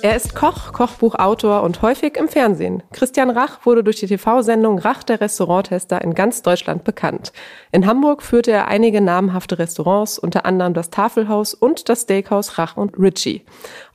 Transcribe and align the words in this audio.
Er 0.00 0.14
ist 0.14 0.36
Koch, 0.36 0.72
Kochbuchautor 0.72 1.64
und 1.64 1.82
häufig 1.82 2.16
im 2.16 2.28
Fernsehen. 2.28 2.84
Christian 2.92 3.30
Rach 3.30 3.66
wurde 3.66 3.82
durch 3.82 3.96
die 3.96 4.06
TV-Sendung 4.06 4.78
Rach 4.78 5.02
der 5.02 5.20
Restauranttester 5.20 6.00
in 6.02 6.14
ganz 6.14 6.42
Deutschland 6.42 6.84
bekannt. 6.84 7.32
In 7.72 7.84
Hamburg 7.84 8.22
führte 8.22 8.52
er 8.52 8.68
einige 8.68 9.00
namhafte 9.00 9.58
Restaurants, 9.58 10.18
unter 10.18 10.46
anderem 10.46 10.72
das 10.72 10.90
Tafelhaus 10.90 11.52
und 11.52 11.88
das 11.88 12.02
Steakhouse 12.02 12.58
Rach 12.58 12.76
und 12.76 12.96
Ritchie. 12.96 13.44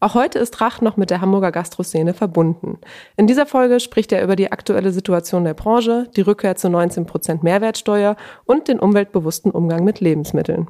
Auch 0.01 0.13
heute 0.13 0.39
ist 0.39 0.59
Rach 0.59 0.81
noch 0.81 0.97
mit 0.97 1.09
der 1.09 1.21
Hamburger 1.21 1.53
Gastroszene 1.53 2.13
verbunden. 2.13 2.79
In 3.15 3.25
dieser 3.25 3.45
Folge 3.45 3.79
spricht 3.79 4.11
er 4.11 4.23
über 4.23 4.35
die 4.35 4.51
aktuelle 4.51 4.91
Situation 4.91 5.45
der 5.45 5.53
Branche, 5.53 6.09
die 6.17 6.21
Rückkehr 6.21 6.57
zu 6.57 6.69
19 6.69 7.05
Prozent 7.05 7.43
Mehrwertsteuer 7.43 8.17
und 8.43 8.67
den 8.67 8.79
umweltbewussten 8.79 9.51
Umgang 9.51 9.85
mit 9.85 10.01
Lebensmitteln. 10.01 10.67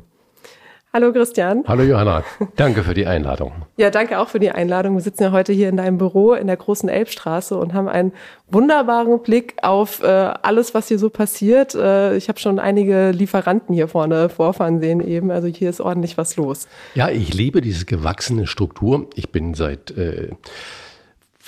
Hallo 0.96 1.12
Christian. 1.12 1.64
Hallo 1.68 1.82
Johanna. 1.82 2.24
Danke 2.56 2.84
für 2.84 2.94
die 2.94 3.08
Einladung. 3.08 3.52
Ja, 3.78 3.90
danke 3.90 4.20
auch 4.20 4.30
für 4.30 4.40
die 4.40 4.52
Einladung. 4.52 4.94
Wir 4.94 5.02
sitzen 5.02 5.24
ja 5.24 5.32
heute 5.32 5.52
hier 5.52 5.68
in 5.68 5.78
deinem 5.78 5.98
Büro 5.98 6.34
in 6.34 6.46
der 6.46 6.58
großen 6.58 6.88
Elbstraße 6.88 7.58
und 7.58 7.74
haben 7.74 7.88
einen 7.88 8.14
wunderbaren 8.52 9.24
Blick 9.24 9.56
auf 9.64 10.04
äh, 10.04 10.06
alles, 10.06 10.76
was 10.76 10.90
hier 10.90 11.00
so 11.00 11.10
passiert. 11.10 11.74
Äh, 11.74 12.16
ich 12.16 12.30
habe 12.30 12.40
schon 12.40 12.60
einige 12.60 13.10
Lieferanten 13.10 13.74
hier 13.74 13.88
vorne 13.88 14.30
vorfahren 14.30 14.80
sehen 14.80 15.02
eben. 15.02 15.32
Also 15.32 15.48
hier 15.48 15.72
ist 15.72 15.82
ordentlich 15.82 16.20
was 16.20 16.36
los. 16.36 16.68
Ja, 16.94 17.10
ich 17.10 17.34
liebe 17.34 17.62
diese 17.62 17.86
gewachsene 17.86 18.46
Struktur. 18.46 19.08
Ich 19.16 19.32
bin 19.32 19.56
seit 19.56 19.90
äh, 19.98 20.30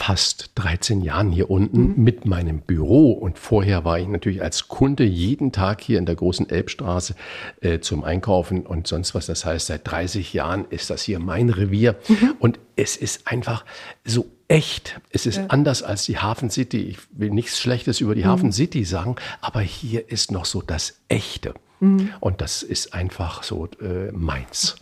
fast 0.05 0.51
13 0.53 1.01
Jahren 1.01 1.31
hier 1.31 1.49
unten 1.49 1.93
mhm. 1.93 2.03
mit 2.03 2.25
meinem 2.27 2.59
Büro. 2.59 3.11
Und 3.11 3.39
vorher 3.39 3.85
war 3.85 3.97
ich 3.97 4.07
natürlich 4.07 4.43
als 4.43 4.67
Kunde 4.67 5.03
jeden 5.03 5.51
Tag 5.51 5.81
hier 5.81 5.97
in 5.97 6.05
der 6.05 6.13
großen 6.13 6.47
Elbstraße 6.47 7.15
äh, 7.61 7.79
zum 7.79 8.03
Einkaufen 8.03 8.67
und 8.67 8.85
sonst 8.85 9.15
was. 9.15 9.25
Das 9.25 9.45
heißt, 9.45 9.65
seit 9.65 9.89
30 9.89 10.31
Jahren 10.31 10.65
ist 10.69 10.91
das 10.91 11.01
hier 11.01 11.17
mein 11.17 11.49
Revier. 11.49 11.95
Mhm. 12.07 12.35
Und 12.37 12.59
es 12.75 12.97
ist 12.97 13.25
einfach 13.25 13.65
so 14.03 14.27
echt. 14.47 15.01
Es 15.09 15.25
ist 15.25 15.37
ja. 15.37 15.47
anders 15.47 15.81
als 15.81 16.05
die 16.05 16.19
Hafen 16.19 16.51
City. 16.51 16.83
Ich 16.83 16.99
will 17.09 17.31
nichts 17.31 17.59
Schlechtes 17.59 17.99
über 17.99 18.13
die 18.13 18.25
mhm. 18.25 18.27
Hafen 18.27 18.51
City 18.51 18.83
sagen, 18.83 19.15
aber 19.41 19.61
hier 19.61 20.11
ist 20.11 20.31
noch 20.31 20.45
so 20.45 20.61
das 20.61 20.99
Echte. 21.07 21.55
Mhm. 21.79 22.11
Und 22.19 22.41
das 22.41 22.61
ist 22.61 22.94
einfach 22.94 23.41
so 23.41 23.67
äh, 23.81 24.11
meins. 24.11 24.75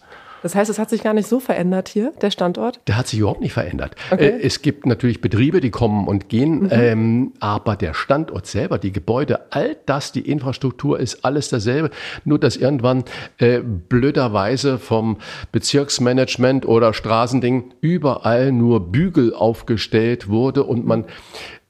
Das 0.44 0.56
heißt, 0.56 0.70
es 0.70 0.78
hat 0.78 0.90
sich 0.90 1.02
gar 1.02 1.14
nicht 1.14 1.28
so 1.28 1.40
verändert 1.40 1.88
hier, 1.88 2.12
der 2.22 2.30
Standort? 2.30 2.82
Der 2.88 2.98
hat 2.98 3.08
sich 3.08 3.20
überhaupt 3.20 3.40
nicht 3.40 3.54
verändert. 3.54 3.96
Okay. 4.12 4.28
Äh, 4.28 4.42
es 4.42 4.62
gibt 4.62 4.86
natürlich 4.86 5.22
Betriebe, 5.22 5.62
die 5.62 5.72
kommen 5.72 6.06
und 6.06 6.28
gehen, 6.28 6.64
mhm. 6.64 6.70
ähm, 6.72 7.34
aber 7.40 7.78
der 7.78 7.94
Standort 7.94 8.46
selber, 8.46 8.78
die 8.78 8.92
Gebäude, 8.92 9.52
all 9.52 9.78
das, 9.86 10.12
die 10.12 10.30
Infrastruktur 10.30 11.00
ist 11.00 11.24
alles 11.24 11.48
dasselbe. 11.48 11.92
Nur, 12.26 12.40
dass 12.40 12.58
irgendwann 12.58 13.06
äh, 13.38 13.62
blöderweise 13.62 14.80
vom 14.80 15.18
Bezirksmanagement 15.54 16.66
oder 16.66 16.94
Straßending 16.94 17.74
überall 17.80 18.52
nur 18.52 18.92
Bügel 18.92 19.34
aufgestellt 19.34 20.28
wurde 20.28 20.66
und 20.66 20.86
man 20.86 21.06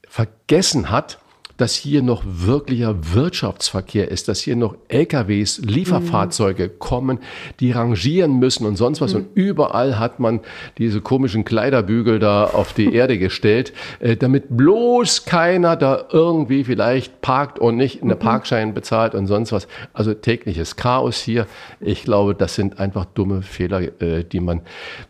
vergessen 0.10 0.90
hat, 0.90 1.20
dass 1.58 1.76
hier 1.76 2.02
noch 2.02 2.24
wirklicher 2.26 3.14
Wirtschaftsverkehr 3.14 4.10
ist, 4.10 4.28
dass 4.28 4.40
hier 4.40 4.56
noch 4.56 4.76
LKWs, 4.88 5.60
Lieferfahrzeuge 5.60 6.66
mhm. 6.66 6.80
kommen, 6.80 7.20
die 7.60 7.72
rangieren 7.72 8.40
müssen 8.40 8.66
und 8.66 8.76
sonst 8.76 9.02
was. 9.02 9.14
Mhm. 9.14 9.20
Und 9.20 9.28
überall 9.36 10.00
hat 10.00 10.20
man 10.20 10.40
diese 10.78 11.02
komischen 11.02 11.46
Kleiderbügel 11.46 12.20
da 12.20 12.46
auf 12.46 12.74
die 12.74 12.94
Erde 12.94 13.18
gestellt, 13.18 13.74
äh, 14.00 14.16
damit 14.16 14.46
bloß 14.50 15.26
keiner 15.26 15.76
da 15.76 16.06
irgendwie 16.12 16.64
vielleicht 16.64 17.22
parkt 17.22 17.60
und 17.60 17.78
nicht 17.78 18.02
eine 18.02 18.16
mhm. 18.16 18.20
Parkschein 18.20 18.74
bezahlt 18.74 19.14
und 19.14 19.28
sonst 19.28 19.52
was. 19.52 19.68
Also 19.94 20.14
tägliches 20.14 20.76
Chaos 20.76 21.22
hier. 21.22 21.46
Ich 21.80 22.04
glaube, 22.04 22.34
das 22.36 22.56
sind 22.56 22.80
einfach 22.80 23.06
dumme 23.06 23.42
Fehler, 23.42 24.02
äh, 24.02 24.24
die 24.24 24.40
man, 24.40 24.62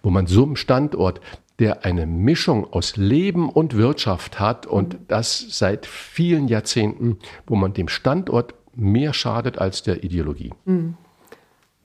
wo 0.02 0.10
man 0.10 0.28
so 0.28 0.44
einem 0.44 0.56
Standort 0.56 1.22
der 1.60 1.86
eine 1.86 2.06
Mischung 2.06 2.72
aus 2.72 2.98
Leben 2.98 3.50
und 3.50 3.76
Wirtschaft 3.78 4.40
hat 4.40 4.66
und 4.66 4.98
das 5.08 5.46
seit 5.50 5.86
vielen 5.86 6.48
Jahrzehnten, 6.48 7.20
wo 7.46 7.56
man 7.56 7.74
dem 7.74 7.88
Standort 7.88 8.56
mehr 8.76 9.14
schadet 9.14 9.60
als 9.60 9.84
der 9.84 10.04
Ideologie. 10.04 10.52
Mhm. 10.66 10.98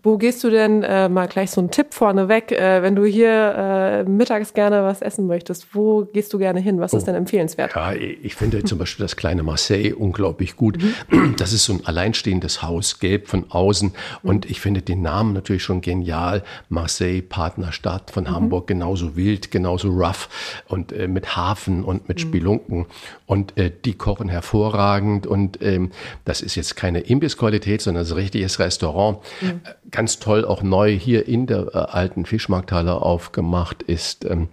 Wo 0.03 0.17
gehst 0.17 0.45
du 0.45 0.51
denn 0.51 0.85
äh, 0.85 1.09
mal 1.09 1.27
gleich 1.27 1.51
so 1.51 1.61
einen 1.61 1.73
Tipp 1.73 1.93
vorneweg, 1.93 2.53
äh, 2.53 2.83
wenn 2.83 2.95
du 2.95 3.05
hier 3.05 3.55
äh, 3.57 4.05
mittags 4.05 4.55
gerne 4.55 4.85
was 4.85 5.03
essen 5.03 5.27
möchtest? 5.27 5.75
Wo 5.75 6.05
gehst 6.05 6.33
du 6.33 6.39
gerne 6.39 6.61
hin? 6.61 6.79
Was 6.79 6.95
oh. 6.95 6.99
ist 6.99 7.07
denn 7.07 7.17
empfehlenswert? 7.17 7.75
Ja, 7.75 7.93
ich 7.93 8.37
finde 8.37 8.63
zum 8.63 8.79
Beispiel 8.79 9.05
das 9.05 9.17
kleine 9.17 9.43
Marseille 9.43 9.93
unglaublich 9.93 10.57
gut. 10.57 10.79
Mhm. 11.11 11.35
Das 11.39 11.53
ist 11.53 11.65
so 11.65 11.73
ein 11.73 11.87
alleinstehendes 11.87 12.63
Haus, 12.63 13.01
gelb 13.01 13.29
von 13.29 13.47
außen. 13.49 13.89
Mhm. 14.23 14.29
Und 14.29 14.51
ich 14.51 14.61
finde 14.61 14.83
den 14.83 15.03
Namen 15.03 15.33
natürlich 15.33 15.63
schon 15.63 15.81
genial. 15.81 16.43
Marseille, 16.69 17.23
Partnerstadt 17.23 18.11
von 18.11 18.25
mhm. 18.25 18.31
Hamburg, 18.31 18.67
genauso 18.67 19.17
wild, 19.17 19.51
genauso 19.51 19.91
rough 19.91 20.29
und 20.69 20.93
äh, 20.93 21.09
mit 21.09 21.37
Hafen 21.37 21.85
und 21.85 22.09
mit 22.09 22.19
mhm. 22.19 22.23
Spelunken. 22.23 22.87
Und 23.29 23.57
äh, 23.59 23.71
die 23.85 23.93
kochen 23.93 24.29
hervorragend. 24.29 25.27
Und 25.27 25.63
ähm, 25.63 25.93
das 26.25 26.41
ist 26.41 26.57
jetzt 26.57 26.75
keine 26.75 27.01
Imbissqualität, 27.01 27.81
sondern 27.83 28.05
ein 28.05 28.13
richtiges 28.13 28.59
Restaurant 28.59 29.19
mhm 29.41 29.61
ganz 29.91 30.19
toll 30.19 30.45
auch 30.45 30.63
neu 30.63 30.97
hier 30.97 31.29
in 31.29 31.47
der 31.47 31.75
äh, 31.75 31.79
alten 31.79 32.27
Fischmarkthalle 32.27 33.01
aufgemacht 33.01 33.83
ist 33.83 34.25
ähm, 34.25 34.49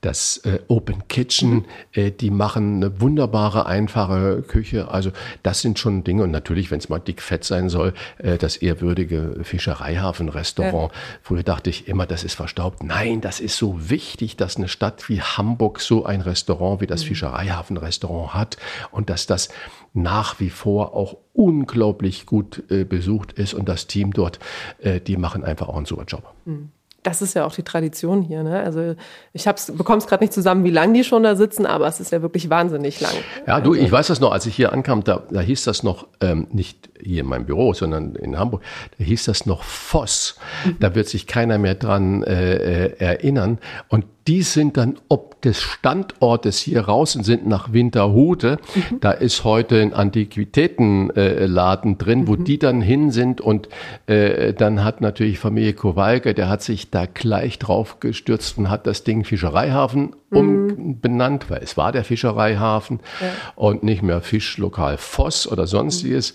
das 0.00 0.38
äh, 0.38 0.60
Open 0.68 1.08
Kitchen. 1.08 1.50
Mhm. 1.50 1.64
Äh, 1.92 2.10
die 2.10 2.30
machen 2.30 2.76
eine 2.76 3.00
wunderbare, 3.00 3.66
einfache 3.66 4.42
Küche. 4.42 4.90
Also 4.90 5.10
das 5.42 5.60
sind 5.60 5.78
schon 5.78 6.04
Dinge. 6.04 6.22
Und 6.22 6.30
natürlich, 6.30 6.70
wenn 6.70 6.78
es 6.78 6.88
mal 6.88 6.98
dick 6.98 7.20
fett 7.20 7.44
sein 7.44 7.68
soll, 7.68 7.92
äh, 8.18 8.38
das 8.38 8.56
ehrwürdige 8.56 9.40
Fischereihafen-Restaurant. 9.42 10.92
Ja. 10.92 10.98
Früher 11.22 11.42
dachte 11.42 11.70
ich 11.70 11.88
immer, 11.88 12.06
das 12.06 12.24
ist 12.24 12.34
verstaubt. 12.34 12.82
Nein, 12.82 13.20
das 13.20 13.40
ist 13.40 13.56
so 13.56 13.90
wichtig, 13.90 14.36
dass 14.36 14.56
eine 14.56 14.68
Stadt 14.68 15.08
wie 15.08 15.20
Hamburg 15.20 15.80
so 15.80 16.04
ein 16.04 16.20
Restaurant 16.20 16.80
wie 16.80 16.86
das 16.86 17.02
mhm. 17.02 17.08
Fischereihafen-Restaurant 17.08 17.85
hat 17.90 18.56
und 18.90 19.10
dass 19.10 19.26
das 19.26 19.48
nach 19.92 20.40
wie 20.40 20.50
vor 20.50 20.94
auch 20.94 21.16
unglaublich 21.32 22.26
gut 22.26 22.62
äh, 22.70 22.84
besucht 22.84 23.32
ist 23.32 23.54
und 23.54 23.68
das 23.68 23.86
Team 23.86 24.12
dort, 24.12 24.38
äh, 24.78 25.00
die 25.00 25.16
machen 25.16 25.44
einfach 25.44 25.68
auch 25.68 25.76
einen 25.76 25.86
super 25.86 26.04
Job. 26.04 26.34
Mhm 26.44 26.70
das 27.06 27.22
ist 27.22 27.34
ja 27.34 27.44
auch 27.44 27.54
die 27.54 27.62
Tradition 27.62 28.22
hier. 28.22 28.42
Ne? 28.42 28.60
Also 28.60 28.96
ich 29.32 29.44
bekomme 29.44 29.98
es 29.98 30.08
gerade 30.08 30.24
nicht 30.24 30.32
zusammen, 30.32 30.64
wie 30.64 30.70
lange 30.70 30.94
die 30.94 31.04
schon 31.04 31.22
da 31.22 31.36
sitzen, 31.36 31.64
aber 31.64 31.86
es 31.86 32.00
ist 32.00 32.10
ja 32.10 32.20
wirklich 32.20 32.50
wahnsinnig 32.50 33.00
lang. 33.00 33.12
Ja, 33.46 33.60
du, 33.60 33.72
also. 33.72 33.84
ich 33.84 33.92
weiß 33.92 34.08
das 34.08 34.18
noch, 34.18 34.32
als 34.32 34.46
ich 34.46 34.56
hier 34.56 34.72
ankam, 34.72 35.04
da, 35.04 35.22
da 35.30 35.40
hieß 35.40 35.64
das 35.64 35.84
noch 35.84 36.08
ähm, 36.20 36.48
nicht 36.50 36.90
hier 37.00 37.20
in 37.20 37.28
meinem 37.28 37.46
Büro, 37.46 37.74
sondern 37.74 38.16
in 38.16 38.36
Hamburg, 38.36 38.62
da 38.98 39.04
hieß 39.04 39.26
das 39.26 39.46
noch 39.46 39.62
Voss. 39.62 40.36
Mhm. 40.64 40.76
Da 40.80 40.94
wird 40.96 41.08
sich 41.08 41.28
keiner 41.28 41.58
mehr 41.58 41.76
dran 41.76 42.24
äh, 42.24 42.86
äh 42.86 42.96
erinnern. 42.98 43.58
Und 43.88 44.04
die 44.26 44.42
sind 44.42 44.76
dann 44.76 44.96
ob 45.08 45.40
des 45.42 45.62
Standortes 45.62 46.58
hier 46.58 46.82
raus 46.82 47.14
und 47.14 47.24
sind 47.24 47.46
nach 47.46 47.72
Winterhude. 47.72 48.58
Mhm. 48.74 49.00
Da 49.00 49.12
ist 49.12 49.44
heute 49.44 49.80
ein 49.80 49.92
Antiquitätenladen 49.92 51.92
äh, 51.92 51.96
drin, 51.96 52.26
wo 52.26 52.32
mhm. 52.32 52.44
die 52.44 52.58
dann 52.58 52.80
hin 52.80 53.10
sind 53.10 53.40
und 53.40 53.68
äh, 54.06 54.52
dann 54.54 54.82
hat 54.82 55.00
natürlich 55.00 55.38
Familie 55.38 55.74
Kowalke, 55.74 56.34
der 56.34 56.48
hat 56.48 56.62
sich 56.62 56.90
da 56.90 57.06
gleich 57.06 57.58
drauf 57.58 58.00
gestürzt 58.00 58.58
und 58.58 58.70
hat 58.70 58.86
das 58.86 59.04
Ding 59.04 59.24
Fischereihafen 59.24 60.16
mhm. 60.30 60.38
umbenannt, 60.38 61.48
weil 61.48 61.62
es 61.62 61.76
war 61.76 61.92
der 61.92 62.04
Fischereihafen 62.04 63.00
ja. 63.20 63.28
und 63.54 63.84
nicht 63.84 64.02
mehr 64.02 64.20
Fischlokal 64.20 64.98
Voss 64.98 65.46
oder 65.46 65.66
sonstiges. 65.66 66.34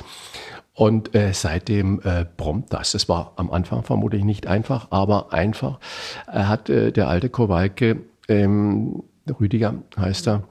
Und 0.74 1.14
äh, 1.16 1.34
seitdem 1.34 2.02
äh, 2.04 2.26
brummt 2.38 2.72
das. 2.72 2.94
Es 2.94 3.10
war 3.10 3.34
am 3.36 3.52
Anfang 3.52 3.84
vermutlich 3.84 4.24
nicht 4.24 4.48
einfach, 4.48 4.88
aber 4.90 5.34
einfach. 5.34 5.80
Er 6.28 6.48
hat 6.48 6.70
äh, 6.70 6.92
der 6.92 7.10
alte 7.10 7.30
Kowalke, 7.30 8.02
ähm, 8.30 9.04
Rüdiger 9.40 9.76
heißt 9.98 10.28
er, 10.28 10.44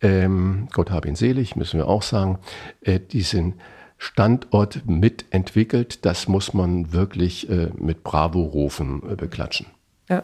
ähm, 0.00 0.68
Gott 0.72 0.90
hab 0.90 1.06
ihn 1.06 1.16
selig, 1.16 1.56
müssen 1.56 1.78
wir 1.78 1.88
auch 1.88 2.02
sagen, 2.02 2.38
äh, 2.80 3.00
diesen 3.00 3.54
Standort 3.98 4.82
mitentwickelt. 4.86 6.04
Das 6.06 6.28
muss 6.28 6.54
man 6.54 6.92
wirklich 6.92 7.50
äh, 7.50 7.70
mit 7.76 8.04
Bravo-Rufen 8.04 9.02
äh, 9.10 9.16
beklatschen. 9.16 9.66
Ja. 10.08 10.22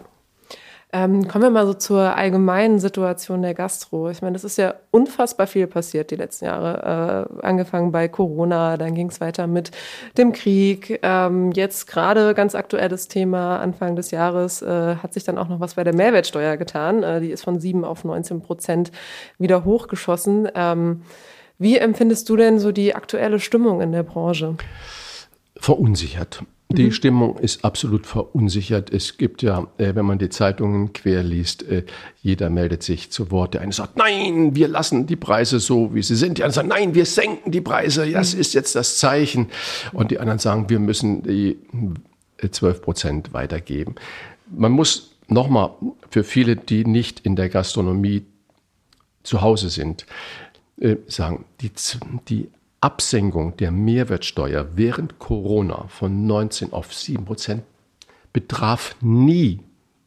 Ähm, 0.97 1.27
kommen 1.27 1.43
wir 1.43 1.51
mal 1.51 1.67
so 1.67 1.75
zur 1.75 2.17
allgemeinen 2.17 2.79
Situation 2.79 3.43
der 3.43 3.53
Gastro. 3.53 4.11
Ich 4.11 4.23
meine, 4.23 4.35
das 4.35 4.45
ist 4.45 4.59
ja 4.59 4.75
unfassbar 4.93 5.49
viel 5.49 5.67
passiert 5.67 6.13
die 6.13 6.15
letzten 6.15 6.45
Jahre. 6.45 7.29
Äh, 7.43 7.45
angefangen 7.45 7.91
bei 7.91 8.07
Corona, 8.07 8.77
dann 8.77 8.95
ging 8.95 9.09
es 9.09 9.21
weiter 9.21 9.49
mit 9.49 9.73
dem 10.17 10.33
Krieg. 10.33 11.01
Ähm, 11.03 11.51
jetzt 11.51 11.89
gerade 11.89 12.33
ganz 12.35 12.55
aktuelles 12.55 13.09
Thema, 13.09 13.59
Anfang 13.59 13.97
des 13.97 14.13
Jahres 14.13 14.63
äh, 14.63 14.95
hat 14.95 15.15
sich 15.15 15.25
dann 15.25 15.37
auch 15.37 15.49
noch 15.49 15.59
was 15.59 15.75
bei 15.75 15.83
der 15.83 15.97
Mehrwertsteuer 15.97 16.57
getan. 16.57 17.03
Äh, 17.03 17.21
die 17.21 17.31
ist 17.33 17.43
von 17.43 17.59
7 17.59 17.85
auf 17.85 18.05
19 18.05 18.41
Prozent 18.41 18.93
wieder 19.37 19.65
hochgeschossen. 19.65 20.49
Ähm, 20.55 21.03
wie 21.59 21.77
empfindest 21.77 22.29
du 22.29 22.37
denn 22.37 22.61
so 22.61 22.71
die 22.71 22.95
aktuelle 22.95 23.41
Stimmung 23.41 23.81
in 23.81 23.91
der 23.91 24.05
Branche? 24.05 24.55
Verunsichert. 25.57 26.45
Die 26.75 26.85
mhm. 26.85 26.93
Stimmung 26.93 27.39
ist 27.39 27.65
absolut 27.65 28.07
verunsichert. 28.07 28.93
Es 28.93 29.17
gibt 29.17 29.43
ja, 29.43 29.69
äh, 29.79 29.95
wenn 29.95 30.05
man 30.05 30.19
die 30.19 30.29
Zeitungen 30.29 30.93
quer 30.93 31.23
liest, 31.23 31.63
äh, 31.63 31.85
jeder 32.23 32.51
meldet 32.51 32.83
sich 32.83 33.11
zu 33.11 33.31
Wort. 33.31 33.55
Der 33.55 33.61
eine 33.61 33.73
sagt, 33.73 33.97
nein, 33.97 34.55
wir 34.55 34.69
lassen 34.69 35.07
die 35.07 35.17
Preise 35.17 35.61
so, 35.61 35.95
wie 35.95 36.03
sie 36.03 36.17
sind. 36.17 36.39
Die 36.39 36.43
anderen 36.43 36.55
sagen, 36.55 36.69
nein, 36.69 36.95
wir 36.95 37.07
senken 37.07 37.51
die 37.51 37.61
Preise. 37.61 38.11
Das 38.11 38.35
mhm. 38.35 38.41
ist 38.41 38.55
jetzt 38.55 38.75
das 38.75 38.99
Zeichen. 38.99 39.49
Und 39.93 40.11
die 40.11 40.19
anderen 40.19 40.39
sagen, 40.39 40.69
wir 40.69 40.79
müssen 40.79 41.23
die 41.23 41.59
12 42.49 42.77
äh, 42.77 42.81
Prozent 42.81 43.33
weitergeben. 43.33 43.95
Man 44.51 44.73
muss 44.73 45.17
nochmal 45.29 45.71
für 46.11 46.25
viele, 46.25 46.57
die 46.57 46.85
nicht 46.85 47.21
in 47.21 47.37
der 47.37 47.49
Gastronomie 47.49 48.27
zu 49.23 49.41
Hause 49.41 49.71
sind, 49.71 50.05
sagen, 51.07 51.47
die, 51.63 51.71
die 52.29 52.49
Absenkung 52.85 53.57
der 53.57 53.71
Mehrwertsteuer 53.71 54.67
während 54.75 55.19
Corona 55.19 55.87
von 55.89 56.27
19 56.27 56.75
auf 56.75 56.93
7 56.93 57.25
Prozent 57.25 57.63
betraf 58.35 58.95
nie 59.01 59.61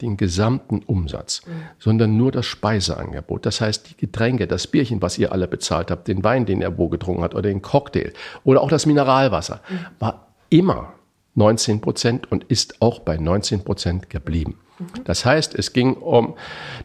den 0.03 0.15
gesamten 0.15 0.83
Umsatz, 0.85 1.41
mhm. 1.47 1.51
sondern 1.79 2.18
nur 2.18 2.31
das 2.31 2.45
Speiseangebot. 2.45 3.47
Das 3.47 3.62
heißt, 3.62 3.89
die 3.89 3.97
Getränke, 3.97 4.45
das 4.45 4.68
Bierchen, 4.68 5.01
was 5.01 5.18
ihr 5.18 5.31
alle 5.31 5.47
bezahlt 5.47 5.89
habt, 5.89 6.07
den 6.07 6.24
Wein, 6.24 6.45
den 6.45 6.62
er 6.62 6.77
wo 6.77 6.88
getrunken 6.88 7.24
hat, 7.24 7.33
oder 7.33 7.50
den 7.50 7.63
Cocktail 7.63 8.13
oder 8.44 8.62
auch 8.62 8.69
das 8.69 8.85
Mineralwasser, 8.85 9.62
mhm. 9.68 9.80
war 9.97 10.27
immer 10.50 10.94
19 11.33 11.81
Prozent 11.81 12.31
und 12.31 12.44
ist 12.44 12.80
auch 12.80 13.00
bei 13.00 13.18
19 13.18 13.63
Prozent 13.63 14.12
geblieben. 14.12 14.59
Das 15.06 15.25
heißt, 15.25 15.56
es 15.56 15.74
ging 15.74 15.95
um 15.95 16.35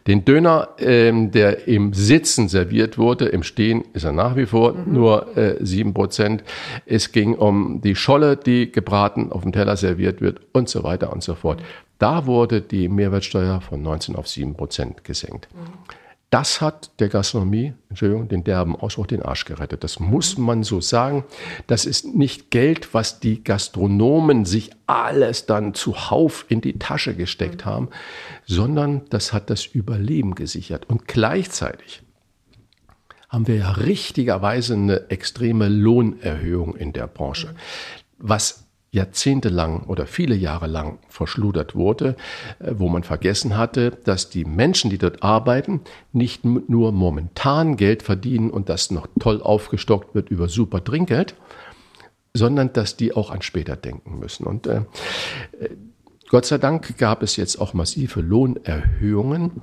den 0.07 0.25
Döner, 0.25 0.69
ähm, 0.79 1.31
der 1.31 1.67
im 1.67 1.93
Sitzen 1.93 2.47
serviert 2.47 2.97
wurde. 2.97 3.25
Im 3.25 3.43
Stehen 3.43 3.83
ist 3.93 4.03
er 4.03 4.11
nach 4.11 4.35
wie 4.35 4.45
vor 4.45 4.73
mhm. 4.73 4.93
nur 4.93 5.37
äh, 5.37 5.57
sieben 5.59 5.91
äh, 5.91 5.93
Prozent. 5.93 6.43
Es 6.85 7.11
ging 7.11 7.35
um 7.35 7.81
die 7.81 7.95
Scholle, 7.95 8.37
die 8.37 8.71
gebraten 8.71 9.31
auf 9.31 9.43
dem 9.43 9.51
Teller 9.51 9.77
serviert 9.77 10.21
wird 10.21 10.41
und 10.53 10.69
so 10.69 10.83
weiter 10.83 11.13
und 11.13 11.23
so 11.23 11.35
fort. 11.35 11.61
Da 11.99 12.25
wurde 12.25 12.61
die 12.61 12.89
Mehrwertsteuer 12.89 13.61
von 13.61 13.81
19 13.81 14.15
auf 14.15 14.27
sieben 14.27 14.55
Prozent 14.55 15.03
gesenkt. 15.03 15.47
Mhm. 15.53 16.02
Das 16.33 16.61
hat 16.61 16.99
der 16.99 17.09
Gastronomie, 17.09 17.75
Entschuldigung, 17.89 18.27
den 18.27 18.43
derben 18.43 18.75
Ausspruch 18.75 19.05
den 19.05 19.21
Arsch 19.21 19.45
gerettet. 19.45 19.83
Das 19.83 19.99
muss 19.99 20.35
man 20.35 20.63
so 20.63 20.81
sagen. 20.81 21.25
Das 21.67 21.85
ist 21.85 22.15
nicht 22.15 22.49
Geld, 22.49 22.95
was 22.95 23.19
die 23.19 23.43
Gastronomen 23.43 24.43
sich 24.43 24.71
alles 24.87 25.45
dann 25.45 25.75
zuhauf 25.75 26.45
in 26.49 26.59
die 26.59 26.79
Tasche 26.79 27.13
gesteckt 27.13 27.65
haben, 27.65 27.89
sondern 28.47 29.03
das 29.11 29.31
hat 29.31 29.51
das 29.51 29.63
Überleben 29.63 30.33
gesichert. 30.33 30.89
Und 30.89 31.07
gleichzeitig 31.07 32.01
haben 33.29 33.47
wir 33.47 33.57
ja 33.57 33.69
richtigerweise 33.69 34.73
eine 34.73 35.11
extreme 35.11 35.69
Lohnerhöhung 35.69 36.75
in 36.75 36.93
der 36.93 37.05
Branche. 37.05 37.53
Was 38.17 38.62
jahrzehntelang 38.93 39.83
oder 39.83 40.05
viele 40.05 40.35
Jahre 40.35 40.67
lang 40.67 40.99
verschludert 41.09 41.75
wurde, 41.75 42.15
äh, 42.59 42.71
wo 42.75 42.87
man 42.87 43.03
vergessen 43.03 43.57
hatte, 43.57 43.91
dass 44.05 44.29
die 44.29 44.45
Menschen, 44.45 44.89
die 44.89 44.99
dort 44.99 45.23
arbeiten, 45.23 45.81
nicht 46.13 46.45
nur 46.45 46.91
momentan 46.91 47.75
Geld 47.75 48.03
verdienen 48.03 48.51
und 48.51 48.69
das 48.69 48.91
noch 48.91 49.07
toll 49.19 49.41
aufgestockt 49.41 50.13
wird 50.15 50.29
über 50.29 50.47
super 50.47 50.83
Trinkgeld, 50.83 51.35
sondern 52.33 52.71
dass 52.71 52.95
die 52.95 53.15
auch 53.15 53.31
an 53.31 53.41
später 53.41 53.75
denken 53.75 54.19
müssen. 54.19 54.45
Und 54.45 54.67
äh, 54.67 54.81
äh 55.59 55.69
Gott 56.29 56.47
sei 56.47 56.57
Dank 56.57 56.97
gab 56.97 57.21
es 57.21 57.35
jetzt 57.35 57.57
auch 57.57 57.75
massive 57.75 58.21
Lohnerhöhungen 58.21 59.61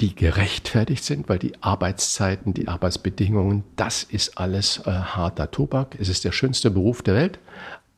die 0.00 0.14
gerechtfertigt 0.14 1.04
sind, 1.04 1.28
weil 1.28 1.38
die 1.38 1.52
Arbeitszeiten, 1.62 2.54
die 2.54 2.68
Arbeitsbedingungen, 2.68 3.64
das 3.76 4.02
ist 4.02 4.38
alles 4.38 4.78
äh, 4.86 4.90
harter 4.90 5.50
Tobak. 5.50 5.96
Es 6.00 6.08
ist 6.08 6.24
der 6.24 6.32
schönste 6.32 6.70
Beruf 6.70 7.02
der 7.02 7.14
Welt, 7.14 7.38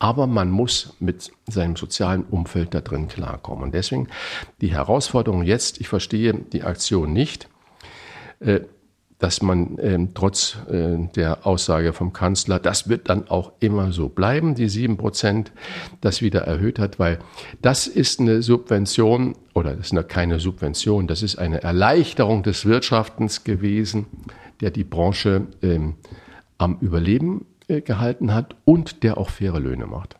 aber 0.02 0.26
man 0.26 0.50
muss 0.50 0.94
mit 0.98 1.30
seinem 1.48 1.76
sozialen 1.76 2.24
Umfeld 2.24 2.74
da 2.74 2.80
drin 2.80 3.06
klarkommen. 3.06 3.62
Und 3.62 3.74
deswegen 3.74 4.08
die 4.60 4.72
Herausforderung 4.72 5.44
jetzt, 5.44 5.80
ich 5.80 5.86
verstehe 5.86 6.34
die 6.34 6.64
Aktion 6.64 7.12
nicht, 7.12 7.48
äh, 8.40 8.62
dass 9.20 9.42
man 9.42 9.78
ähm, 9.80 10.08
trotz 10.12 10.56
äh, 10.68 10.96
der 11.14 11.46
Aussage 11.46 11.92
vom 11.92 12.12
Kanzler, 12.12 12.58
das 12.58 12.88
wird 12.88 13.10
dann 13.10 13.28
auch 13.28 13.52
immer 13.60 13.92
so 13.92 14.08
bleiben, 14.08 14.56
die 14.56 14.68
sieben 14.68 14.96
Prozent, 14.96 15.52
das 16.00 16.20
wieder 16.20 16.40
erhöht 16.40 16.80
hat, 16.80 16.98
weil 16.98 17.20
das 17.60 17.86
ist 17.86 18.18
eine 18.18 18.42
Subvention 18.42 19.36
oder 19.54 19.76
das 19.76 19.92
ist 19.92 20.08
keine 20.08 20.40
Subvention, 20.40 21.06
das 21.06 21.22
ist 21.22 21.36
eine 21.36 21.62
Erleichterung 21.62 22.42
des 22.42 22.66
Wirtschaftens 22.66 23.44
gewesen, 23.44 24.06
der 24.60 24.72
die 24.72 24.82
Branche 24.82 25.46
ähm, 25.62 25.94
am 26.58 26.78
Überleben 26.80 27.46
gehalten 27.80 28.34
hat 28.34 28.56
und 28.64 29.02
der 29.02 29.18
auch 29.18 29.30
faire 29.30 29.60
Löhne 29.60 29.86
macht. 29.86 30.16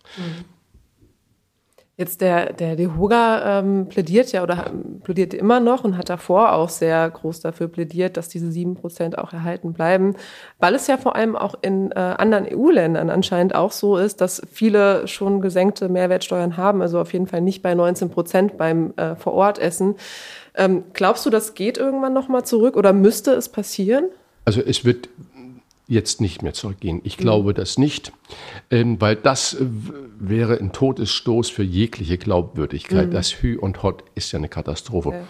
Jetzt 1.99 2.23
der, 2.23 2.55
der 2.55 2.75
DeHoga 2.75 3.61
ähm, 3.61 3.87
plädiert 3.89 4.33
ja 4.33 4.43
oder 4.43 4.73
plädiert 5.05 5.35
immer 5.35 5.61
noch 5.61 5.85
und 5.85 5.99
hat 5.99 6.09
davor 6.09 6.53
auch 6.53 6.71
sehr 6.71 7.09
groß 7.11 7.41
dafür 7.41 7.69
plädiert, 7.69 8.17
dass 8.17 8.31
diese 8.31 8.51
sieben 8.51 8.77
Prozent 8.77 9.19
auch 9.19 9.35
erhalten 9.35 9.75
bleiben, 9.75 10.17
weil 10.59 10.75
es 10.75 10.87
ja 10.87 10.97
vor 10.97 11.17
allem 11.17 11.37
auch 11.37 11.55
in 11.61 11.93
äh, 11.93 11.95
anderen 11.95 12.47
EU-Ländern 12.51 13.11
anscheinend 13.11 13.55
auch 13.55 13.73
so 13.73 13.99
ist, 13.99 14.23
dass 14.23 14.41
viele 14.51 15.07
schon 15.07 15.43
gesenkte 15.43 15.91
Mehrwertsteuern 15.91 16.57
haben, 16.57 16.81
also 16.81 16.99
auf 16.99 17.13
jeden 17.13 17.27
Fall 17.27 17.43
nicht 17.43 17.61
bei 17.61 17.75
19 17.75 18.09
Prozent 18.09 18.57
beim 18.57 18.95
äh, 18.97 19.15
Vorortessen. 19.15 19.97
Ähm, 20.55 20.85
glaubst 20.95 21.27
du, 21.27 21.31
das 21.31 21.53
geht 21.53 21.77
irgendwann 21.77 22.15
nochmal 22.15 22.45
zurück 22.45 22.77
oder 22.77 22.95
müsste 22.95 23.33
es 23.33 23.51
passieren? 23.51 24.07
Also 24.47 24.61
es 24.61 24.85
wird 24.85 25.11
jetzt 25.89 26.21
nicht 26.21 26.43
mehr 26.43 26.55
zurückgehen. 26.55 27.01
Ich 27.05 27.17
glaube 27.17 27.51
mhm. 27.51 27.55
das 27.55 27.79
nicht, 27.79 28.13
ähm, 28.71 29.01
weil 29.01 29.17
das 29.17 29.55
äh, 29.55 29.67
wäre 30.19 30.59
ein 30.59 30.73
Todesstoß 30.73 31.51
für 31.51 31.63
jegliche 31.63 32.19
Glaubwürdigkeit. 32.19 33.09
Mhm. 33.09 33.13
Das 33.13 33.43
Hü 33.43 33.59
und 33.59 33.83
Hot 33.83 34.05
ist 34.15 34.33
ja 34.33 34.39
eine 34.39 34.49
Katastrophe. 34.49 35.11
Ja. 35.11 35.25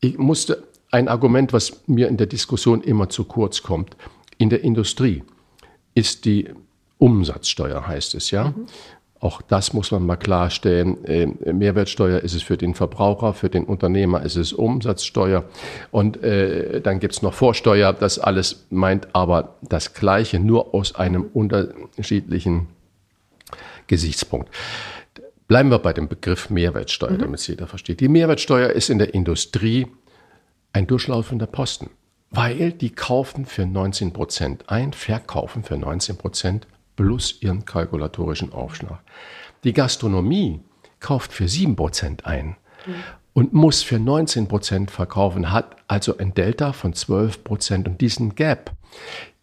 Ich 0.00 0.18
musste 0.18 0.64
ein 0.90 1.08
Argument, 1.08 1.52
was 1.52 1.82
mir 1.86 2.08
in 2.08 2.16
der 2.16 2.26
Diskussion 2.26 2.82
immer 2.82 3.08
zu 3.08 3.24
kurz 3.24 3.62
kommt. 3.62 3.96
In 4.38 4.48
der 4.50 4.62
Industrie 4.62 5.22
ist 5.94 6.24
die 6.24 6.48
Umsatzsteuer, 6.98 7.86
heißt 7.86 8.14
es 8.14 8.30
ja. 8.30 8.50
Mhm. 8.50 8.66
Auch 9.20 9.42
das 9.42 9.72
muss 9.72 9.90
man 9.90 10.06
mal 10.06 10.16
klarstellen. 10.16 10.98
Ähm, 11.04 11.38
Mehrwertsteuer 11.44 12.20
ist 12.20 12.34
es 12.34 12.42
für 12.42 12.56
den 12.56 12.74
Verbraucher, 12.74 13.34
für 13.34 13.48
den 13.48 13.64
Unternehmer 13.64 14.22
ist 14.22 14.36
es 14.36 14.52
Umsatzsteuer 14.52 15.44
und 15.90 16.22
äh, 16.22 16.80
dann 16.80 17.00
gibt 17.00 17.14
es 17.14 17.22
noch 17.22 17.34
Vorsteuer. 17.34 17.92
Das 17.92 18.20
alles 18.20 18.66
meint 18.70 19.08
aber 19.14 19.56
das 19.62 19.94
Gleiche, 19.94 20.38
nur 20.38 20.72
aus 20.72 20.94
einem 20.94 21.22
unterschiedlichen 21.34 22.68
Gesichtspunkt. 23.88 24.50
Bleiben 25.48 25.70
wir 25.70 25.80
bei 25.80 25.92
dem 25.92 26.08
Begriff 26.08 26.50
Mehrwertsteuer, 26.50 27.12
mhm. 27.12 27.18
damit 27.18 27.40
es 27.40 27.46
jeder 27.48 27.66
versteht. 27.66 28.00
Die 28.00 28.08
Mehrwertsteuer 28.08 28.70
ist 28.70 28.88
in 28.88 28.98
der 28.98 29.14
Industrie 29.14 29.88
ein 30.72 30.86
durchlaufender 30.86 31.46
Posten, 31.46 31.90
weil 32.30 32.70
die 32.72 32.90
kaufen 32.90 33.46
für 33.46 33.66
19 33.66 34.12
Prozent 34.12 34.64
ein, 34.68 34.92
verkaufen 34.92 35.64
für 35.64 35.76
19 35.76 36.16
Prozent 36.18 36.68
plus 36.98 37.40
ihren 37.42 37.64
kalkulatorischen 37.64 38.52
Aufschlag. 38.52 38.98
Die 39.62 39.72
Gastronomie 39.72 40.60
kauft 40.98 41.32
für 41.32 41.44
7% 41.44 42.24
ein 42.24 42.56
mhm. 42.86 42.94
und 43.34 43.52
muss 43.52 43.84
für 43.84 43.98
19% 43.98 44.90
verkaufen, 44.90 45.52
hat 45.52 45.76
also 45.86 46.18
ein 46.18 46.34
Delta 46.34 46.72
von 46.72 46.94
12% 46.94 47.86
und 47.86 48.00
diesen 48.00 48.34
Gap 48.34 48.72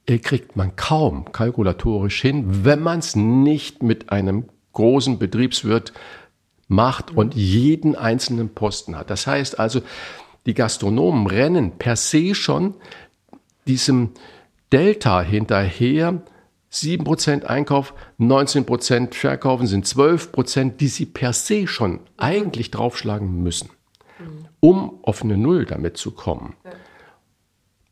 kriegt 0.05 0.57
man 0.57 0.75
kaum 0.75 1.31
kalkulatorisch 1.31 2.21
hin, 2.21 2.65
wenn 2.65 2.81
man 2.81 2.99
es 2.99 3.15
nicht 3.15 3.81
mit 3.81 4.11
einem 4.11 4.49
großen 4.73 5.17
Betriebswirt 5.17 5.93
macht 6.67 7.11
und 7.11 7.35
jeden 7.35 7.95
einzelnen 7.95 8.49
Posten 8.53 8.97
hat. 8.97 9.09
Das 9.09 9.27
heißt 9.27 9.59
also, 9.59 9.81
die 10.45 10.55
Gastronomen 10.55 11.25
rennen 11.27 11.77
per 11.77 11.95
se 11.95 12.35
schon 12.35 12.73
diesem 13.65 14.11
Delta 14.73 15.21
hinterher, 15.21 16.21
7% 16.75 17.43
Einkauf, 17.43 17.93
19% 18.19 19.13
Verkaufen 19.13 19.67
sind 19.67 19.85
12%, 19.85 20.77
die 20.77 20.87
sie 20.87 21.05
per 21.05 21.33
se 21.33 21.67
schon 21.67 22.01
eigentlich 22.17 22.71
draufschlagen 22.71 23.41
müssen, 23.41 23.69
um 24.59 24.99
auf 25.03 25.23
eine 25.23 25.37
Null 25.37 25.65
damit 25.65 25.97
zu 25.97 26.11
kommen. 26.11 26.55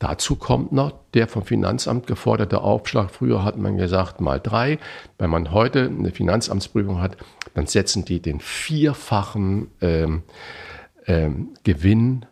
Dazu 0.04 0.36
kommt 0.36 0.74
noch 0.74 0.92
der 1.14 1.30
vom 1.30 1.44
Finanzamt 1.44 2.08
geforderte 2.08 2.60
Aufschlag. 2.60 3.10
Früher 3.10 3.46
hat 3.46 3.58
man 3.58 3.78
gesagt 3.78 4.20
mal 4.20 4.38
drei. 4.38 4.78
Wenn 5.18 5.30
man 5.30 5.52
heute 5.52 5.86
eine 5.86 6.12
Finanzamtsprüfung 6.12 7.00
hat, 7.00 7.16
dann 7.54 7.68
setzen 7.68 8.04
die 8.04 8.22
den 8.22 8.42
vierfachen 8.42 9.72
ähm, 9.80 10.24
ähm, 11.08 11.54
Gewinn 11.64 12.26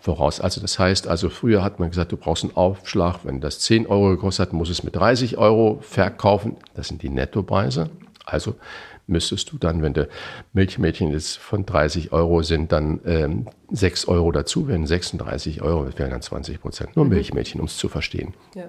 voraus. 0.00 0.40
Also 0.40 0.60
das 0.60 0.78
heißt, 0.78 1.06
also 1.06 1.30
früher 1.30 1.62
hat 1.62 1.78
man 1.78 1.90
gesagt, 1.90 2.12
du 2.12 2.16
brauchst 2.16 2.44
einen 2.44 2.56
Aufschlag, 2.56 3.20
wenn 3.24 3.40
das 3.40 3.60
10 3.60 3.86
Euro 3.86 4.10
gekostet 4.10 4.48
hat, 4.48 4.52
muss 4.52 4.70
es 4.70 4.82
mit 4.82 4.96
30 4.96 5.38
Euro 5.38 5.78
verkaufen. 5.82 6.56
Das 6.74 6.88
sind 6.88 7.02
die 7.02 7.10
Nettopreise. 7.10 7.90
Also 8.24 8.56
müsstest 9.06 9.52
du 9.52 9.58
dann, 9.58 9.82
wenn 9.82 9.92
der 9.92 10.08
Milchmädchen 10.52 11.10
jetzt 11.10 11.38
von 11.38 11.66
30 11.66 12.12
Euro 12.12 12.42
sind, 12.42 12.72
dann 12.72 13.00
ähm, 13.04 13.46
6 13.70 14.06
Euro 14.08 14.32
dazu, 14.32 14.68
wenn 14.68 14.86
36 14.86 15.62
Euro, 15.62 15.84
das 15.84 15.98
wären 15.98 16.10
dann 16.10 16.22
20 16.22 16.60
Prozent. 16.60 16.96
Nur 16.96 17.04
mhm. 17.04 17.12
Milchmädchen, 17.12 17.60
um 17.60 17.66
es 17.66 17.76
zu 17.76 17.88
verstehen. 17.88 18.34
Ja. 18.54 18.64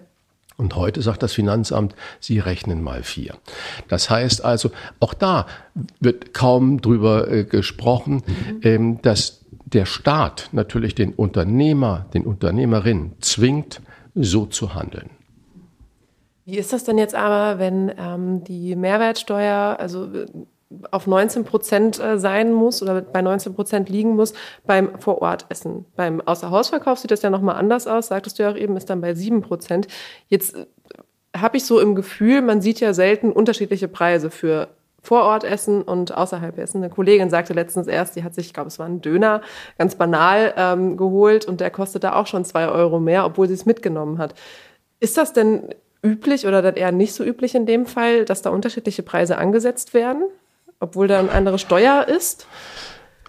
Und 0.57 0.75
heute 0.75 1.01
sagt 1.01 1.23
das 1.23 1.33
Finanzamt, 1.33 1.95
Sie 2.19 2.38
rechnen 2.39 2.83
mal 2.83 3.03
vier. 3.03 3.35
Das 3.88 4.09
heißt 4.09 4.43
also, 4.43 4.69
auch 5.00 5.13
da 5.13 5.47
wird 6.00 6.33
kaum 6.33 6.81
drüber 6.81 7.27
äh, 7.31 7.45
gesprochen, 7.45 8.21
mhm. 8.25 8.59
ähm, 8.61 9.01
dass 9.01 9.40
der 9.73 9.85
Staat 9.85 10.49
natürlich 10.51 10.95
den 10.95 11.13
Unternehmer, 11.13 12.05
den 12.13 12.25
Unternehmerin 12.25 13.13
zwingt, 13.19 13.81
so 14.13 14.45
zu 14.45 14.75
handeln. 14.75 15.09
Wie 16.45 16.57
ist 16.57 16.73
das 16.73 16.83
denn 16.83 16.97
jetzt 16.97 17.15
aber, 17.15 17.59
wenn 17.59 17.91
ähm, 17.97 18.43
die 18.43 18.75
Mehrwertsteuer 18.75 19.77
also 19.79 20.05
äh, 20.05 20.25
auf 20.89 21.07
19 21.07 21.43
Prozent 21.43 21.99
äh, 21.99 22.17
sein 22.17 22.51
muss 22.51 22.81
oder 22.81 23.01
bei 23.01 23.21
19 23.21 23.53
Prozent 23.53 23.89
liegen 23.89 24.15
muss 24.15 24.33
beim 24.65 24.99
Vorortessen? 24.99 25.85
Beim 25.95 26.19
Außerhausverkauf 26.19 26.99
sieht 26.99 27.11
das 27.11 27.21
ja 27.21 27.29
nochmal 27.29 27.55
anders 27.55 27.87
aus, 27.87 28.07
sagtest 28.07 28.39
du 28.39 28.43
ja 28.43 28.51
auch 28.51 28.57
eben, 28.57 28.75
ist 28.75 28.89
dann 28.89 29.01
bei 29.01 29.13
7 29.13 29.41
Prozent. 29.41 29.87
Jetzt 30.27 30.55
äh, 30.55 30.65
habe 31.37 31.57
ich 31.57 31.65
so 31.65 31.79
im 31.79 31.95
Gefühl, 31.95 32.41
man 32.41 32.61
sieht 32.61 32.79
ja 32.79 32.93
selten 32.93 33.31
unterschiedliche 33.31 33.87
Preise 33.87 34.29
für 34.29 34.69
Vorortessen 35.01 35.81
und 35.81 36.15
außerhalb 36.15 36.58
Essen. 36.58 36.77
Eine 36.77 36.91
Kollegin 36.91 37.29
sagte 37.29 37.53
letztens 37.53 37.88
erst, 37.88 38.15
die 38.15 38.24
hat 38.24 38.36
sich, 38.36 38.48
ich 38.48 38.53
glaube, 38.53 38.67
es 38.67 38.77
war 38.77 38.86
ein 38.86 39.01
Döner, 39.01 39.41
ganz 39.77 39.96
banal 39.96 40.53
ähm, 40.55 40.96
geholt 40.96 41.46
und 41.46 41.60
der 41.60 41.72
kostet 41.72 42.03
da 42.03 42.13
auch 42.13 42.27
schon 42.27 42.46
zwei 42.46 42.67
Euro 42.67 43.00
mehr, 43.00 43.25
obwohl 43.25 43.48
sie 43.48 43.55
es 43.55 43.65
mitgenommen 43.65 44.20
hat. 44.20 44.36
Ist 45.00 45.17
das 45.17 45.34
denn 45.34 45.74
üblich 46.03 46.46
oder 46.46 46.62
dann 46.62 46.75
eher 46.75 46.91
nicht 46.91 47.13
so 47.13 47.24
üblich 47.24 47.55
in 47.55 47.65
dem 47.65 47.88
Fall, 47.88 48.25
dass 48.25 48.43
da 48.43 48.51
unterschiedliche 48.51 49.01
Preise 49.01 49.38
angesetzt 49.38 49.93
werden, 49.93 50.24
obwohl 50.79 51.08
da 51.08 51.20
eine 51.20 51.31
andere 51.31 51.58
Steuer 51.58 52.08
ist? 52.08 52.48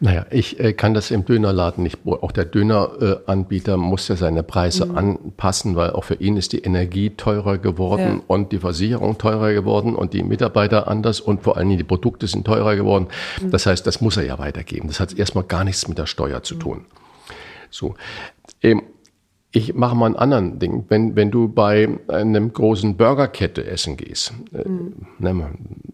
Naja, 0.02 0.26
ich 0.30 0.59
äh, 0.59 0.73
kann 0.73 0.94
das 0.94 1.12
im 1.12 1.25
Dönerladen 1.25 1.85
nicht. 1.85 2.00
Auch 2.04 2.32
der 2.32 2.44
Döneranbieter 2.44 3.75
äh, 3.75 3.76
muss 3.76 4.09
ja 4.09 4.16
seine 4.16 4.42
Preise 4.42 4.87
mhm. 4.87 4.99
anpassen, 4.99 5.76
weil 5.76 5.90
auch 5.90 6.02
für 6.02 6.14
ihn 6.14 6.37
ist 6.37 6.52
die 6.52 6.59
Energie 6.59 7.11
teurer 7.11 7.56
geworden 7.56 8.16
ja. 8.18 8.23
und 8.26 8.50
die 8.50 8.59
Versicherung 8.59 9.16
teurer 9.16 9.52
geworden 9.52 9.94
und 9.94 10.12
die 10.12 10.25
Mitarbeiter 10.25 10.88
anders 10.88 11.21
und 11.21 11.44
vor 11.44 11.56
allen 11.56 11.68
Dingen 11.68 11.78
die 11.78 11.85
Produkte 11.85 12.26
sind 12.26 12.44
teurer 12.44 12.75
geworden. 12.75 13.06
Mhm. 13.40 13.52
Das 13.52 13.64
heißt, 13.66 13.87
das 13.87 14.00
muss 14.00 14.16
er 14.16 14.25
ja 14.25 14.40
weitergeben. 14.40 14.88
Das 14.88 14.99
hat 14.99 15.16
erstmal 15.16 15.44
gar 15.44 15.62
nichts 15.62 15.87
mit 15.87 15.99
der 15.99 16.06
Steuer 16.06 16.42
zu 16.42 16.56
mhm. 16.56 16.61
tun. 16.61 16.85
So. 17.71 17.94
Ähm, 18.61 18.82
ich 19.54 19.75
mache 19.75 19.94
mal 19.94 20.06
einen 20.06 20.16
anderen 20.16 20.59
Ding. 20.59 20.87
Wenn, 20.88 21.14
wenn 21.14 21.30
du 21.30 21.49
bei 21.49 21.87
einem 22.09 22.52
großen 22.52 22.97
Burgerkette 22.97 23.66
essen 23.66 23.99
gehst, 23.99 24.32
äh, 24.52 24.66
mhm. 24.66 24.94
äh, 25.21 25.44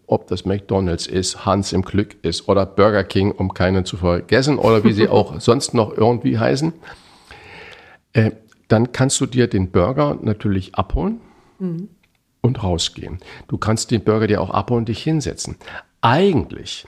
ob 0.06 0.28
das 0.28 0.44
McDonalds 0.44 1.06
ist, 1.08 1.44
Hans 1.44 1.72
im 1.72 1.82
Glück 1.82 2.16
ist 2.22 2.48
oder 2.48 2.64
Burger 2.64 3.02
King, 3.02 3.32
um 3.32 3.52
keinen 3.52 3.84
zu 3.84 3.96
vergessen, 3.96 4.58
oder 4.58 4.84
wie 4.84 4.92
sie 4.92 5.08
auch 5.08 5.40
sonst 5.40 5.74
noch 5.74 5.96
irgendwie 5.96 6.38
heißen, 6.38 6.72
äh, 8.12 8.30
dann 8.68 8.92
kannst 8.92 9.20
du 9.20 9.26
dir 9.26 9.48
den 9.48 9.72
Burger 9.72 10.16
natürlich 10.22 10.76
abholen 10.76 11.20
mhm. 11.58 11.88
und 12.40 12.62
rausgehen. 12.62 13.18
Du 13.48 13.58
kannst 13.58 13.90
den 13.90 14.04
Burger 14.04 14.28
dir 14.28 14.40
auch 14.40 14.50
abholen 14.50 14.82
und 14.82 14.88
dich 14.88 15.02
hinsetzen. 15.02 15.56
Eigentlich 16.00 16.86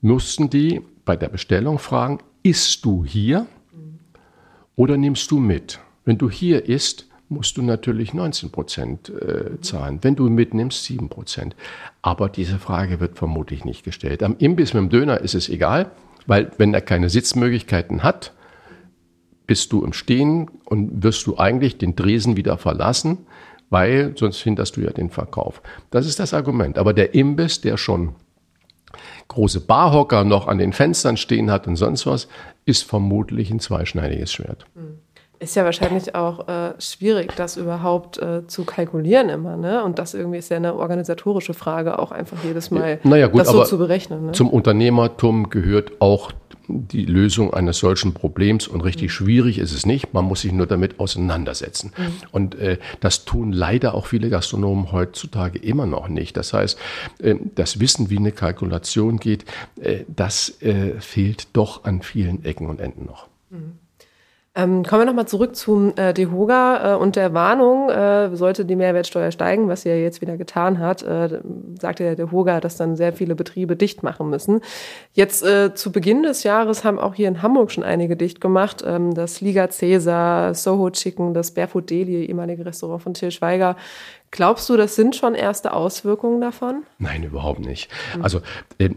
müssten 0.00 0.48
die 0.48 0.80
bei 1.04 1.16
der 1.16 1.28
Bestellung 1.28 1.80
fragen, 1.80 2.18
isst 2.44 2.84
du 2.84 3.04
hier 3.04 3.46
oder 4.76 4.96
nimmst 4.96 5.28
du 5.32 5.40
mit? 5.40 5.80
Wenn 6.08 6.16
du 6.16 6.30
hier 6.30 6.64
isst, 6.64 7.06
musst 7.28 7.58
du 7.58 7.62
natürlich 7.62 8.14
19 8.14 8.50
Prozent 8.50 9.10
äh, 9.10 9.60
zahlen. 9.60 9.98
Wenn 10.00 10.16
du 10.16 10.30
mitnimmst, 10.30 10.84
7 10.84 11.10
Prozent. 11.10 11.54
Aber 12.00 12.30
diese 12.30 12.58
Frage 12.58 12.98
wird 12.98 13.18
vermutlich 13.18 13.66
nicht 13.66 13.84
gestellt. 13.84 14.22
Am 14.22 14.34
Imbiss 14.38 14.72
mit 14.72 14.84
dem 14.84 14.88
Döner 14.88 15.20
ist 15.20 15.34
es 15.34 15.50
egal, 15.50 15.90
weil 16.26 16.50
wenn 16.56 16.72
er 16.72 16.80
keine 16.80 17.10
Sitzmöglichkeiten 17.10 18.04
hat, 18.04 18.32
bist 19.46 19.70
du 19.70 19.84
im 19.84 19.92
Stehen 19.92 20.50
und 20.64 21.02
wirst 21.02 21.26
du 21.26 21.36
eigentlich 21.36 21.76
den 21.76 21.94
Dresen 21.94 22.38
wieder 22.38 22.56
verlassen, 22.56 23.26
weil 23.68 24.14
sonst 24.16 24.40
hinderst 24.40 24.78
du 24.78 24.80
ja 24.80 24.92
den 24.92 25.10
Verkauf. 25.10 25.60
Das 25.90 26.06
ist 26.06 26.18
das 26.20 26.32
Argument. 26.32 26.78
Aber 26.78 26.94
der 26.94 27.12
Imbiss, 27.12 27.60
der 27.60 27.76
schon 27.76 28.14
große 29.28 29.60
Barhocker 29.60 30.24
noch 30.24 30.48
an 30.48 30.56
den 30.56 30.72
Fenstern 30.72 31.18
stehen 31.18 31.50
hat 31.50 31.66
und 31.66 31.76
sonst 31.76 32.06
was, 32.06 32.28
ist 32.64 32.84
vermutlich 32.84 33.50
ein 33.50 33.60
zweischneidiges 33.60 34.32
Schwert. 34.32 34.64
Mhm. 34.74 35.00
Ist 35.40 35.54
ja 35.54 35.64
wahrscheinlich 35.64 36.14
auch 36.14 36.48
äh, 36.48 36.72
schwierig, 36.80 37.34
das 37.36 37.56
überhaupt 37.56 38.18
äh, 38.18 38.46
zu 38.48 38.64
kalkulieren 38.64 39.28
immer, 39.28 39.56
ne? 39.56 39.84
Und 39.84 39.98
das 39.98 40.14
irgendwie 40.14 40.38
ist 40.38 40.50
ja 40.50 40.56
eine 40.56 40.74
organisatorische 40.74 41.54
Frage, 41.54 41.98
auch 41.98 42.10
einfach 42.10 42.38
jedes 42.42 42.70
Mal 42.70 42.98
naja, 43.04 43.28
gut, 43.28 43.42
das 43.42 43.48
so 43.48 43.64
zu 43.64 43.78
berechnen. 43.78 44.26
Ne? 44.26 44.32
Zum 44.32 44.50
Unternehmertum 44.50 45.48
gehört 45.48 46.00
auch 46.00 46.32
die 46.68 47.04
Lösung 47.04 47.54
eines 47.54 47.78
solchen 47.78 48.12
Problems 48.14 48.68
und 48.68 48.82
richtig 48.82 49.06
mhm. 49.06 49.10
schwierig 49.10 49.58
ist 49.58 49.72
es 49.72 49.86
nicht. 49.86 50.12
Man 50.12 50.24
muss 50.24 50.42
sich 50.42 50.52
nur 50.52 50.66
damit 50.66 51.00
auseinandersetzen. 51.00 51.92
Mhm. 51.96 52.12
Und 52.30 52.54
äh, 52.56 52.78
das 53.00 53.24
tun 53.24 53.52
leider 53.52 53.94
auch 53.94 54.06
viele 54.06 54.28
Gastronomen 54.30 54.92
heutzutage 54.92 55.58
immer 55.58 55.86
noch 55.86 56.08
nicht. 56.08 56.36
Das 56.36 56.52
heißt, 56.52 56.78
äh, 57.20 57.36
das 57.54 57.80
Wissen, 57.80 58.10
wie 58.10 58.18
eine 58.18 58.32
Kalkulation 58.32 59.18
geht, 59.18 59.44
äh, 59.80 60.04
das 60.08 60.60
äh, 60.62 61.00
fehlt 61.00 61.48
doch 61.54 61.84
an 61.84 62.02
vielen 62.02 62.44
Ecken 62.44 62.66
und 62.66 62.80
Enden 62.80 63.06
noch. 63.06 63.28
Mhm. 63.50 63.78
Ähm, 64.58 64.82
kommen 64.82 65.02
wir 65.02 65.06
nochmal 65.06 65.28
zurück 65.28 65.54
zum 65.54 65.96
äh, 65.96 66.12
DEHOGA 66.12 66.94
äh, 66.94 66.96
und 66.96 67.14
der 67.14 67.32
Warnung, 67.32 67.90
äh, 67.90 68.34
sollte 68.34 68.64
die 68.64 68.74
Mehrwertsteuer 68.74 69.30
steigen, 69.30 69.68
was 69.68 69.82
sie 69.82 69.88
ja 69.88 69.94
jetzt 69.94 70.20
wieder 70.20 70.36
getan 70.36 70.80
hat, 70.80 71.04
äh, 71.04 71.40
sagte 71.80 72.02
der 72.02 72.16
DEHOGA, 72.16 72.58
dass 72.58 72.76
dann 72.76 72.96
sehr 72.96 73.12
viele 73.12 73.36
Betriebe 73.36 73.76
dicht 73.76 74.02
machen 74.02 74.30
müssen. 74.30 74.60
Jetzt 75.12 75.44
äh, 75.44 75.74
zu 75.74 75.92
Beginn 75.92 76.24
des 76.24 76.42
Jahres 76.42 76.82
haben 76.82 76.98
auch 76.98 77.14
hier 77.14 77.28
in 77.28 77.40
Hamburg 77.40 77.70
schon 77.70 77.84
einige 77.84 78.16
dicht 78.16 78.40
gemacht. 78.40 78.82
Ähm, 78.84 79.14
das 79.14 79.40
Liga 79.40 79.70
Cäsar, 79.70 80.54
Soho 80.54 80.90
Chicken, 80.90 81.34
das 81.34 81.52
Barefoot 81.52 81.88
Deli, 81.88 82.24
ehemalige 82.24 82.66
Restaurant 82.66 83.00
von 83.00 83.14
Till 83.14 83.30
Schweiger. 83.30 83.76
Glaubst 84.32 84.68
du, 84.68 84.76
das 84.76 84.96
sind 84.96 85.14
schon 85.14 85.36
erste 85.36 85.72
Auswirkungen 85.72 86.40
davon? 86.40 86.82
Nein, 86.98 87.22
überhaupt 87.22 87.60
nicht. 87.60 87.90
Also 88.20 88.40
äh, 88.78 88.90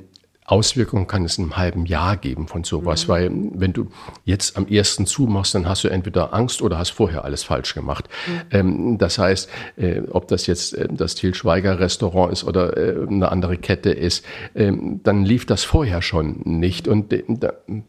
Auswirkungen 0.52 1.08
kann 1.08 1.24
es 1.24 1.38
in 1.38 1.46
einem 1.46 1.56
halben 1.56 1.86
Jahr 1.86 2.18
geben 2.18 2.48
von 2.48 2.66
sowas, 2.66 3.08
mhm. 3.08 3.12
weil 3.12 3.32
wenn 3.54 3.72
du 3.72 3.88
jetzt 4.26 4.58
am 4.58 4.68
ersten 4.68 5.06
zumachst, 5.06 5.56
dann 5.56 5.66
hast 5.66 5.86
du 5.86 5.88
entweder 5.88 6.34
Angst 6.34 6.62
oder 6.62 6.78
hast 6.78 6.90
vorher 6.90 7.24
alles 7.24 7.44
falsch 7.44 7.74
gemacht. 7.74 8.10
Mhm. 8.28 8.42
Ähm, 8.52 8.98
das 8.98 9.18
heißt, 9.18 9.50
äh, 9.78 10.02
ob 10.12 10.28
das 10.28 10.48
jetzt 10.48 10.74
äh, 10.74 10.90
das 10.92 11.16
Til 11.16 11.34
Schweiger 11.34 11.80
Restaurant 11.80 12.34
ist 12.34 12.44
oder 12.44 12.76
äh, 12.76 13.08
eine 13.08 13.32
andere 13.32 13.56
Kette 13.56 13.92
ist, 13.92 14.26
ähm, 14.54 15.00
dann 15.04 15.24
lief 15.24 15.46
das 15.46 15.64
vorher 15.64 16.02
schon 16.02 16.42
nicht 16.44 16.90
und 16.90 17.14
äh, 17.14 17.24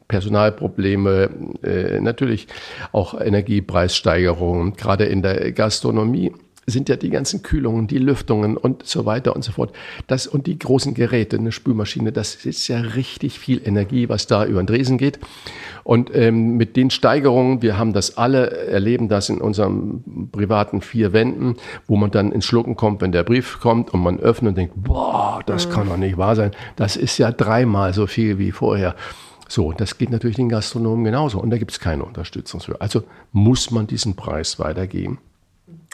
Personalprobleme, 0.07 1.31
äh, 1.65 2.01
natürlich 2.01 2.47
auch 2.93 3.21
Energiepreissteigerungen, 3.21 4.75
gerade 4.75 5.07
in 5.07 5.23
der 5.23 5.51
Gastronomie 5.51 6.33
sind 6.73 6.89
ja 6.89 6.97
die 6.97 7.11
ganzen 7.11 7.43
Kühlungen, 7.43 7.87
die 7.87 7.99
Lüftungen 7.99 8.57
und 8.57 8.85
so 8.85 9.07
weiter 9.07 9.37
und 9.37 9.45
so 9.45 9.53
fort. 9.53 9.73
Das 10.07 10.27
und 10.27 10.47
die 10.47 10.59
großen 10.59 10.95
Geräte, 10.95 11.37
eine 11.37 11.53
Spülmaschine, 11.53 12.11
das 12.11 12.45
ist 12.45 12.67
ja 12.69 12.79
richtig 12.79 13.39
viel 13.39 13.61
Energie, 13.65 14.09
was 14.09 14.27
da 14.27 14.45
über 14.45 14.63
den 14.63 14.67
Dresen 14.67 14.99
geht. 14.99 15.21
Und 15.85 16.15
ähm, 16.15 16.57
mit 16.57 16.77
den 16.77 16.91
Steigerungen, 16.91 17.63
wir 17.63 17.79
haben 17.79 17.93
das 17.93 18.17
alle, 18.17 18.51
erleben 18.69 19.09
das 19.09 19.29
in 19.29 19.41
unserem 19.41 20.29
privaten 20.33 20.81
vier 20.81 21.13
Wänden, 21.13 21.57
wo 21.87 21.97
man 21.97 22.11
dann 22.11 22.33
ins 22.33 22.47
Schlucken 22.47 22.77
kommt, 22.77 23.01
wenn 23.01 23.13
der 23.13 23.25
Brief 23.25 23.61
kommt 23.61 23.93
und 23.93 24.01
man 24.01 24.19
öffnet 24.19 24.51
und 24.51 24.59
denkt, 24.59 24.75
boah, 24.77 25.41
das 25.47 25.67
mhm. 25.67 25.73
kann 25.73 25.89
doch 25.89 25.97
nicht 25.97 26.17
wahr 26.17 26.37
sein. 26.37 26.53
Das 26.77 26.97
ist 26.97 27.19
ja 27.19 27.31
dreimal 27.31 27.93
so 27.95 28.07
viel 28.07 28.39
wie 28.39 28.53
vorher. 28.53 28.95
So, 29.49 29.73
das 29.73 29.99
geht 29.99 30.09
natürlich 30.09 30.37
den 30.37 30.49
Gastronomen 30.49 31.05
genauso 31.05 31.39
und 31.39 31.51
da 31.51 31.59
gibt 31.59 31.73
es 31.73 31.79
keine 31.79 32.05
Unterstützung 32.05 32.61
für. 32.61 32.81
Also 32.81 33.03
muss 33.33 33.71
man 33.71 33.87
diesen 33.87 34.17
Preis 34.17 34.59
weitergeben. 34.59 35.19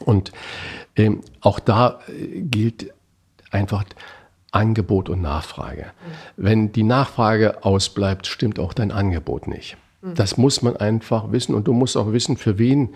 Und 0.09 0.33
ähm, 0.97 1.21
auch 1.43 1.61
da 1.61 2.01
äh, 2.09 2.41
gilt 2.41 2.95
einfach 3.51 3.85
Angebot 4.53 5.11
und 5.11 5.21
Nachfrage. 5.21 5.83
Mhm. 5.83 6.43
Wenn 6.43 6.73
die 6.73 6.83
Nachfrage 6.83 7.63
ausbleibt, 7.63 8.27
stimmt 8.27 8.59
auch 8.59 8.73
dein 8.73 8.91
Angebot 8.91 9.47
nicht. 9.47 9.77
Mhm. 10.01 10.15
Das 10.15 10.39
muss 10.39 10.63
man 10.63 10.79
einfach 10.79 11.31
wissen 11.31 11.55
und 11.55 11.69
du 11.69 11.75
musst 11.75 11.95
auch 11.95 12.11
wissen, 12.11 12.39
für 12.39 12.59
wen 12.59 12.95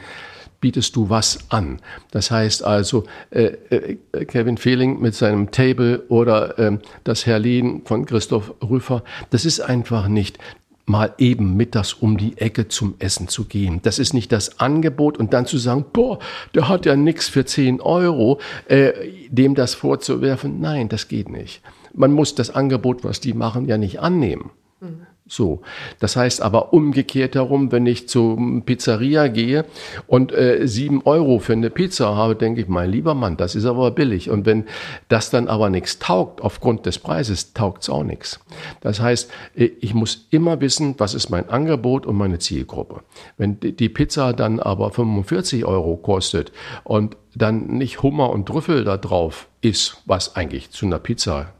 bietest 0.62 0.96
du 0.96 1.10
was 1.10 1.50
an. 1.50 1.80
Das 2.12 2.30
heißt 2.30 2.64
also, 2.64 3.04
äh, 3.30 3.56
äh, 3.68 4.24
Kevin 4.24 4.56
Fehling 4.56 4.98
mit 5.00 5.14
seinem 5.14 5.50
Table 5.50 6.04
oder 6.08 6.58
äh, 6.58 6.78
das 7.04 7.26
Herlin 7.26 7.82
von 7.84 8.06
Christoph 8.06 8.54
Rüffer, 8.62 9.04
das 9.28 9.44
ist 9.44 9.60
einfach 9.60 10.08
nicht 10.08 10.38
mal 10.86 11.14
eben 11.18 11.56
mittags 11.56 11.92
um 11.92 12.18
die 12.18 12.36
Ecke 12.38 12.68
zum 12.68 12.94
Essen 12.98 13.28
zu 13.28 13.44
gehen. 13.44 13.80
Das 13.82 13.98
ist 13.98 14.14
nicht 14.14 14.32
das 14.32 14.58
Angebot 14.60 15.16
und 15.16 15.32
dann 15.32 15.46
zu 15.46 15.58
sagen, 15.58 15.84
boah, 15.92 16.18
der 16.54 16.68
hat 16.68 16.86
ja 16.86 16.96
nichts 16.96 17.28
für 17.28 17.44
10 17.44 17.80
Euro, 17.80 18.40
äh, 18.66 18.92
dem 19.28 19.54
das 19.54 19.74
vorzuwerfen. 19.74 20.60
Nein, 20.60 20.88
das 20.88 21.08
geht 21.08 21.28
nicht. 21.28 21.62
Man 21.94 22.12
muss 22.12 22.34
das 22.34 22.50
Angebot, 22.50 23.04
was 23.04 23.20
die 23.20 23.34
machen, 23.34 23.66
ja 23.66 23.78
nicht 23.78 24.00
annehmen. 24.00 24.50
Mhm. 24.80 25.06
So. 25.32 25.62
Das 25.98 26.14
heißt 26.14 26.42
aber 26.42 26.74
umgekehrt 26.74 27.36
herum, 27.36 27.72
wenn 27.72 27.86
ich 27.86 28.06
zum 28.06 28.64
Pizzeria 28.66 29.28
gehe 29.28 29.64
und 30.06 30.30
äh, 30.30 30.66
sieben 30.66 31.00
Euro 31.06 31.38
für 31.38 31.54
eine 31.54 31.70
Pizza 31.70 32.14
habe, 32.14 32.36
denke 32.36 32.60
ich, 32.60 32.68
mein 32.68 32.90
lieber 32.90 33.14
Mann, 33.14 33.38
das 33.38 33.54
ist 33.54 33.64
aber 33.64 33.92
billig. 33.92 34.28
Und 34.28 34.44
wenn 34.44 34.66
das 35.08 35.30
dann 35.30 35.48
aber 35.48 35.70
nichts 35.70 35.98
taugt, 35.98 36.42
aufgrund 36.42 36.84
des 36.84 36.98
Preises, 36.98 37.54
taugt 37.54 37.82
es 37.82 37.88
auch 37.88 38.04
nichts. 38.04 38.40
Das 38.82 39.00
heißt, 39.00 39.30
äh, 39.56 39.70
ich 39.80 39.94
muss 39.94 40.26
immer 40.28 40.60
wissen, 40.60 40.96
was 40.98 41.14
ist 41.14 41.30
mein 41.30 41.48
Angebot 41.48 42.04
und 42.04 42.16
meine 42.16 42.38
Zielgruppe. 42.38 43.00
Wenn 43.38 43.58
die 43.58 43.88
Pizza 43.88 44.34
dann 44.34 44.60
aber 44.60 44.90
45 44.90 45.64
Euro 45.64 45.96
kostet 45.96 46.52
und 46.84 47.16
dann 47.34 47.68
nicht 47.68 48.02
Hummer 48.02 48.28
und 48.28 48.44
Trüffel 48.44 48.84
da 48.84 48.98
drauf 48.98 49.48
ist, 49.62 50.02
was 50.04 50.36
eigentlich 50.36 50.72
zu 50.72 50.84
einer 50.84 50.98
Pizza 50.98 51.54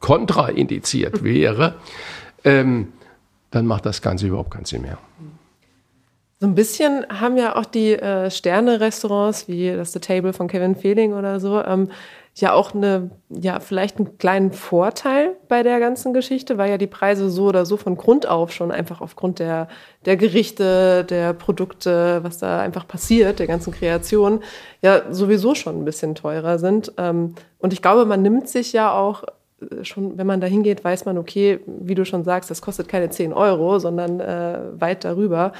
kontraindiziert 0.00 1.22
wäre, 1.22 1.74
ähm, 2.48 2.92
dann 3.50 3.66
macht 3.66 3.86
das 3.86 4.02
Ganze 4.02 4.26
überhaupt 4.26 4.50
keinen 4.50 4.64
Sinn 4.64 4.82
mehr. 4.82 4.98
So 6.40 6.46
ein 6.46 6.54
bisschen 6.54 7.04
haben 7.08 7.36
ja 7.36 7.56
auch 7.56 7.64
die 7.64 7.94
äh, 7.94 8.30
Sterne-Restaurants 8.30 9.48
wie 9.48 9.72
das 9.72 9.92
The 9.92 9.98
Table 9.98 10.32
von 10.32 10.46
Kevin 10.46 10.76
Fehling 10.76 11.12
oder 11.12 11.40
so 11.40 11.62
ähm, 11.62 11.88
ja 12.40 12.52
auch 12.52 12.74
eine, 12.74 13.10
ja, 13.28 13.60
vielleicht 13.60 13.98
einen 13.98 14.18
kleinen 14.18 14.52
Vorteil 14.52 15.36
bei 15.48 15.62
der 15.62 15.80
ganzen 15.80 16.12
Geschichte, 16.12 16.58
weil 16.58 16.70
ja 16.70 16.78
die 16.78 16.86
Preise 16.86 17.30
so 17.30 17.46
oder 17.46 17.66
so 17.66 17.76
von 17.76 17.96
Grund 17.96 18.28
auf 18.28 18.52
schon 18.52 18.70
einfach 18.70 19.00
aufgrund 19.00 19.38
der, 19.38 19.68
der 20.04 20.16
Gerichte, 20.16 21.04
der 21.04 21.32
Produkte, 21.32 22.20
was 22.22 22.38
da 22.38 22.60
einfach 22.60 22.86
passiert, 22.86 23.38
der 23.38 23.46
ganzen 23.46 23.72
Kreation, 23.72 24.40
ja 24.82 25.12
sowieso 25.12 25.54
schon 25.54 25.80
ein 25.80 25.84
bisschen 25.84 26.14
teurer 26.14 26.58
sind. 26.58 26.92
Ähm, 26.96 27.34
und 27.58 27.72
ich 27.72 27.82
glaube, 27.82 28.04
man 28.04 28.22
nimmt 28.22 28.48
sich 28.48 28.72
ja 28.72 28.92
auch 28.92 29.24
schon, 29.82 30.18
wenn 30.18 30.26
man 30.26 30.40
da 30.40 30.46
hingeht, 30.46 30.84
weiß 30.84 31.04
man, 31.04 31.18
okay, 31.18 31.60
wie 31.66 31.94
du 31.94 32.04
schon 32.04 32.24
sagst, 32.24 32.50
das 32.50 32.62
kostet 32.62 32.88
keine 32.88 33.10
10 33.10 33.32
Euro, 33.32 33.78
sondern 33.78 34.20
äh, 34.20 34.58
weit 34.78 35.04
darüber. 35.04 35.52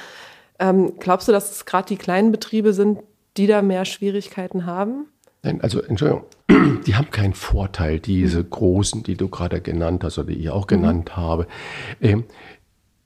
Ähm, 0.57 0.93
glaubst 0.99 1.27
du, 1.27 1.31
dass 1.31 1.51
es 1.51 1.65
gerade 1.65 1.87
die 1.87 1.97
kleinen 1.97 2.31
Betriebe 2.31 2.73
sind, 2.73 2.99
die 3.37 3.47
da 3.47 3.61
mehr 3.61 3.85
Schwierigkeiten 3.85 4.65
haben? 4.65 5.05
Nein, 5.43 5.61
also 5.61 5.81
Entschuldigung, 5.81 6.25
die 6.85 6.95
haben 6.95 7.11
keinen 7.11 7.33
Vorteil, 7.33 7.99
diese 7.99 8.43
großen, 8.43 9.03
die 9.03 9.15
du 9.15 9.29
gerade 9.29 9.61
genannt 9.61 10.03
hast 10.03 10.17
oder 10.17 10.27
die 10.27 10.39
ich 10.39 10.49
auch 10.49 10.67
genannt 10.67 11.11
mhm. 11.15 11.17
habe. 11.17 11.47
Ähm, 12.01 12.25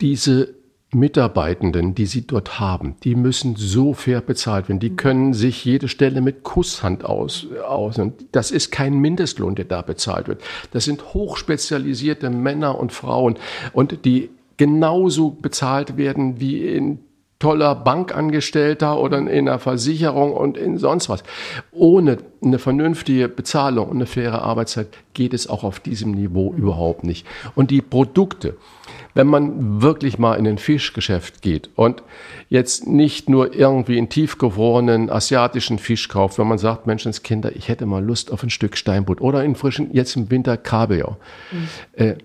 diese 0.02 0.56
Mitarbeitenden, 0.94 1.96
die 1.96 2.06
sie 2.06 2.26
dort 2.26 2.60
haben, 2.60 2.96
die 3.04 3.16
müssen 3.16 3.56
so 3.56 3.94
fair 3.94 4.22
bezahlt 4.22 4.70
werden. 4.70 4.80
Die 4.80 4.92
mhm. 4.92 4.98
können 4.98 5.34
sich 5.34 5.66
jede 5.66 5.88
Stelle 5.88 6.22
mit 6.22 6.44
Kusshand 6.44 7.06
aus, 7.06 7.48
aus. 7.68 8.00
Und 8.00 8.26
das 8.32 8.52
ist 8.52 8.72
kein 8.72 8.96
Mindestlohn, 9.00 9.56
der 9.56 9.66
da 9.66 9.82
bezahlt 9.82 10.28
wird. 10.28 10.42
Das 10.72 10.86
sind 10.86 11.14
hochspezialisierte 11.14 12.30
Männer 12.30 12.80
und 12.80 12.92
Frauen 12.92 13.38
und 13.74 14.06
die 14.06 14.30
genauso 14.58 15.32
bezahlt 15.32 15.98
werden 15.98 16.40
wie 16.40 16.68
in 16.68 17.00
toller 17.44 17.76
Bankangestellter 17.76 18.98
oder 18.98 19.18
in 19.18 19.28
einer 19.28 19.60
Versicherung 19.60 20.32
und 20.32 20.56
in 20.56 20.78
sonst 20.78 21.10
was. 21.10 21.26
Ohne 21.74 22.20
eine 22.42 22.58
vernünftige 22.58 23.28
Bezahlung 23.28 23.90
und 23.90 23.98
eine 23.98 24.06
faire 24.06 24.44
Arbeitszeit 24.44 24.88
geht 25.14 25.34
es 25.34 25.50
auch 25.50 25.66
auf 25.66 25.82
diesem 25.82 26.12
Niveau 26.12 26.54
überhaupt 26.54 27.04
nicht. 27.04 27.28
Und 27.54 27.70
die 27.70 27.82
Produkte, 27.82 28.56
wenn 29.14 29.28
man 29.28 29.82
wirklich 29.82 30.18
mal 30.18 30.36
in 30.36 30.48
ein 30.48 30.58
Fischgeschäft 30.58 31.42
geht 31.42 31.70
und 31.76 32.02
jetzt 32.48 32.88
nicht 32.88 33.28
nur 33.28 33.54
irgendwie 33.54 33.98
einen 33.98 34.08
tiefgefrorenen 34.08 35.10
asiatischen 35.10 35.80
Fisch 35.80 36.08
kauft, 36.08 36.40
wenn 36.40 36.48
man 36.48 36.60
sagt, 36.60 36.88
Menschenskinder, 36.88 37.58
ich 37.58 37.68
hätte 37.68 37.86
mal 37.86 38.02
Lust 38.02 38.32
auf 38.32 38.42
ein 38.44 38.52
Stück 38.52 38.78
Steinbutt 38.78 39.20
oder 39.20 39.44
in 39.44 39.56
frischen, 39.56 39.94
jetzt 39.94 40.16
im 40.16 40.32
Winter 40.32 40.56
Kabeljau. 40.56 41.18
Mhm. 41.52 41.68
Äh, 41.92 42.16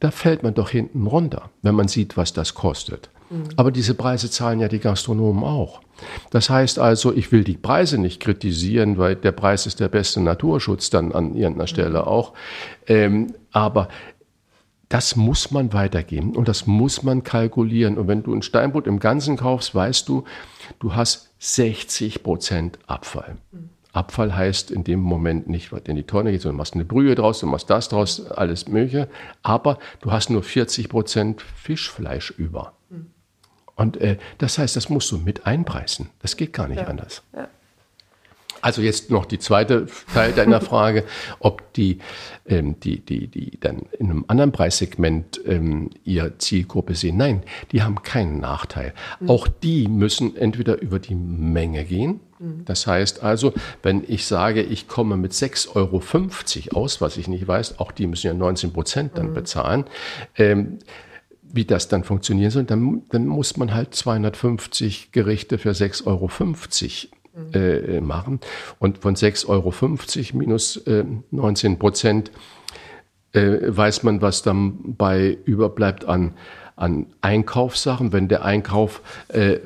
da 0.00 0.10
fällt 0.10 0.42
man 0.42 0.54
doch 0.54 0.70
hinten 0.70 1.06
runter, 1.06 1.50
wenn 1.60 1.74
man 1.74 1.88
sieht, 1.88 2.16
was 2.16 2.32
das 2.32 2.54
kostet. 2.54 3.10
Mhm. 3.30 3.44
Aber 3.56 3.70
diese 3.70 3.94
Preise 3.94 4.30
zahlen 4.30 4.60
ja 4.60 4.68
die 4.68 4.80
Gastronomen 4.80 5.44
auch. 5.44 5.80
Das 6.30 6.50
heißt 6.50 6.78
also, 6.78 7.12
ich 7.12 7.32
will 7.32 7.44
die 7.44 7.56
Preise 7.56 7.98
nicht 7.98 8.20
kritisieren, 8.20 8.98
weil 8.98 9.16
der 9.16 9.32
Preis 9.32 9.66
ist 9.66 9.80
der 9.80 9.88
beste 9.88 10.20
Naturschutz 10.20 10.90
dann 10.90 11.12
an 11.12 11.34
irgendeiner 11.34 11.66
Stelle 11.66 12.00
mhm. 12.00 12.08
auch. 12.08 12.32
Ähm, 12.86 13.34
aber 13.52 13.88
das 14.88 15.16
muss 15.16 15.50
man 15.50 15.72
weitergeben 15.72 16.36
und 16.36 16.46
das 16.46 16.66
muss 16.66 17.02
man 17.02 17.24
kalkulieren. 17.24 17.98
Und 17.98 18.06
wenn 18.06 18.22
du 18.22 18.34
ein 18.34 18.42
Steinbutt 18.42 18.86
im 18.86 19.00
Ganzen 19.00 19.36
kaufst, 19.36 19.74
weißt 19.74 20.08
du, 20.08 20.24
du 20.78 20.94
hast 20.94 21.30
60 21.38 22.22
Prozent 22.22 22.78
Abfall. 22.86 23.36
Mhm. 23.50 23.70
Abfall 23.94 24.34
heißt 24.34 24.70
in 24.70 24.84
dem 24.84 25.00
Moment 25.00 25.48
nicht, 25.48 25.72
was 25.72 25.82
in 25.86 25.96
die 25.96 26.02
Tonne 26.02 26.32
geht, 26.32 26.42
sondern 26.42 26.56
du 26.56 26.58
machst 26.58 26.74
eine 26.74 26.84
Brühe 26.84 27.14
draus, 27.14 27.40
du 27.40 27.46
machst 27.46 27.70
das 27.70 27.88
draus, 27.88 28.26
alles 28.30 28.68
Mögliche. 28.68 29.08
Aber 29.42 29.78
du 30.00 30.10
hast 30.10 30.30
nur 30.30 30.42
40 30.42 30.88
Prozent 30.88 31.42
Fischfleisch 31.42 32.30
über. 32.32 32.73
Und 33.76 33.96
äh, 33.96 34.18
das 34.38 34.58
heißt, 34.58 34.76
das 34.76 34.88
musst 34.88 35.10
du 35.10 35.18
mit 35.18 35.46
einpreisen. 35.46 36.10
Das 36.22 36.36
geht 36.36 36.52
gar 36.52 36.68
nicht 36.68 36.82
ja. 36.82 36.86
anders. 36.86 37.22
Ja. 37.34 37.48
Also 38.64 38.80
jetzt 38.80 39.10
noch 39.10 39.26
die 39.26 39.38
zweite 39.38 39.86
Teil 40.14 40.32
deiner 40.32 40.60
Frage, 40.62 41.04
ob 41.38 41.70
die, 41.74 41.98
ähm, 42.46 42.80
die, 42.80 43.00
die, 43.00 43.26
die 43.26 43.58
dann 43.60 43.82
in 43.98 44.08
einem 44.08 44.24
anderen 44.26 44.52
Preissegment 44.52 45.38
ähm, 45.46 45.90
ihr 46.02 46.38
Zielgruppe 46.38 46.94
sehen. 46.94 47.18
Nein, 47.18 47.42
die 47.72 47.82
haben 47.82 48.02
keinen 48.02 48.40
Nachteil. 48.40 48.94
Mhm. 49.20 49.28
Auch 49.28 49.48
die 49.48 49.86
müssen 49.86 50.34
entweder 50.34 50.80
über 50.80 50.98
die 50.98 51.14
Menge 51.14 51.84
gehen. 51.84 52.20
Mhm. 52.38 52.64
Das 52.64 52.86
heißt 52.86 53.22
also, 53.22 53.52
wenn 53.82 54.02
ich 54.08 54.24
sage, 54.24 54.62
ich 54.62 54.88
komme 54.88 55.18
mit 55.18 55.32
6,50 55.32 55.76
Euro 55.76 56.80
aus, 56.80 57.02
was 57.02 57.18
ich 57.18 57.28
nicht 57.28 57.46
weiß, 57.46 57.80
auch 57.80 57.92
die 57.92 58.06
müssen 58.06 58.28
ja 58.28 58.32
19 58.32 58.72
Prozent 58.72 59.18
dann 59.18 59.28
mhm. 59.28 59.34
bezahlen. 59.34 59.84
Ähm, 60.38 60.78
wie 61.54 61.64
das 61.64 61.88
dann 61.88 62.04
funktionieren 62.04 62.50
soll, 62.50 62.64
dann, 62.64 63.02
dann 63.10 63.26
muss 63.26 63.56
man 63.56 63.72
halt 63.72 63.94
250 63.94 65.12
Gerichte 65.12 65.58
für 65.58 65.70
6,50 65.70 66.06
Euro 66.06 66.28
äh, 67.52 68.00
machen. 68.00 68.40
Und 68.78 68.98
von 68.98 69.14
6,50 69.14 69.48
Euro 69.48 69.72
minus 70.36 70.76
äh, 70.88 71.04
19 71.30 71.78
Prozent 71.78 72.32
äh, 73.32 73.58
weiß 73.62 74.02
man, 74.02 74.20
was 74.20 74.42
dann 74.42 74.96
bei 74.96 75.38
überbleibt 75.44 76.04
an, 76.06 76.34
an 76.76 77.06
Einkaufssachen. 77.20 78.12
Wenn 78.12 78.28
der 78.28 78.44
Einkauf 78.44 79.00
äh, 79.28 79.58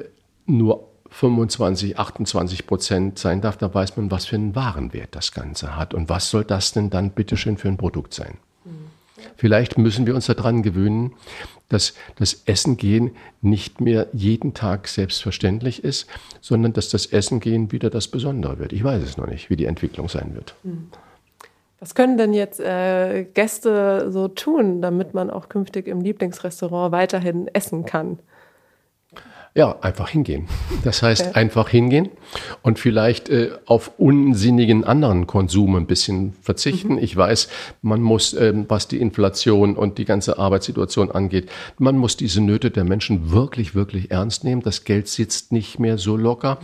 nur 0.47 0.89
25, 1.11 1.99
28 1.99 2.67
Prozent 2.67 3.19
sein 3.19 3.41
darf, 3.41 3.57
da 3.57 3.73
weiß 3.73 3.97
man, 3.97 4.11
was 4.11 4.27
für 4.27 4.37
einen 4.37 4.55
Warenwert 4.55 5.15
das 5.15 5.33
Ganze 5.33 5.75
hat. 5.75 5.95
Und 5.95 6.11
was 6.11 6.31
soll 6.31 6.45
das 6.45 6.73
denn 6.73 6.91
dann 6.91 7.11
bitteschön 7.11 7.57
für 7.57 7.69
ein 7.69 7.79
Produkt 7.79 8.13
sein? 8.13 8.37
Vielleicht 9.37 9.79
müssen 9.79 10.07
wir 10.07 10.15
uns 10.15 10.27
daran 10.27 10.63
gewöhnen, 10.63 11.13
dass 11.69 11.95
das 12.17 12.43
Essen 12.47 12.77
gehen 12.77 13.13
nicht 13.43 13.81
mehr 13.81 14.07
jeden 14.13 14.55
Tag 14.55 14.89
selbstverständlich 14.89 15.85
ist, 15.85 16.07
sondern 16.41 16.73
dass 16.73 16.89
das 16.89 17.07
Essen 17.07 17.41
gehen 17.41 17.73
wieder 17.73 17.91
das 17.91 18.09
Besondere 18.09 18.59
wird. 18.59 18.73
Ich 18.73 18.83
weiß 18.83 19.03
es 19.03 19.17
noch 19.17 19.27
nicht, 19.27 19.51
wie 19.51 19.57
die 19.57 19.67
Entwicklung 19.67 20.09
sein 20.09 20.35
wird. 20.35 20.55
Hm. 20.63 20.89
Was 21.81 21.95
können 21.95 22.19
denn 22.19 22.35
jetzt 22.35 22.59
äh, 22.59 23.25
Gäste 23.35 24.11
so 24.11 24.27
tun, 24.27 24.83
damit 24.83 25.15
man 25.15 25.31
auch 25.31 25.49
künftig 25.49 25.87
im 25.87 26.01
Lieblingsrestaurant 26.01 26.91
weiterhin 26.91 27.47
essen 27.49 27.85
kann? 27.85 28.19
Ja, 29.59 29.75
einfach 29.81 30.09
hingehen. 30.09 30.47
Das 30.85 31.03
heißt, 31.03 31.31
okay. 31.31 31.35
einfach 31.35 31.69
hingehen 31.69 32.11
und 32.63 32.79
vielleicht 32.79 33.29
äh, 33.29 33.51
auf 33.67 33.91
unsinnigen 33.99 34.85
anderen 34.85 35.27
Konsum 35.27 35.75
ein 35.75 35.87
bisschen 35.87 36.35
verzichten. 36.43 36.93
Mhm. 36.93 36.99
Ich 36.99 37.17
weiß, 37.17 37.49
man 37.83 38.01
muss, 38.01 38.35
ähm, 38.35 38.67
was 38.69 38.87
die 38.87 38.99
Inflation 38.99 39.75
und 39.75 39.99
die 39.99 40.05
ganze 40.05 40.39
Arbeitssituation 40.39 41.11
angeht, 41.11 41.51
man 41.77 41.99
muss 41.99 42.17
diese 42.17 42.41
Nöte 42.41 42.71
der 42.71 42.85
Menschen 42.85 43.33
wirklich, 43.33 43.75
wirklich 43.75 44.13
ernst 44.13 44.45
nehmen. 44.45 44.63
Das 44.63 44.85
Geld 44.85 45.09
sitzt 45.09 45.51
nicht 45.51 45.81
mehr 45.81 45.99
so 45.99 46.17
locker. 46.17 46.59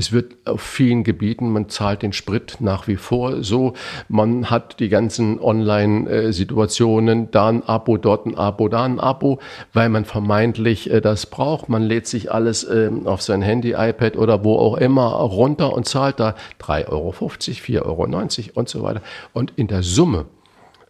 Es 0.00 0.12
wird 0.12 0.32
auf 0.46 0.62
vielen 0.62 1.04
Gebieten, 1.04 1.50
man 1.50 1.68
zahlt 1.68 2.00
den 2.00 2.14
Sprit 2.14 2.56
nach 2.60 2.88
wie 2.88 2.96
vor 2.96 3.42
so. 3.42 3.74
Man 4.08 4.48
hat 4.48 4.80
die 4.80 4.88
ganzen 4.88 5.38
Online-Situationen, 5.38 7.30
da 7.32 7.48
ein 7.50 7.62
Abo, 7.62 7.98
dort 7.98 8.24
ein 8.24 8.34
Abo, 8.34 8.70
da 8.70 8.84
ein 8.84 8.98
Abo, 8.98 9.40
weil 9.74 9.90
man 9.90 10.06
vermeintlich 10.06 10.90
äh, 10.90 11.02
das 11.02 11.26
braucht. 11.26 11.68
Man 11.68 11.82
lädt 11.82 12.06
sich 12.06 12.32
alles 12.32 12.64
äh, 12.64 12.90
auf 13.04 13.20
sein 13.20 13.42
Handy, 13.42 13.72
iPad 13.72 14.16
oder 14.16 14.42
wo 14.42 14.56
auch 14.56 14.78
immer 14.78 15.08
runter 15.08 15.74
und 15.74 15.86
zahlt 15.86 16.18
da 16.18 16.34
3,50 16.62 16.88
Euro, 16.88 17.10
4,90 17.10 17.82
Euro 17.84 18.06
und 18.54 18.70
so 18.70 18.82
weiter. 18.82 19.02
Und 19.34 19.52
in 19.56 19.66
der 19.66 19.82
Summe 19.82 20.24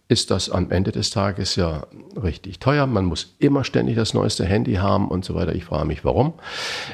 ist 0.06 0.30
das 0.30 0.50
am 0.50 0.70
Ende 0.70 0.92
des 0.92 1.10
Tages 1.10 1.56
ja 1.56 1.88
richtig 2.22 2.60
teuer. 2.60 2.86
Man 2.86 3.06
muss 3.06 3.34
immer 3.40 3.64
ständig 3.64 3.96
das 3.96 4.14
neueste 4.14 4.44
Handy 4.44 4.74
haben 4.74 5.08
und 5.08 5.24
so 5.24 5.34
weiter. 5.34 5.52
Ich 5.56 5.64
frage 5.64 5.88
mich, 5.88 6.04
warum. 6.04 6.34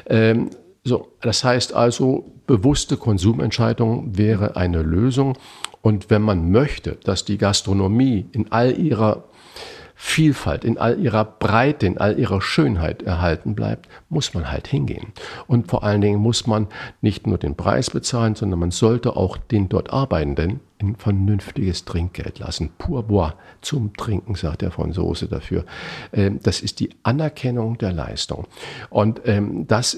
Ähm, 0.07 0.49
so, 0.87 1.09
das 1.21 1.43
heißt 1.43 1.73
also, 1.73 2.31
bewusste 2.47 2.95
Konsumentscheidung 2.95 4.17
wäre 4.17 4.55
eine 4.55 4.81
Lösung. 4.81 5.37
Und 5.81 6.09
wenn 6.09 6.21
man 6.21 6.49
möchte, 6.49 6.97
dass 7.03 7.25
die 7.25 7.37
Gastronomie 7.37 8.25
in 8.31 8.51
all 8.51 8.77
ihrer 8.77 9.25
Vielfalt 9.99 10.63
in 10.63 10.77
all 10.77 10.99
ihrer 10.99 11.25
Breite, 11.25 11.87
in 11.87 11.97
all 11.97 12.19
ihrer 12.19 12.39
Schönheit 12.39 13.01
erhalten 13.01 13.55
bleibt, 13.55 13.89
muss 14.09 14.35
man 14.35 14.51
halt 14.51 14.67
hingehen. 14.67 15.07
Und 15.47 15.71
vor 15.71 15.83
allen 15.83 16.01
Dingen 16.01 16.19
muss 16.19 16.45
man 16.45 16.67
nicht 17.01 17.25
nur 17.25 17.39
den 17.39 17.55
Preis 17.55 17.89
bezahlen, 17.89 18.35
sondern 18.35 18.59
man 18.59 18.69
sollte 18.69 19.17
auch 19.17 19.37
den 19.37 19.69
dort 19.69 19.91
Arbeitenden 19.91 20.59
ein 20.79 20.97
vernünftiges 20.97 21.83
Trinkgeld 21.85 22.37
lassen. 22.37 22.69
Pourboire 22.77 23.33
zum 23.61 23.91
Trinken, 23.97 24.35
sagt 24.35 24.61
der 24.61 24.69
Franzose 24.69 25.27
dafür. 25.27 25.65
Ähm, 26.13 26.41
das 26.43 26.61
ist 26.61 26.79
die 26.79 26.91
Anerkennung 27.01 27.79
der 27.79 27.91
Leistung. 27.91 28.45
Und 28.91 29.21
ähm, 29.25 29.65
das 29.65 29.97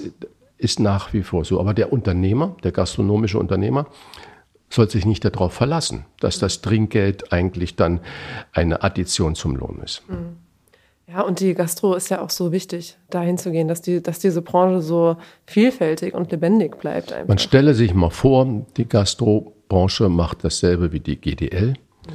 ist 0.60 0.78
nach 0.78 1.12
wie 1.12 1.22
vor 1.22 1.44
so. 1.44 1.58
Aber 1.58 1.74
der 1.74 1.92
Unternehmer, 1.92 2.56
der 2.62 2.72
gastronomische 2.72 3.38
Unternehmer, 3.38 3.86
soll 4.68 4.88
sich 4.88 5.04
nicht 5.04 5.24
darauf 5.24 5.52
verlassen, 5.52 6.04
dass 6.20 6.38
das 6.38 6.60
Trinkgeld 6.60 7.32
eigentlich 7.32 7.76
dann 7.76 8.00
eine 8.52 8.82
Addition 8.82 9.34
zum 9.34 9.56
Lohn 9.56 9.80
ist. 9.82 10.02
Mhm. 10.08 10.36
Ja, 11.08 11.22
und 11.22 11.40
die 11.40 11.54
Gastro 11.54 11.94
ist 11.94 12.08
ja 12.08 12.22
auch 12.22 12.30
so 12.30 12.52
wichtig, 12.52 12.96
dahin 13.08 13.36
zu 13.36 13.50
gehen, 13.50 13.66
dass, 13.66 13.82
die, 13.82 14.00
dass 14.00 14.20
diese 14.20 14.42
Branche 14.42 14.80
so 14.80 15.16
vielfältig 15.44 16.14
und 16.14 16.30
lebendig 16.30 16.78
bleibt. 16.78 17.12
Einfach. 17.12 17.26
Man 17.26 17.38
stelle 17.38 17.74
sich 17.74 17.94
mal 17.94 18.10
vor, 18.10 18.64
die 18.76 18.88
Gastrobranche 18.88 20.08
macht 20.08 20.44
dasselbe 20.44 20.92
wie 20.92 21.00
die 21.00 21.20
GDL. 21.20 21.70
Mhm. 21.70 22.12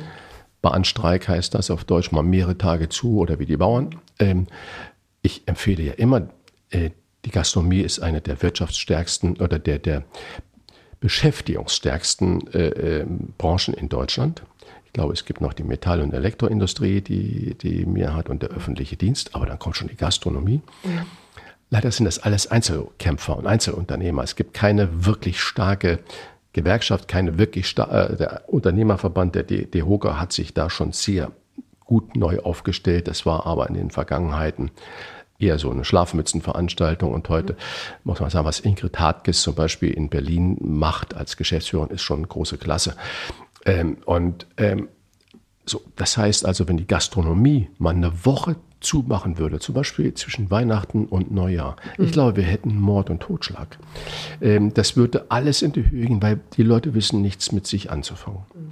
Bahnstreik 0.62 1.28
heißt 1.28 1.54
das 1.54 1.70
auf 1.70 1.84
Deutsch 1.84 2.14
mal 2.14 2.24
mehrere 2.24 2.58
Tage 2.58 2.88
zu 2.88 3.20
oder 3.20 3.38
wie 3.38 3.46
die 3.46 3.58
Bauern. 3.58 3.96
Ähm, 4.18 4.48
ich 5.22 5.44
empfehle 5.46 5.84
ja 5.84 5.94
immer, 5.94 6.30
äh, 6.70 6.92
die 7.26 7.32
Gastronomie 7.32 7.82
ist 7.82 8.00
eine 8.00 8.22
der 8.22 8.42
wirtschaftsstärksten 8.42 9.38
oder 9.38 9.60
der, 9.60 9.80
der 9.80 10.04
beschäftigungsstärksten 11.00 12.54
äh, 12.54 12.68
äh, 12.68 13.06
Branchen 13.38 13.74
in 13.74 13.90
Deutschland. 13.90 14.44
Ich 14.86 14.94
glaube, 14.94 15.14
es 15.14 15.26
gibt 15.26 15.42
noch 15.42 15.54
die 15.54 15.64
Metall- 15.64 16.02
und 16.02 16.14
Elektroindustrie, 16.14 17.02
die, 17.02 17.56
die 17.56 17.86
mehr 17.86 18.14
hat 18.14 18.30
und 18.30 18.42
der 18.42 18.50
öffentliche 18.50 18.96
Dienst, 18.96 19.36
aber 19.36 19.46
dann 19.46 19.60
kommt 19.60 19.76
schon 19.76 19.90
die 19.90 19.98
Gastronomie. 19.98 20.62
Ja. 20.84 21.06
Leider 21.70 21.92
sind 21.92 22.06
das 22.06 22.20
alles 22.20 22.48
Einzelkämpfer 22.48 23.38
und 23.38 23.48
Einzelunternehmer. 23.48 24.24
Es 24.24 24.36
gibt 24.36 24.54
keine 24.54 25.06
wirklich 25.06 25.42
starke 25.42 26.00
Gewerkschaft, 26.54 27.08
keine 27.08 27.38
wirklich 27.38 27.68
starke, 27.68 28.14
äh, 28.14 28.16
der 28.16 28.44
Unternehmerverband, 28.48 29.36
der 29.36 29.44
DEHOGA 29.44 30.20
hat 30.20 30.32
sich 30.32 30.54
da 30.54 30.70
schon 30.70 30.94
sehr 30.94 31.32
gut 31.84 32.16
neu 32.16 32.40
aufgestellt. 32.40 33.08
Das 33.08 33.26
war 33.26 33.46
aber 33.46 33.68
in 33.68 33.76
den 33.76 33.92
Vergangenheiten 33.92 34.72
eher 35.40 35.60
so 35.60 35.72
eine 35.72 35.84
Schlafmützenveranstaltung. 35.84 37.14
Und 37.14 37.30
heute 37.30 37.54
mhm. 37.54 37.58
muss 38.04 38.20
man 38.20 38.30
sagen, 38.30 38.46
was 38.46 38.60
Ingrid 38.60 39.00
Hartges 39.00 39.42
zum 39.42 39.56
Beispiel 39.56 39.92
in 39.92 40.10
Berlin 40.10 40.58
macht 40.62 41.16
als 41.16 41.38
Geschäftsführerin, 41.38 41.94
ist 41.94 42.02
schon 42.02 42.28
große 42.28 42.58
Klasse. 42.58 42.96
Ähm, 43.66 43.98
und 44.06 44.48
ähm, 44.58 44.90
so, 45.66 45.82
das 45.96 46.18
heißt 46.18 46.46
also, 46.46 46.68
wenn 46.68 46.78
die 46.78 46.88
Gastronomie 46.88 47.70
mal 47.80 47.96
eine 47.96 48.26
Woche 48.26 48.56
zumachen 48.86 49.38
würde, 49.38 49.60
zum 49.60 49.76
Beispiel 49.76 50.14
zwischen 50.14 50.52
Weihnachten 50.52 51.06
und 51.06 51.32
Neujahr, 51.32 51.76
mhm. 51.98 52.06
ich 52.06 52.12
glaube, 52.12 52.38
wir 52.38 52.44
hätten 52.44 52.80
Mord 52.80 53.10
und 53.10 53.20
Totschlag. 53.22 53.78
Ähm, 54.42 54.74
das 54.74 54.96
würde 54.96 55.26
alles 55.30 55.62
in 55.62 55.72
die 55.72 55.90
Höhe 55.90 56.06
gehen, 56.06 56.22
weil 56.22 56.40
die 56.56 56.64
Leute 56.64 56.94
wissen 56.94 57.22
nichts 57.22 57.52
mit 57.52 57.68
sich 57.68 57.92
anzufangen. 57.92 58.42
Mhm. 58.54 58.72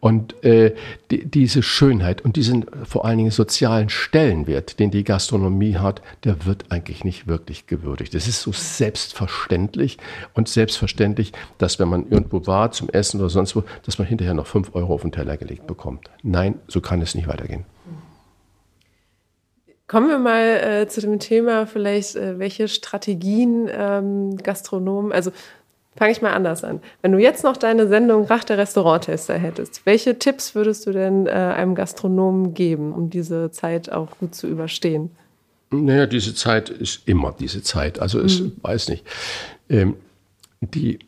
Und 0.00 0.44
äh, 0.44 0.74
die, 1.10 1.24
diese 1.24 1.62
Schönheit 1.62 2.20
und 2.20 2.36
diesen 2.36 2.66
vor 2.84 3.06
allen 3.06 3.16
Dingen 3.16 3.30
sozialen 3.30 3.88
Stellenwert, 3.88 4.78
den 4.78 4.90
die 4.90 5.02
Gastronomie 5.02 5.76
hat, 5.76 6.02
der 6.24 6.44
wird 6.44 6.70
eigentlich 6.70 7.04
nicht 7.04 7.26
wirklich 7.26 7.66
gewürdigt. 7.66 8.14
Es 8.14 8.28
ist 8.28 8.42
so 8.42 8.52
selbstverständlich 8.52 9.96
und 10.34 10.48
selbstverständlich, 10.48 11.32
dass 11.56 11.78
wenn 11.78 11.88
man 11.88 12.10
irgendwo 12.10 12.46
war 12.46 12.70
zum 12.70 12.90
Essen 12.90 13.18
oder 13.20 13.30
sonst 13.30 13.56
wo, 13.56 13.64
dass 13.86 13.98
man 13.98 14.06
hinterher 14.06 14.34
noch 14.34 14.46
fünf 14.46 14.74
Euro 14.74 14.92
auf 14.92 15.02
den 15.02 15.12
Teller 15.12 15.38
gelegt 15.38 15.66
bekommt. 15.66 16.10
Nein, 16.22 16.56
so 16.68 16.82
kann 16.82 17.00
es 17.00 17.14
nicht 17.14 17.26
weitergehen. 17.26 17.64
Kommen 19.86 20.08
wir 20.08 20.18
mal 20.18 20.40
äh, 20.40 20.88
zu 20.88 21.00
dem 21.00 21.18
Thema 21.18 21.66
vielleicht, 21.66 22.16
äh, 22.16 22.38
welche 22.38 22.68
Strategien 22.68 23.68
ähm, 23.70 24.36
Gastronomen, 24.36 25.12
also 25.12 25.30
Fange 25.96 26.10
ich 26.10 26.22
mal 26.22 26.32
anders 26.32 26.64
an. 26.64 26.80
Wenn 27.02 27.12
du 27.12 27.18
jetzt 27.18 27.44
noch 27.44 27.56
deine 27.56 27.86
Sendung 27.86 28.24
Rach 28.24 28.42
der 28.42 28.58
Restauranttester 28.58 29.38
hättest, 29.38 29.86
welche 29.86 30.18
Tipps 30.18 30.54
würdest 30.54 30.86
du 30.86 30.92
denn 30.92 31.26
äh, 31.26 31.30
einem 31.30 31.76
Gastronomen 31.76 32.52
geben, 32.52 32.92
um 32.92 33.10
diese 33.10 33.52
Zeit 33.52 33.92
auch 33.92 34.18
gut 34.18 34.34
zu 34.34 34.48
überstehen? 34.48 35.10
Naja, 35.70 36.06
diese 36.06 36.34
Zeit 36.34 36.68
ist 36.68 37.06
immer 37.06 37.34
diese 37.38 37.62
Zeit. 37.62 38.00
Also 38.00 38.22
ich 38.22 38.42
mhm. 38.42 38.52
weiß 38.62 38.88
nicht. 38.88 39.04
Ähm, 39.68 39.96
die, 40.60 40.98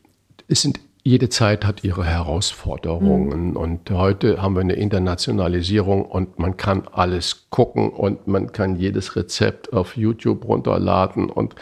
es 0.47 0.63
sind 0.63 0.79
jede 1.07 1.29
Zeit 1.29 1.65
hat 1.65 1.85
ihre 1.85 2.05
Herausforderungen 2.05 3.51
mhm. 3.51 3.57
und 3.57 3.91
heute 3.93 4.43
haben 4.43 4.57
wir 4.57 4.61
eine 4.61 4.73
Internationalisierung 4.73 6.05
und 6.05 6.41
man 6.41 6.57
kann 6.57 6.83
alles 6.91 7.47
gucken 7.49 7.91
und 7.91 8.27
man 8.27 8.51
kann 8.51 8.75
jedes 8.75 9.15
Rezept 9.15 9.73
auf 9.73 9.97
YouTube 9.97 10.45
runterladen 10.49 11.31
und 11.31 11.55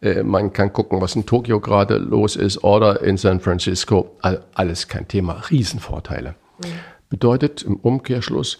äh, 0.00 0.24
man 0.24 0.52
kann 0.52 0.72
gucken, 0.72 1.00
was 1.00 1.14
in 1.14 1.26
Tokio 1.26 1.60
gerade 1.60 1.96
los 1.98 2.34
ist 2.34 2.64
oder 2.64 3.02
in 3.02 3.16
San 3.16 3.38
Francisco. 3.38 4.16
All, 4.20 4.42
alles 4.52 4.88
kein 4.88 5.06
Thema, 5.06 5.34
Riesenvorteile. 5.48 6.34
Mhm. 6.58 6.66
Bedeutet 7.08 7.62
im 7.62 7.76
Umkehrschluss, 7.76 8.58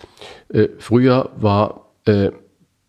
äh, 0.51 0.69
früher 0.79 1.31
war 1.37 1.89
äh, 2.05 2.31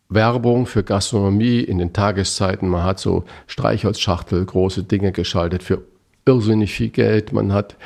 Werbung 0.08 0.66
für 0.66 0.84
Gastronomie 0.84 1.58
in 1.58 1.78
den 1.78 1.92
Tageszeiten, 1.92 2.68
man 2.68 2.84
hat 2.84 3.00
so 3.00 3.24
Streichholzschachtel, 3.48 4.44
große 4.44 4.84
Dinge 4.84 5.10
geschaltet 5.10 5.64
für 5.64 5.82
irrsinnig 6.26 6.72
viel 6.72 6.90
Geld, 6.90 7.32
man 7.32 7.52
hat 7.52 7.76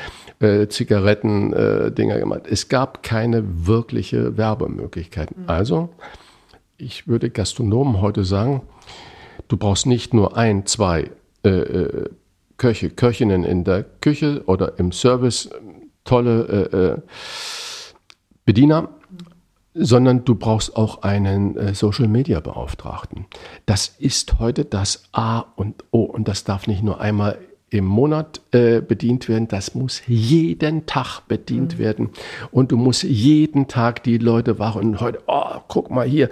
äh, 0.40 0.68
Zigaretten, 0.68 1.53
äh, 1.53 1.90
Dinger 1.90 2.18
gemacht. 2.18 2.42
Es 2.48 2.68
gab 2.68 3.03
keine 3.03 3.66
wirkliche 3.66 4.37
Werbemöglichkeiten. 4.37 5.42
Mhm. 5.42 5.51
Also, 5.51 5.88
ich 6.77 7.09
würde 7.09 7.31
Gastronomen 7.31 8.01
heute 8.01 8.24
sagen, 8.24 8.62
du 9.48 9.57
brauchst 9.57 9.87
nicht 9.87 10.14
nur 10.14 10.37
ein, 10.37 10.66
zwei 10.66 11.11
äh, 11.44 11.48
äh 11.48 12.05
Köche, 12.57 12.90
Köchinnen 12.90 13.44
in 13.44 13.62
der 13.62 13.85
Küche 13.85 14.42
oder 14.46 14.81
im 14.81 14.90
Service, 14.90 15.48
tolle 16.03 16.42
äh, 16.72 16.77
äh, 16.77 16.96
Bediener, 18.44 18.88
sondern 19.74 20.24
du 20.24 20.35
brauchst 20.35 20.77
auch 20.77 21.03
einen 21.03 21.57
äh, 21.57 21.74
Social 21.74 22.09
Media 22.09 22.40
Beauftragten. 22.40 23.27
Das 23.64 23.94
ist 23.98 24.40
heute 24.40 24.64
das 24.64 25.05
A 25.12 25.44
und 25.55 25.85
O 25.92 26.03
und 26.03 26.27
das 26.27 26.42
darf 26.42 26.66
nicht 26.66 26.83
nur 26.83 27.01
einmal 27.01 27.38
im 27.70 27.85
Monat 27.85 28.40
äh, 28.52 28.81
bedient 28.81 29.28
werden. 29.28 29.46
Das 29.48 29.74
muss 29.74 30.02
jeden 30.07 30.87
Tag 30.87 31.20
bedient 31.28 31.74
mhm. 31.74 31.78
werden. 31.78 32.11
Und 32.50 32.72
du 32.72 32.76
musst 32.76 33.02
jeden 33.02 33.68
Tag 33.68 34.02
die 34.04 34.18
Leute 34.18 34.59
wachen. 34.59 34.83
Und 34.83 35.00
heute, 35.00 35.20
oh, 35.26 35.57
guck 35.68 35.90
mal 35.90 36.07
hier, 36.07 36.31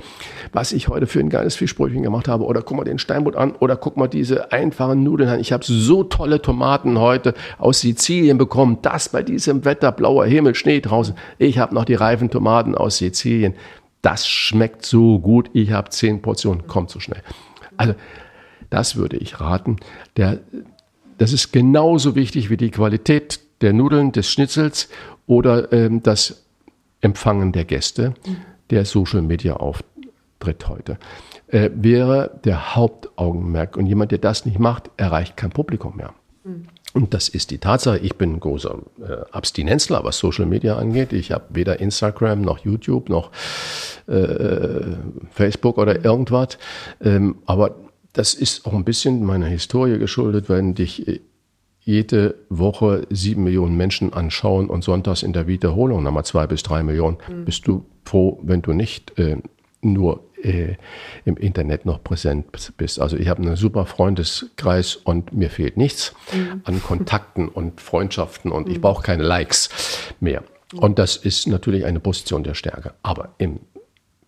was 0.52 0.72
ich 0.72 0.88
heute 0.88 1.06
für 1.06 1.20
ein 1.20 1.28
geiles 1.28 1.54
Fischbrötchen 1.56 2.02
gemacht 2.02 2.28
habe. 2.28 2.44
Oder 2.44 2.62
guck 2.62 2.78
mal 2.78 2.84
den 2.84 2.98
Steinbutt 2.98 3.36
an. 3.36 3.54
Oder 3.56 3.76
guck 3.76 3.96
mal 3.96 4.08
diese 4.08 4.50
einfachen 4.52 5.02
Nudeln 5.02 5.28
an. 5.28 5.40
Ich 5.40 5.52
habe 5.52 5.64
so 5.64 6.04
tolle 6.04 6.40
Tomaten 6.40 6.98
heute 6.98 7.34
aus 7.58 7.80
Sizilien 7.80 8.38
bekommen. 8.38 8.78
Das 8.80 9.10
bei 9.10 9.22
diesem 9.22 9.64
Wetter, 9.66 9.92
blauer 9.92 10.24
Himmel, 10.24 10.54
Schnee 10.54 10.80
draußen. 10.80 11.14
Ich 11.38 11.58
habe 11.58 11.74
noch 11.74 11.84
die 11.84 11.94
reifen 11.94 12.30
Tomaten 12.30 12.74
aus 12.74 12.98
Sizilien. 12.98 13.54
Das 14.00 14.26
schmeckt 14.26 14.86
so 14.86 15.18
gut. 15.18 15.50
Ich 15.52 15.72
habe 15.72 15.90
zehn 15.90 16.22
Portionen. 16.22 16.66
Kommt 16.66 16.90
so 16.90 17.00
schnell. 17.00 17.22
Also, 17.76 17.94
das 18.70 18.96
würde 18.96 19.16
ich 19.16 19.40
raten. 19.40 19.76
Der 20.16 20.40
das 21.18 21.32
ist 21.32 21.52
genauso 21.52 22.14
wichtig 22.14 22.50
wie 22.50 22.56
die 22.56 22.70
Qualität 22.70 23.40
der 23.60 23.72
Nudeln, 23.72 24.12
des 24.12 24.30
Schnitzels 24.30 24.88
oder 25.26 25.72
ähm, 25.72 26.02
das 26.02 26.44
Empfangen 27.00 27.52
der 27.52 27.64
Gäste, 27.64 28.14
der 28.70 28.84
Social 28.84 29.22
Media 29.22 29.54
Auftritt 29.54 30.68
heute. 30.68 30.98
Äh, 31.48 31.70
wäre 31.74 32.38
der 32.44 32.74
Hauptaugenmerk. 32.74 33.76
Und 33.76 33.86
jemand, 33.86 34.10
der 34.10 34.18
das 34.18 34.46
nicht 34.46 34.58
macht, 34.58 34.90
erreicht 34.96 35.36
kein 35.36 35.50
Publikum 35.50 35.96
mehr. 35.96 36.12
Mhm. 36.44 36.66
Und 36.92 37.12
das 37.12 37.28
ist 37.28 37.50
die 37.50 37.58
Tatsache. 37.58 37.98
Ich 37.98 38.16
bin 38.16 38.34
ein 38.34 38.40
großer 38.40 38.78
äh, 39.00 39.30
Abstinenzler, 39.30 40.02
was 40.04 40.18
Social 40.18 40.46
Media 40.46 40.76
angeht. 40.76 41.12
Ich 41.12 41.30
habe 41.30 41.44
weder 41.50 41.78
Instagram 41.78 42.40
noch 42.40 42.58
YouTube 42.60 43.10
noch 43.10 43.30
äh, 44.06 44.96
Facebook 45.30 45.78
oder 45.78 46.04
irgendwas. 46.04 46.58
Ähm, 47.02 47.36
aber 47.44 47.76
das 48.16 48.32
ist 48.32 48.66
auch 48.66 48.72
ein 48.72 48.84
bisschen 48.84 49.24
meiner 49.24 49.46
Historie 49.46 49.98
geschuldet, 49.98 50.48
wenn 50.48 50.74
dich 50.74 51.06
äh, 51.06 51.20
jede 51.80 52.34
Woche 52.48 53.06
sieben 53.10 53.44
Millionen 53.44 53.76
Menschen 53.76 54.12
anschauen 54.12 54.68
und 54.68 54.82
sonntags 54.82 55.22
in 55.22 55.32
der 55.32 55.46
Wiederholung 55.46 56.02
nochmal 56.02 56.24
zwei 56.24 56.46
bis 56.46 56.62
drei 56.62 56.82
Millionen, 56.82 57.18
mhm. 57.28 57.44
bist 57.44 57.66
du 57.66 57.84
froh, 58.04 58.40
wenn 58.42 58.62
du 58.62 58.72
nicht 58.72 59.18
äh, 59.18 59.36
nur 59.82 60.24
äh, 60.42 60.76
im 61.26 61.36
Internet 61.36 61.84
noch 61.84 62.02
präsent 62.02 62.46
bist. 62.76 63.00
Also 63.00 63.16
ich 63.18 63.28
habe 63.28 63.42
einen 63.42 63.56
super 63.56 63.84
Freundeskreis 63.84 64.96
und 64.96 65.34
mir 65.34 65.50
fehlt 65.50 65.76
nichts 65.76 66.14
mhm. 66.32 66.62
an 66.64 66.82
Kontakten 66.82 67.48
und 67.48 67.80
Freundschaften 67.82 68.50
und 68.50 68.66
mhm. 68.66 68.72
ich 68.72 68.80
brauche 68.80 69.02
keine 69.02 69.24
Likes 69.24 69.68
mehr. 70.20 70.42
Mhm. 70.72 70.78
Und 70.78 70.98
das 70.98 71.16
ist 71.16 71.46
natürlich 71.46 71.84
eine 71.84 72.00
Position 72.00 72.42
der 72.42 72.54
Stärke. 72.54 72.94
Aber 73.02 73.34
im, 73.36 73.60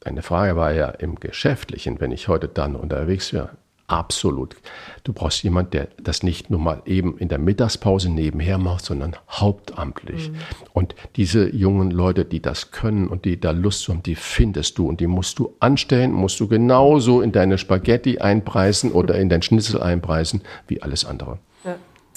deine 0.00 0.20
Frage 0.20 0.56
war 0.56 0.72
ja 0.72 0.90
im 0.90 1.16
Geschäftlichen, 1.16 2.00
wenn 2.00 2.12
ich 2.12 2.28
heute 2.28 2.48
dann 2.48 2.76
unterwegs 2.76 3.32
wäre, 3.32 3.56
Absolut. 3.88 4.54
Du 5.02 5.14
brauchst 5.14 5.42
jemanden, 5.42 5.70
der 5.70 5.88
das 5.96 6.22
nicht 6.22 6.50
nur 6.50 6.60
mal 6.60 6.82
eben 6.84 7.16
in 7.16 7.28
der 7.28 7.38
Mittagspause 7.38 8.10
nebenher 8.10 8.58
macht, 8.58 8.84
sondern 8.84 9.16
hauptamtlich. 9.30 10.30
Mhm. 10.30 10.36
Und 10.74 10.94
diese 11.16 11.48
jungen 11.48 11.90
Leute, 11.90 12.26
die 12.26 12.42
das 12.42 12.70
können 12.70 13.08
und 13.08 13.24
die 13.24 13.40
da 13.40 13.50
Lust 13.50 13.88
haben, 13.88 14.02
die 14.02 14.14
findest 14.14 14.76
du 14.76 14.86
und 14.86 15.00
die 15.00 15.06
musst 15.06 15.38
du 15.38 15.54
anstellen, 15.58 16.12
musst 16.12 16.38
du 16.38 16.48
genauso 16.48 17.22
in 17.22 17.32
deine 17.32 17.56
Spaghetti 17.56 18.18
einpreisen 18.18 18.92
oder 18.92 19.14
in 19.18 19.30
dein 19.30 19.40
Schnitzel 19.40 19.82
einpreisen 19.82 20.42
wie 20.66 20.82
alles 20.82 21.06
andere. 21.06 21.38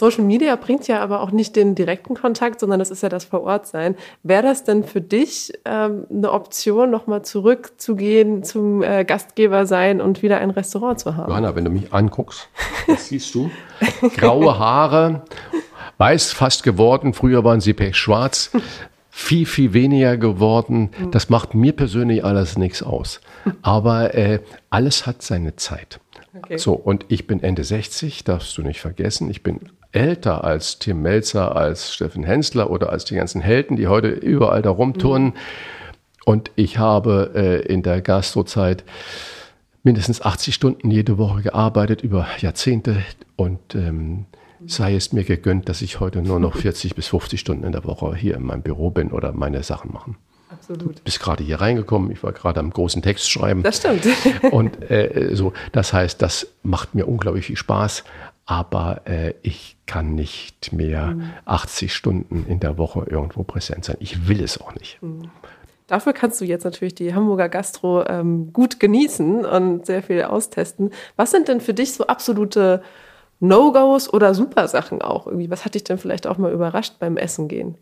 Social 0.01 0.23
Media 0.23 0.55
bringt 0.55 0.87
ja 0.87 0.99
aber 0.99 1.21
auch 1.21 1.29
nicht 1.29 1.55
den 1.55 1.75
direkten 1.75 2.15
Kontakt, 2.15 2.59
sondern 2.59 2.79
das 2.79 2.89
ist 2.89 3.03
ja 3.03 3.09
das 3.09 3.23
Vorortsein. 3.23 3.95
Wäre 4.23 4.41
das 4.41 4.63
denn 4.63 4.83
für 4.83 4.99
dich 4.99 5.53
ähm, 5.63 6.07
eine 6.09 6.31
Option, 6.31 6.89
nochmal 6.89 7.21
zurückzugehen 7.21 8.43
zum 8.43 8.81
äh, 8.81 9.05
Gastgeber 9.05 9.67
sein 9.67 10.01
und 10.01 10.23
wieder 10.23 10.39
ein 10.39 10.49
Restaurant 10.49 10.99
zu 10.99 11.15
haben? 11.15 11.29
Johanna, 11.29 11.55
wenn 11.55 11.65
du 11.65 11.69
mich 11.69 11.93
anguckst, 11.93 12.49
das 12.87 13.09
siehst 13.09 13.35
du, 13.35 13.51
graue 14.17 14.57
Haare, 14.57 15.21
weiß 15.99 16.31
fast 16.31 16.63
geworden, 16.63 17.13
früher 17.13 17.43
waren 17.43 17.61
sie 17.61 17.73
pechschwarz, 17.73 18.49
viel, 19.11 19.45
viel 19.45 19.73
weniger 19.73 20.17
geworden. 20.17 20.89
Das 21.11 21.29
macht 21.29 21.53
mir 21.53 21.73
persönlich 21.73 22.25
alles 22.25 22.57
nichts 22.57 22.81
aus. 22.81 23.21
Aber 23.61 24.15
äh, 24.15 24.39
alles 24.71 25.05
hat 25.05 25.21
seine 25.21 25.57
Zeit. 25.57 25.99
Okay. 26.33 26.57
So, 26.57 26.73
und 26.73 27.05
ich 27.09 27.27
bin 27.27 27.43
Ende 27.43 27.63
60, 27.63 28.23
darfst 28.23 28.57
du 28.57 28.61
nicht 28.61 28.79
vergessen. 28.79 29.29
Ich 29.29 29.43
bin 29.43 29.59
älter 29.91 30.43
als 30.43 30.79
Tim 30.79 31.01
Melzer, 31.01 31.55
als 31.55 31.93
Steffen 31.93 32.23
Hensler 32.23 32.69
oder 32.69 32.89
als 32.89 33.05
die 33.05 33.15
ganzen 33.15 33.41
Helden, 33.41 33.75
die 33.75 33.87
heute 33.87 34.07
überall 34.07 34.61
da 34.61 34.69
rumturnen. 34.69 35.29
Mhm. 35.29 35.33
Und 36.23 36.51
ich 36.55 36.77
habe 36.77 37.31
äh, 37.35 37.65
in 37.65 37.83
der 37.83 38.01
Gastrozeit 38.01 38.83
mindestens 39.83 40.21
80 40.21 40.53
Stunden 40.53 40.91
jede 40.91 41.17
Woche 41.17 41.41
gearbeitet, 41.41 42.01
über 42.01 42.27
Jahrzehnte. 42.39 43.03
Und 43.35 43.75
ähm, 43.75 44.25
sei 44.65 44.95
es 44.95 45.11
mir 45.11 45.23
gegönnt, 45.23 45.67
dass 45.67 45.81
ich 45.81 45.99
heute 45.99 46.21
nur 46.21 46.39
noch 46.39 46.55
40 46.57 46.95
bis 46.95 47.07
50 47.07 47.39
Stunden 47.39 47.63
in 47.63 47.71
der 47.71 47.83
Woche 47.83 48.15
hier 48.15 48.35
in 48.35 48.43
meinem 48.43 48.61
Büro 48.61 48.91
bin 48.91 49.11
oder 49.11 49.33
meine 49.33 49.63
Sachen 49.63 49.91
machen. 49.91 50.17
Absolut. 50.51 50.99
Du 50.99 51.03
bist 51.03 51.19
gerade 51.19 51.43
hier 51.43 51.61
reingekommen, 51.61 52.11
ich 52.11 52.21
war 52.23 52.33
gerade 52.33 52.59
am 52.59 52.71
großen 52.71 53.01
Text 53.01 53.29
schreiben. 53.29 53.63
Das 53.63 53.77
stimmt. 53.77 54.05
Und 54.51 54.89
äh, 54.89 55.31
so, 55.33 55.53
das 55.71 55.93
heißt, 55.93 56.21
das 56.21 56.47
macht 56.63 56.93
mir 56.95 57.07
unglaublich 57.07 57.45
viel 57.45 57.57
Spaß 57.57 58.03
aber 58.51 59.01
äh, 59.05 59.33
ich 59.43 59.77
kann 59.85 60.13
nicht 60.13 60.73
mehr 60.73 61.07
mhm. 61.07 61.29
80 61.45 61.93
Stunden 61.93 62.45
in 62.47 62.59
der 62.59 62.77
Woche 62.77 63.05
irgendwo 63.09 63.43
präsent 63.43 63.85
sein. 63.85 63.95
Ich 63.99 64.27
will 64.27 64.43
es 64.43 64.59
auch 64.59 64.75
nicht. 64.75 65.01
Mhm. 65.01 65.29
Dafür 65.87 66.11
kannst 66.11 66.41
du 66.41 66.45
jetzt 66.45 66.65
natürlich 66.65 66.95
die 66.95 67.13
Hamburger 67.13 67.47
Gastro 67.47 68.05
ähm, 68.05 68.51
gut 68.51 68.79
genießen 68.79 69.45
und 69.45 69.85
sehr 69.85 70.03
viel 70.03 70.23
austesten. 70.23 70.91
Was 71.15 71.31
sind 71.31 71.47
denn 71.47 71.61
für 71.61 71.73
dich 71.73 71.93
so 71.93 72.07
absolute 72.07 72.81
No-Gos 73.39 74.11
oder 74.11 74.33
Supersachen 74.33 75.01
auch 75.01 75.27
irgendwie? 75.27 75.49
Was 75.49 75.63
hat 75.63 75.75
dich 75.75 75.85
denn 75.85 75.97
vielleicht 75.97 76.27
auch 76.27 76.37
mal 76.37 76.51
überrascht 76.51 76.95
beim 76.99 77.15
Essen 77.15 77.47
gehen? 77.47 77.75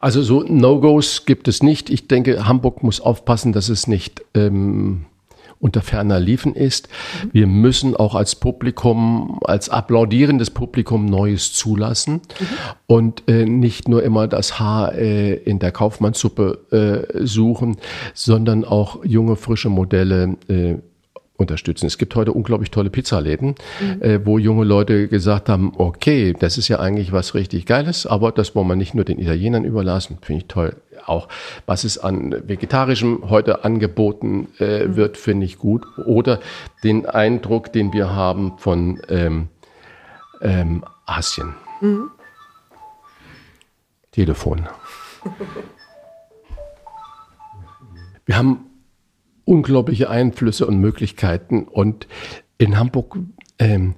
Also 0.00 0.22
so 0.22 0.42
No-Gos 0.42 1.26
gibt 1.26 1.46
es 1.46 1.62
nicht. 1.62 1.90
Ich 1.90 2.08
denke, 2.08 2.46
Hamburg 2.46 2.82
muss 2.82 3.00
aufpassen, 3.00 3.52
dass 3.52 3.68
es 3.68 3.86
nicht 3.86 4.22
ähm, 4.34 5.04
unter 5.60 5.82
ferner 5.82 6.18
Liefen 6.18 6.54
ist. 6.54 6.88
Wir 7.32 7.46
müssen 7.46 7.94
auch 7.94 8.14
als 8.14 8.34
Publikum, 8.34 9.38
als 9.44 9.68
applaudierendes 9.68 10.50
Publikum 10.50 11.04
Neues 11.04 11.52
zulassen 11.52 12.14
mhm. 12.14 12.46
und 12.86 13.28
äh, 13.28 13.44
nicht 13.44 13.86
nur 13.86 14.02
immer 14.02 14.26
das 14.26 14.58
Haar 14.58 14.94
äh, 14.94 15.34
in 15.34 15.58
der 15.58 15.70
Kaufmannssuppe 15.70 17.06
äh, 17.14 17.26
suchen, 17.26 17.76
sondern 18.14 18.64
auch 18.64 19.04
junge, 19.04 19.36
frische 19.36 19.68
Modelle 19.68 20.38
äh, 20.48 20.76
unterstützen. 21.40 21.86
Es 21.86 21.98
gibt 21.98 22.14
heute 22.14 22.32
unglaublich 22.32 22.70
tolle 22.70 22.90
Pizzaläden, 22.90 23.54
mhm. 23.80 24.02
äh, 24.02 24.24
wo 24.24 24.38
junge 24.38 24.64
Leute 24.64 25.08
gesagt 25.08 25.48
haben, 25.48 25.72
okay, 25.76 26.34
das 26.38 26.58
ist 26.58 26.68
ja 26.68 26.78
eigentlich 26.78 27.12
was 27.12 27.34
richtig 27.34 27.66
Geiles, 27.66 28.06
aber 28.06 28.30
das 28.30 28.54
wollen 28.54 28.68
wir 28.68 28.76
nicht 28.76 28.94
nur 28.94 29.04
den 29.04 29.18
Italienern 29.18 29.64
überlassen, 29.64 30.18
finde 30.20 30.42
ich 30.42 30.48
toll. 30.48 30.76
Auch 31.06 31.28
was 31.66 31.84
es 31.84 31.98
an 31.98 32.36
vegetarischem 32.46 33.30
heute 33.30 33.64
angeboten 33.64 34.48
äh, 34.58 34.86
mhm. 34.86 34.96
wird, 34.96 35.16
finde 35.16 35.46
ich 35.46 35.58
gut. 35.58 35.86
Oder 36.06 36.40
den 36.84 37.06
Eindruck, 37.06 37.72
den 37.72 37.92
wir 37.92 38.10
haben 38.14 38.58
von 38.58 39.00
ähm, 39.08 39.48
ähm, 40.42 40.84
Asien. 41.06 41.54
Mhm. 41.80 42.10
Telefon. 44.12 44.68
Wir 48.26 48.36
haben 48.36 48.69
unglaubliche 49.50 50.08
Einflüsse 50.08 50.64
und 50.64 50.78
Möglichkeiten. 50.78 51.64
Und 51.64 52.06
in 52.56 52.78
Hamburg 52.78 53.18
ähm, 53.58 53.96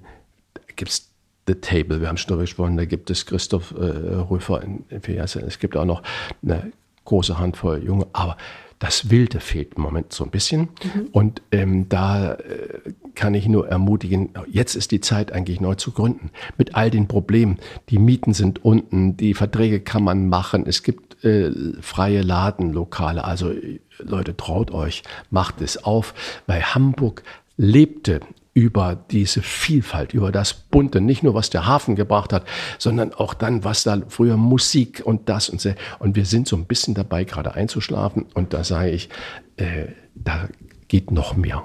gibt 0.77 0.91
es 0.91 1.11
The 1.47 1.57
Table, 1.57 2.01
wir 2.01 2.09
haben 2.09 2.17
schon 2.17 2.29
darüber 2.29 2.45
gesprochen, 2.45 2.77
da 2.77 2.87
gibt 2.87 3.11
es 3.11 3.27
Christoph 3.27 3.73
äh, 3.73 3.83
Röfer 3.83 4.63
in, 4.63 4.85
in 4.89 5.03
Fiasse. 5.03 5.41
Es 5.41 5.59
gibt 5.59 5.77
auch 5.77 5.85
noch 5.85 6.03
eine 6.43 6.73
große 7.05 7.39
Handvoll 7.39 7.83
Junge, 7.85 8.07
aber 8.13 8.39
das 8.79 9.11
Wilde 9.11 9.41
fehlt 9.41 9.75
im 9.75 9.83
Moment 9.83 10.13
so 10.13 10.25
ein 10.25 10.31
bisschen. 10.31 10.61
Mhm. 10.83 11.09
Und 11.13 11.43
ähm, 11.53 11.89
da 11.89 12.35
äh, 12.35 12.93
kann 13.15 13.35
ich 13.35 13.47
nur 13.47 13.69
ermutigen, 13.69 14.31
jetzt 14.49 14.75
ist 14.75 14.91
die 14.91 15.01
Zeit 15.01 15.33
eigentlich 15.33 15.61
neu 15.61 15.75
zu 15.75 15.91
gründen. 15.91 16.31
Mit 16.57 16.77
all 16.77 16.91
den 16.91 17.09
Problemen. 17.09 17.59
Die 17.91 17.99
Mieten 17.99 18.33
sind 18.33 18.65
unten, 18.65 19.17
die 19.19 19.35
Verträge 19.35 19.81
kann 19.81 20.03
man 20.03 20.29
machen. 20.29 20.65
Es 20.67 20.83
gibt 20.83 21.12
äh, 21.23 21.51
freie 21.81 22.23
Ladenlokale. 22.23 23.25
Also 23.25 23.53
Leute, 23.99 24.37
traut 24.37 24.71
euch, 24.71 25.03
macht 25.31 25.61
es 25.61 25.85
auf, 25.85 26.15
weil 26.47 26.63
Hamburg 26.63 27.23
lebte 27.57 28.21
über 28.55 28.97
diese 29.11 29.41
Vielfalt, 29.43 30.13
über 30.13 30.31
das 30.31 30.53
Bunte, 30.53 31.01
nicht 31.01 31.23
nur 31.23 31.35
was 31.35 31.49
der 31.49 31.67
Hafen 31.67 31.97
gebracht 31.97 32.33
hat, 32.33 32.45
sondern 32.79 33.15
auch 33.15 33.33
dann, 33.33 33.65
was 33.65 33.83
da 33.83 34.03
früher 34.09 34.37
Musik 34.37 35.03
und 35.05 35.29
das 35.29 35.49
und 35.49 35.61
so. 35.61 35.71
Und 35.99 36.17
wir 36.17 36.27
sind 36.27 36.47
so 36.49 36.57
ein 36.57 36.67
bisschen 36.67 36.95
dabei, 36.95 37.25
gerade 37.25 37.55
einzuschlafen. 37.55 38.27
Und 38.35 38.53
da 38.53 38.63
sage 38.63 38.91
ich, 38.91 39.09
äh, 39.57 39.87
da 40.15 40.49
geht 40.89 41.11
noch 41.11 41.35
mehr. 41.35 41.63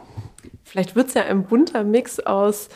Vielleicht 0.64 0.96
wird 0.96 1.10
es 1.10 1.14
ja 1.14 1.24
ein 1.24 1.44
bunter 1.44 1.84
Mix 1.84 2.20
aus 2.20 2.70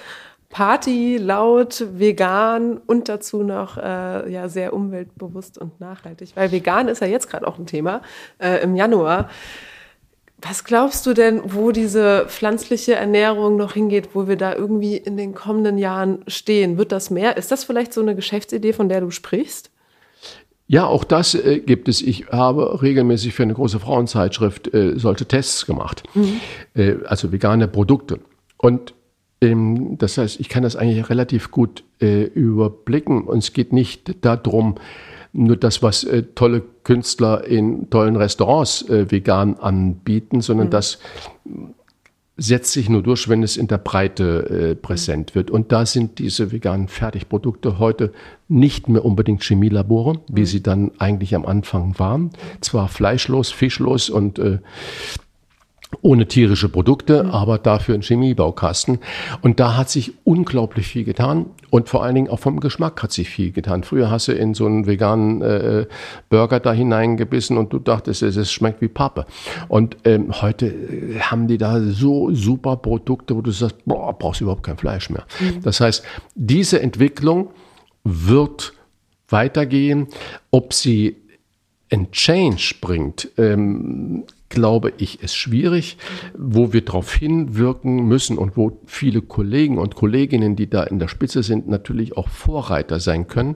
Party, 0.51 1.17
laut, 1.17 1.85
vegan 1.93 2.77
und 2.77 3.09
dazu 3.09 3.41
noch 3.41 3.77
äh, 3.77 4.31
ja, 4.31 4.49
sehr 4.49 4.73
umweltbewusst 4.73 5.57
und 5.57 5.79
nachhaltig. 5.79 6.33
Weil 6.35 6.51
vegan 6.51 6.87
ist 6.87 7.01
ja 7.01 7.07
jetzt 7.07 7.29
gerade 7.29 7.47
auch 7.47 7.57
ein 7.57 7.65
Thema 7.65 8.01
äh, 8.37 8.61
im 8.61 8.75
Januar. 8.75 9.29
Was 10.41 10.63
glaubst 10.63 11.05
du 11.05 11.13
denn, 11.13 11.41
wo 11.45 11.71
diese 11.71 12.25
pflanzliche 12.27 12.95
Ernährung 12.95 13.57
noch 13.57 13.73
hingeht, 13.73 14.09
wo 14.13 14.27
wir 14.27 14.37
da 14.37 14.55
irgendwie 14.55 14.97
in 14.97 15.15
den 15.15 15.35
kommenden 15.35 15.77
Jahren 15.77 16.23
stehen? 16.27 16.77
Wird 16.77 16.91
das 16.91 17.11
mehr? 17.11 17.37
Ist 17.37 17.51
das 17.51 17.63
vielleicht 17.63 17.93
so 17.93 18.01
eine 18.01 18.15
Geschäftsidee, 18.15 18.73
von 18.73 18.89
der 18.89 19.01
du 19.01 19.11
sprichst? 19.11 19.71
Ja, 20.67 20.85
auch 20.85 21.03
das 21.03 21.35
äh, 21.35 21.59
gibt 21.59 21.87
es. 21.87 22.01
Ich 22.01 22.27
habe 22.29 22.81
regelmäßig 22.81 23.33
für 23.33 23.43
eine 23.43 23.53
große 23.53 23.79
Frauenzeitschrift 23.79 24.73
äh, 24.73 24.97
solche 24.97 25.25
Tests 25.25 25.65
gemacht, 25.65 26.03
mhm. 26.13 26.39
äh, 26.75 26.95
also 27.05 27.31
vegane 27.31 27.67
Produkte. 27.67 28.19
Und 28.57 28.93
das 29.41 30.19
heißt, 30.19 30.39
ich 30.39 30.49
kann 30.49 30.61
das 30.61 30.75
eigentlich 30.75 31.09
relativ 31.09 31.49
gut 31.49 31.83
äh, 31.99 32.23
überblicken. 32.23 33.23
Und 33.23 33.39
es 33.39 33.53
geht 33.53 33.73
nicht 33.73 34.23
darum, 34.23 34.75
nur 35.33 35.57
das, 35.57 35.81
was 35.81 36.03
äh, 36.03 36.23
tolle 36.35 36.61
Künstler 36.83 37.45
in 37.45 37.89
tollen 37.89 38.15
Restaurants 38.15 38.87
äh, 38.87 39.09
vegan 39.09 39.55
anbieten, 39.57 40.41
sondern 40.41 40.67
mhm. 40.67 40.71
das 40.71 40.99
setzt 42.37 42.73
sich 42.73 42.89
nur 42.89 43.01
durch, 43.01 43.29
wenn 43.29 43.43
es 43.43 43.57
in 43.57 43.67
der 43.67 43.77
Breite 43.77 44.71
äh, 44.71 44.75
präsent 44.75 45.33
wird. 45.33 45.49
Und 45.49 45.71
da 45.71 45.85
sind 45.85 46.19
diese 46.19 46.51
veganen 46.51 46.87
Fertigprodukte 46.87 47.79
heute 47.79 48.13
nicht 48.47 48.89
mehr 48.89 49.05
unbedingt 49.05 49.43
Chemielabore, 49.43 50.19
wie 50.27 50.41
mhm. 50.41 50.45
sie 50.45 50.61
dann 50.61 50.91
eigentlich 50.99 51.33
am 51.33 51.45
Anfang 51.45 51.97
waren. 51.97 52.29
Zwar 52.61 52.89
fleischlos, 52.89 53.51
fischlos 53.51 54.09
und 54.09 54.37
äh, 54.37 54.59
ohne 56.01 56.27
tierische 56.27 56.69
Produkte, 56.69 57.23
mhm. 57.23 57.31
aber 57.31 57.57
dafür 57.57 57.95
ein 57.95 58.01
Chemiebaukasten. 58.01 58.99
Und 59.41 59.59
da 59.59 59.77
hat 59.77 59.89
sich 59.89 60.13
unglaublich 60.23 60.87
viel 60.87 61.03
getan. 61.03 61.47
Und 61.69 61.89
vor 61.89 62.03
allen 62.03 62.15
Dingen 62.15 62.29
auch 62.29 62.39
vom 62.39 62.59
Geschmack 62.59 63.01
hat 63.01 63.11
sich 63.11 63.29
viel 63.29 63.51
getan. 63.51 63.83
Früher 63.83 64.11
hast 64.11 64.27
du 64.27 64.33
in 64.33 64.53
so 64.53 64.65
einen 64.65 64.87
veganen 64.87 65.41
äh, 65.41 65.85
Burger 66.29 66.59
da 66.59 66.73
hineingebissen 66.73 67.57
und 67.57 67.71
du 67.71 67.79
dachtest, 67.79 68.23
es 68.23 68.51
schmeckt 68.51 68.81
wie 68.81 68.87
Pappe. 68.87 69.25
Und 69.67 69.97
ähm, 70.03 70.41
heute 70.41 70.67
äh, 70.67 71.19
haben 71.19 71.47
die 71.47 71.57
da 71.57 71.79
so 71.81 72.33
super 72.33 72.77
Produkte, 72.77 73.35
wo 73.35 73.41
du 73.41 73.51
sagst, 73.51 73.77
boah, 73.85 74.17
brauchst 74.17 74.41
du 74.41 74.45
überhaupt 74.45 74.63
kein 74.63 74.77
Fleisch 74.77 75.09
mehr. 75.09 75.25
Mhm. 75.39 75.61
Das 75.63 75.79
heißt, 75.79 76.03
diese 76.35 76.81
Entwicklung 76.81 77.49
wird 78.03 78.73
weitergehen. 79.29 80.07
Ob 80.51 80.73
sie 80.73 81.17
ein 81.91 82.11
Change 82.11 82.75
bringt, 82.81 83.29
ähm, 83.37 84.23
glaube 84.51 84.93
ich, 84.97 85.23
ist 85.23 85.35
schwierig, 85.35 85.97
wo 86.37 86.71
wir 86.73 86.85
darauf 86.85 87.11
hinwirken 87.11 88.07
müssen 88.07 88.37
und 88.37 88.55
wo 88.55 88.79
viele 88.85 89.23
Kollegen 89.23 89.79
und 89.79 89.95
Kolleginnen, 89.95 90.55
die 90.55 90.69
da 90.69 90.83
in 90.83 90.99
der 90.99 91.07
Spitze 91.07 91.41
sind, 91.41 91.67
natürlich 91.67 92.15
auch 92.15 92.29
Vorreiter 92.29 92.99
sein 92.99 93.27
können, 93.27 93.55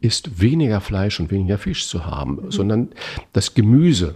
ist 0.00 0.40
weniger 0.40 0.80
Fleisch 0.80 1.18
und 1.18 1.30
weniger 1.32 1.58
Fisch 1.58 1.88
zu 1.88 2.06
haben, 2.06 2.36
mhm. 2.36 2.50
sondern 2.50 2.88
das 3.32 3.54
Gemüse 3.54 4.14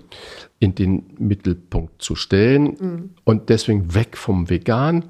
in 0.60 0.74
den 0.74 1.04
Mittelpunkt 1.18 2.00
zu 2.00 2.14
stellen 2.14 2.64
mhm. 2.64 3.10
und 3.24 3.48
deswegen 3.48 3.94
weg 3.94 4.16
vom 4.16 4.48
Vegan 4.48 5.06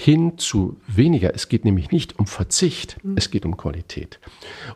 hin 0.00 0.38
zu 0.38 0.76
weniger. 0.86 1.34
Es 1.34 1.48
geht 1.48 1.64
nämlich 1.64 1.90
nicht 1.90 2.20
um 2.20 2.26
Verzicht, 2.26 2.98
mhm. 3.02 3.14
es 3.16 3.32
geht 3.32 3.44
um 3.44 3.56
Qualität. 3.56 4.20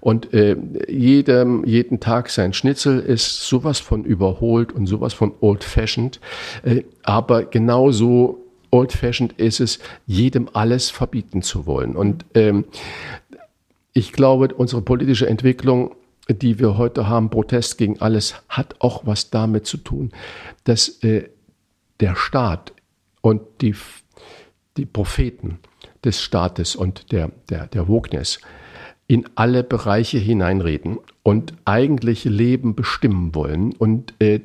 Und 0.01 0.35
äh, 0.35 0.57
jedem, 0.89 1.65
jeden 1.65 2.01
Tag 2.01 2.29
sein 2.29 2.53
Schnitzel 2.53 2.99
ist 2.99 3.47
sowas 3.47 3.79
von 3.79 4.03
überholt 4.03 4.73
und 4.73 4.89
sowas 4.89 5.15
von 5.15 5.33
old-fashioned. 5.41 6.19
Äh, 6.65 6.83
aber 7.05 7.45
genauso 7.45 8.45
old-fashioned 8.73 9.35
ist 9.35 9.61
es, 9.61 9.79
jedem 10.09 10.49
alles 10.55 10.91
verbieten 10.91 11.43
zu 11.43 11.67
wollen. 11.67 11.95
Und 11.95 12.25
ähm, 12.35 12.65
ich 13.93 14.11
glaube, 14.11 14.53
unsere 14.53 14.83
politische 14.83 15.29
Entwicklung 15.29 15.95
die 16.29 16.61
wir 16.61 16.79
heute 16.79 17.09
haben, 17.09 17.31
Protest 17.31 17.79
gegen 17.79 18.01
alles, 18.01 18.37
hat 18.49 18.77
auch 18.79 19.05
was 19.05 19.31
damit 19.31 19.67
zu 19.67 19.77
tun, 19.77 20.13
dass 20.65 21.03
äh, 21.03 21.29
der 22.01 22.15
Staat 22.15 22.73
und 23.21 23.43
die 23.61 23.75
die 24.77 24.87
Propheten 24.87 25.59
des 26.05 26.21
Staates 26.21 26.77
und 26.77 27.13
der, 27.13 27.31
der, 27.49 27.67
der 27.67 27.89
Wokeness 27.89 28.41
in 29.07 29.29
alle 29.35 29.63
Bereiche 29.63 30.19
hineinreden 30.19 30.99
und 31.23 31.55
eigentlich 31.65 32.25
Leben 32.25 32.75
bestimmen 32.75 33.35
wollen. 33.35 33.75
Und 33.75 34.15
äh, 34.21 34.41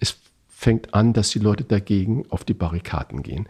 es 0.00 0.18
fängt 0.48 0.92
an, 0.92 1.12
dass 1.12 1.30
die 1.30 1.38
Leute 1.38 1.64
dagegen 1.64 2.24
auf 2.28 2.44
die 2.44 2.54
Barrikaden 2.54 3.22
gehen. 3.22 3.48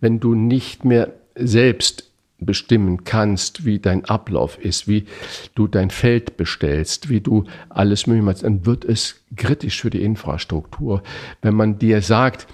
Wenn 0.00 0.18
du 0.18 0.34
nicht 0.34 0.84
mehr 0.84 1.12
selbst 1.34 2.10
bestimmen 2.38 3.04
kannst, 3.04 3.64
wie 3.64 3.78
dein 3.78 4.04
Ablauf 4.04 4.58
ist, 4.58 4.88
wie 4.88 5.06
du 5.54 5.68
dein 5.68 5.90
Feld 5.90 6.36
bestellst, 6.36 7.08
wie 7.08 7.20
du 7.20 7.44
alles 7.68 8.06
möglich 8.06 8.24
machst, 8.24 8.42
dann 8.42 8.66
wird 8.66 8.84
es 8.84 9.22
kritisch 9.36 9.80
für 9.80 9.90
die 9.90 10.02
Infrastruktur. 10.02 11.02
Wenn 11.40 11.54
man 11.54 11.78
dir 11.78 12.02
sagt, 12.02 12.46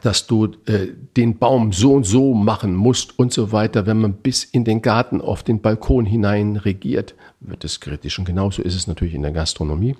dass 0.00 0.26
du 0.26 0.46
äh, 0.66 0.88
den 1.16 1.38
Baum 1.38 1.72
so 1.72 1.92
und 1.92 2.04
so 2.04 2.32
machen 2.32 2.74
musst 2.74 3.18
und 3.18 3.32
so 3.32 3.52
weiter. 3.52 3.86
Wenn 3.86 4.00
man 4.00 4.14
bis 4.14 4.44
in 4.44 4.64
den 4.64 4.80
Garten 4.80 5.20
auf 5.20 5.42
den 5.42 5.60
Balkon 5.60 6.06
hinein 6.06 6.56
regiert, 6.56 7.14
wird 7.40 7.64
es 7.64 7.80
kritisch. 7.80 8.18
Und 8.18 8.24
genauso 8.24 8.62
ist 8.62 8.74
es 8.74 8.86
natürlich 8.86 9.14
in 9.14 9.22
der 9.22 9.32
Gastronomie. 9.32 9.96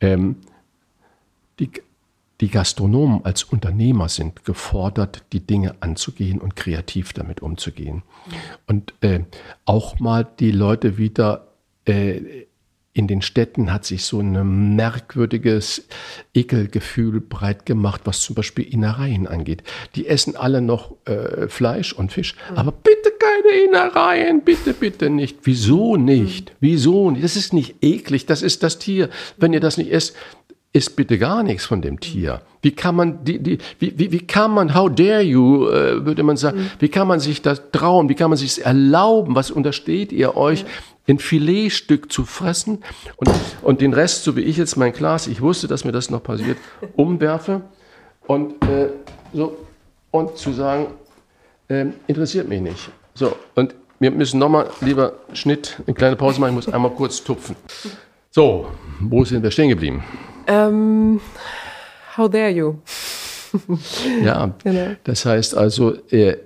Ähm, 0.00 0.36
die, 1.60 1.70
die 2.40 2.48
Gastronomen 2.48 3.24
als 3.24 3.44
Unternehmer 3.44 4.08
sind 4.08 4.44
gefordert, 4.44 5.22
die 5.32 5.40
Dinge 5.40 5.76
anzugehen 5.78 6.40
und 6.40 6.56
kreativ 6.56 7.12
damit 7.12 7.40
umzugehen. 7.40 8.02
Und 8.66 8.94
äh, 9.00 9.20
auch 9.64 10.00
mal 10.00 10.26
die 10.40 10.50
Leute 10.50 10.98
wieder 10.98 11.46
äh, 11.84 12.46
in 12.94 13.08
den 13.08 13.22
Städten 13.22 13.72
hat 13.72 13.84
sich 13.84 14.04
so 14.04 14.20
ein 14.20 14.76
merkwürdiges 14.76 15.88
Ekelgefühl 16.32 17.20
breit 17.20 17.66
gemacht, 17.66 18.02
was 18.04 18.20
zum 18.20 18.36
Beispiel 18.36 18.64
Innereien 18.64 19.26
angeht. 19.26 19.64
Die 19.96 20.06
essen 20.06 20.36
alle 20.36 20.60
noch 20.60 20.94
äh, 21.04 21.48
Fleisch 21.48 21.92
und 21.92 22.12
Fisch, 22.12 22.36
mhm. 22.50 22.56
aber 22.56 22.70
bitte 22.72 23.10
keine 23.18 23.64
Innereien, 23.64 24.42
bitte, 24.42 24.72
bitte 24.72 25.10
nicht. 25.10 25.38
Wieso 25.42 25.96
nicht? 25.96 26.50
Mhm. 26.50 26.56
Wieso 26.60 27.10
nicht? 27.10 27.24
Das 27.24 27.34
ist 27.34 27.52
nicht 27.52 27.82
eklig, 27.82 28.26
das 28.26 28.42
ist 28.42 28.62
das 28.62 28.78
Tier. 28.78 29.10
Wenn 29.38 29.52
ihr 29.52 29.60
das 29.60 29.76
nicht 29.76 29.90
esst, 29.90 30.14
isst 30.72 30.94
bitte 30.94 31.18
gar 31.18 31.42
nichts 31.42 31.64
von 31.64 31.82
dem 31.82 31.98
Tier. 31.98 32.42
Wie 32.62 32.72
kann 32.72 32.94
man, 32.94 33.24
die, 33.24 33.40
die, 33.40 33.58
wie, 33.80 33.98
wie, 33.98 34.12
wie 34.12 34.26
kann 34.26 34.52
man, 34.52 34.74
how 34.74 34.88
dare 34.88 35.20
you, 35.20 35.68
äh, 35.68 36.06
würde 36.06 36.22
man 36.22 36.36
sagen, 36.36 36.60
mhm. 36.60 36.70
wie 36.78 36.88
kann 36.88 37.08
man 37.08 37.18
sich 37.18 37.42
das 37.42 37.60
trauen, 37.72 38.08
wie 38.08 38.14
kann 38.14 38.30
man 38.30 38.38
sich 38.38 38.64
erlauben, 38.64 39.34
was 39.34 39.50
untersteht 39.50 40.12
ihr 40.12 40.36
euch, 40.36 40.60
ja 40.60 40.66
ein 41.06 41.18
Filetstück 41.18 42.10
zu 42.10 42.24
fressen 42.24 42.82
und, 43.16 43.30
und 43.62 43.80
den 43.80 43.92
Rest, 43.92 44.24
so 44.24 44.36
wie 44.36 44.40
ich 44.40 44.56
jetzt 44.56 44.76
mein 44.76 44.92
Glas, 44.92 45.26
ich 45.26 45.40
wusste, 45.40 45.68
dass 45.68 45.84
mir 45.84 45.92
das 45.92 46.10
noch 46.10 46.22
passiert, 46.22 46.56
umwerfe 46.96 47.62
und, 48.26 48.62
äh, 48.64 48.88
so, 49.32 49.56
und 50.10 50.36
zu 50.38 50.52
sagen, 50.52 50.86
äh, 51.68 51.86
interessiert 52.06 52.48
mich 52.48 52.60
nicht. 52.60 52.90
So, 53.14 53.36
und 53.54 53.74
wir 54.00 54.10
müssen 54.10 54.38
nochmal, 54.38 54.70
lieber 54.80 55.14
Schnitt, 55.32 55.80
eine 55.86 55.94
kleine 55.94 56.16
Pause 56.16 56.40
machen, 56.40 56.50
ich 56.50 56.66
muss 56.66 56.74
einmal 56.74 56.90
kurz 56.92 57.22
tupfen. 57.22 57.56
So, 58.30 58.68
wo 59.00 59.24
sind 59.24 59.42
wir 59.42 59.50
stehen 59.50 59.68
geblieben? 59.68 60.02
Um, 60.46 60.54
ähm, 60.54 61.20
how 62.16 62.28
dare 62.28 62.50
you? 62.50 62.74
ja, 64.24 64.52
genau. 64.64 64.96
das 65.04 65.24
heißt 65.24 65.56
also, 65.56 65.94
äh, 66.10 66.36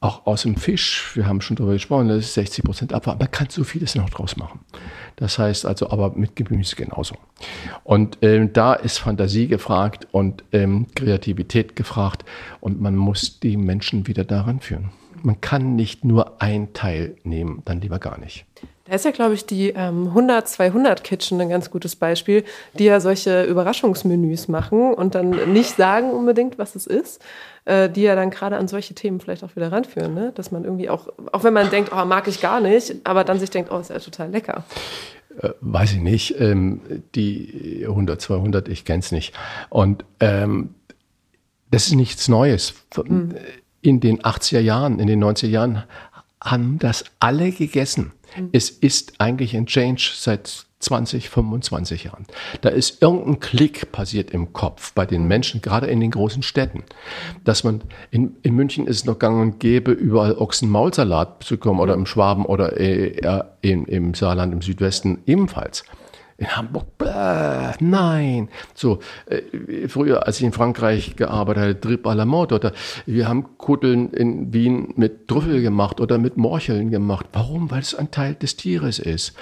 auch 0.00 0.26
aus 0.26 0.42
dem 0.42 0.56
Fisch, 0.56 1.10
wir 1.14 1.26
haben 1.26 1.40
schon 1.40 1.56
darüber 1.56 1.72
gesprochen, 1.72 2.08
das 2.08 2.18
ist 2.18 2.34
60 2.34 2.64
Prozent 2.64 2.92
Abfall, 2.92 3.16
man 3.18 3.30
kann 3.30 3.48
so 3.50 3.64
vieles 3.64 3.94
noch 3.94 4.10
draus 4.10 4.36
machen. 4.36 4.60
Das 5.16 5.38
heißt 5.38 5.66
also, 5.66 5.90
aber 5.90 6.10
mit 6.10 6.36
Gemüse 6.36 6.76
genauso. 6.76 7.16
Und 7.82 8.18
ähm, 8.22 8.52
da 8.52 8.74
ist 8.74 8.98
Fantasie 8.98 9.48
gefragt 9.48 10.06
und 10.12 10.44
ähm, 10.52 10.86
Kreativität 10.94 11.74
gefragt 11.74 12.24
und 12.60 12.80
man 12.80 12.94
muss 12.94 13.40
die 13.40 13.56
Menschen 13.56 14.06
wieder 14.06 14.24
daran 14.24 14.60
führen. 14.60 14.90
Man 15.22 15.40
kann 15.40 15.74
nicht 15.74 16.04
nur 16.04 16.40
ein 16.40 16.72
Teil 16.72 17.16
nehmen, 17.24 17.62
dann 17.64 17.80
lieber 17.80 17.98
gar 17.98 18.18
nicht. 18.18 18.46
Da 18.88 18.94
ist 18.94 19.04
ja, 19.04 19.10
glaube 19.10 19.34
ich, 19.34 19.44
die 19.44 19.68
ähm, 19.70 20.12
100-200 20.14 21.02
Kitchen 21.02 21.38
ein 21.40 21.50
ganz 21.50 21.70
gutes 21.70 21.94
Beispiel, 21.94 22.44
die 22.78 22.84
ja 22.84 23.00
solche 23.00 23.44
Überraschungsmenüs 23.44 24.48
machen 24.48 24.94
und 24.94 25.14
dann 25.14 25.52
nicht 25.52 25.76
sagen 25.76 26.10
unbedingt, 26.10 26.58
was 26.58 26.74
es 26.74 26.86
ist, 26.86 27.20
äh, 27.66 27.90
die 27.90 28.02
ja 28.02 28.14
dann 28.14 28.30
gerade 28.30 28.56
an 28.56 28.66
solche 28.66 28.94
Themen 28.94 29.20
vielleicht 29.20 29.44
auch 29.44 29.54
wieder 29.56 29.70
ranführen, 29.70 30.14
ne? 30.14 30.32
dass 30.34 30.52
man 30.52 30.64
irgendwie 30.64 30.88
auch, 30.88 31.08
auch 31.32 31.44
wenn 31.44 31.52
man 31.52 31.68
denkt, 31.68 31.90
oh, 31.92 32.04
mag 32.06 32.28
ich 32.28 32.40
gar 32.40 32.60
nicht, 32.60 32.94
aber 33.04 33.24
dann 33.24 33.38
sich 33.38 33.50
denkt, 33.50 33.70
oh, 33.70 33.78
ist 33.78 33.90
ja 33.90 33.98
total 33.98 34.30
lecker. 34.30 34.64
Äh, 35.38 35.50
weiß 35.60 35.92
ich 35.92 36.00
nicht. 36.00 36.40
Ähm, 36.40 36.80
die 37.14 37.84
100, 37.86 38.20
200, 38.20 38.68
ich 38.68 38.86
kenne 38.86 39.00
es 39.00 39.12
nicht. 39.12 39.34
Und 39.68 40.04
ähm, 40.20 40.74
das 41.70 41.88
ist 41.88 41.94
nichts 41.94 42.28
Neues. 42.28 42.72
Mhm. 42.96 43.34
In 43.82 44.00
den 44.00 44.20
80er 44.22 44.60
Jahren, 44.60 44.98
in 44.98 45.06
den 45.06 45.22
90er 45.22 45.48
Jahren 45.48 45.84
haben 46.42 46.78
das 46.78 47.04
alle 47.20 47.52
gegessen. 47.52 48.12
Mhm. 48.36 48.50
Es 48.52 48.70
ist 48.70 49.20
eigentlich 49.20 49.56
ein 49.56 49.66
Change 49.66 50.12
seit 50.14 50.66
20, 50.80 51.28
25 51.28 52.04
Jahren. 52.04 52.24
Da 52.60 52.68
ist 52.68 53.02
irgendein 53.02 53.40
Klick 53.40 53.90
passiert 53.90 54.30
im 54.30 54.52
Kopf 54.52 54.92
bei 54.92 55.06
den 55.06 55.26
Menschen, 55.26 55.60
gerade 55.60 55.88
in 55.88 55.98
den 55.98 56.12
großen 56.12 56.42
Städten. 56.42 56.84
Dass 57.44 57.64
man, 57.64 57.82
in, 58.10 58.36
in 58.42 58.54
München 58.54 58.86
ist 58.86 58.96
es 58.98 59.04
noch 59.04 59.18
gang 59.18 59.40
und 59.40 59.60
gäbe, 59.60 59.90
überall 59.90 60.36
Ochsenmaulsalat 60.36 61.42
zu 61.42 61.56
bekommen 61.56 61.80
oder 61.80 61.94
im 61.94 62.06
Schwaben 62.06 62.44
oder 62.46 62.78
äh, 62.78 63.42
im, 63.60 63.86
im 63.86 64.14
Saarland 64.14 64.52
im 64.52 64.62
Südwesten 64.62 65.18
ebenfalls 65.26 65.84
in 66.38 66.56
Hamburg, 66.56 66.96
bläh, 66.98 67.72
nein. 67.80 68.48
So, 68.72 69.00
äh, 69.26 69.88
früher, 69.88 70.24
als 70.24 70.38
ich 70.38 70.44
in 70.44 70.52
Frankreich 70.52 71.16
gearbeitet 71.16 71.62
habe, 71.62 71.80
Trip 71.80 72.06
à 72.06 72.14
la 72.14 72.24
Mode, 72.24 72.54
oder 72.54 72.72
wir 73.06 73.28
haben 73.28 73.58
Kutteln 73.58 74.10
in 74.10 74.52
Wien 74.52 74.94
mit 74.94 75.26
Trüffel 75.26 75.60
gemacht 75.60 76.00
oder 76.00 76.16
mit 76.16 76.36
Morcheln 76.36 76.90
gemacht. 76.90 77.26
Warum? 77.32 77.72
Weil 77.72 77.80
es 77.80 77.96
ein 77.96 78.12
Teil 78.12 78.36
des 78.36 78.54
Tieres 78.54 79.00
ist. 79.00 79.34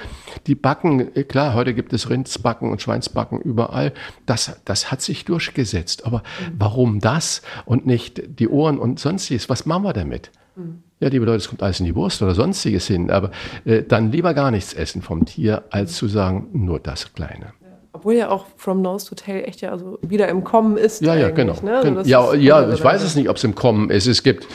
Die 0.47 0.55
Backen, 0.55 1.15
äh, 1.15 1.25
klar, 1.25 1.53
heute 1.53 1.75
gibt 1.75 1.93
es 1.93 2.09
Rindsbacken 2.09 2.71
und 2.71 2.81
Schweinsbacken 2.81 3.41
überall. 3.41 3.93
Das, 4.25 4.59
das 4.65 4.91
hat 4.91 5.03
sich 5.03 5.27
durchgesetzt. 5.27 6.07
Aber 6.07 6.23
warum 6.59 7.01
das 7.01 7.43
und 7.67 7.85
nicht 7.85 8.23
die 8.41 8.49
Ohren 8.49 8.79
und 8.79 8.99
sonstiges? 8.99 9.51
Was 9.51 9.67
machen 9.67 9.83
wir 9.83 9.93
damit? 9.93 10.31
Mhm. 10.57 10.86
Ja, 10.99 11.09
liebe 11.09 11.27
Leute, 11.27 11.39
es 11.39 11.49
kommt 11.49 11.63
alles 11.63 11.79
in 11.81 11.87
die 11.87 11.95
Wurst 11.95 12.23
oder 12.23 12.35
sonstiges 12.35 12.87
hin, 12.87 13.11
aber 13.11 13.31
äh, 13.67 13.83
dann 13.83 14.13
lieber 14.13 14.33
gar 14.33 14.51
nichts 14.51 14.73
essen 14.73 15.03
vom 15.03 15.27
Tier, 15.27 15.65
als 15.71 15.95
zu 15.97 16.09
sagen, 16.09 16.49
nur 16.53 16.81
das 16.81 17.13
Kleine. 17.13 17.53
Obwohl 17.93 18.15
ja 18.15 18.29
auch 18.29 18.45
From 18.59 18.83
Nose 18.83 19.07
to 19.09 19.15
Tail 19.15 19.45
echt 19.47 19.63
ja 19.63 19.71
also 19.71 19.99
wieder 20.03 20.29
im 20.29 20.45
Kommen 20.45 20.77
ist. 20.77 21.01
Ja, 21.01 21.15
ja, 21.15 21.31
genau. 21.31 21.57
Ne? 21.63 21.79
Also 21.79 22.11
ja, 22.11 22.35
ja 22.35 22.71
ich 22.71 22.85
weiß 22.85 23.03
es 23.03 23.17
nicht, 23.17 23.31
ob 23.31 23.37
es 23.37 23.45
im 23.45 23.55
Kommen 23.55 23.89
ist. 23.89 24.07
Es 24.07 24.23
gibt 24.23 24.47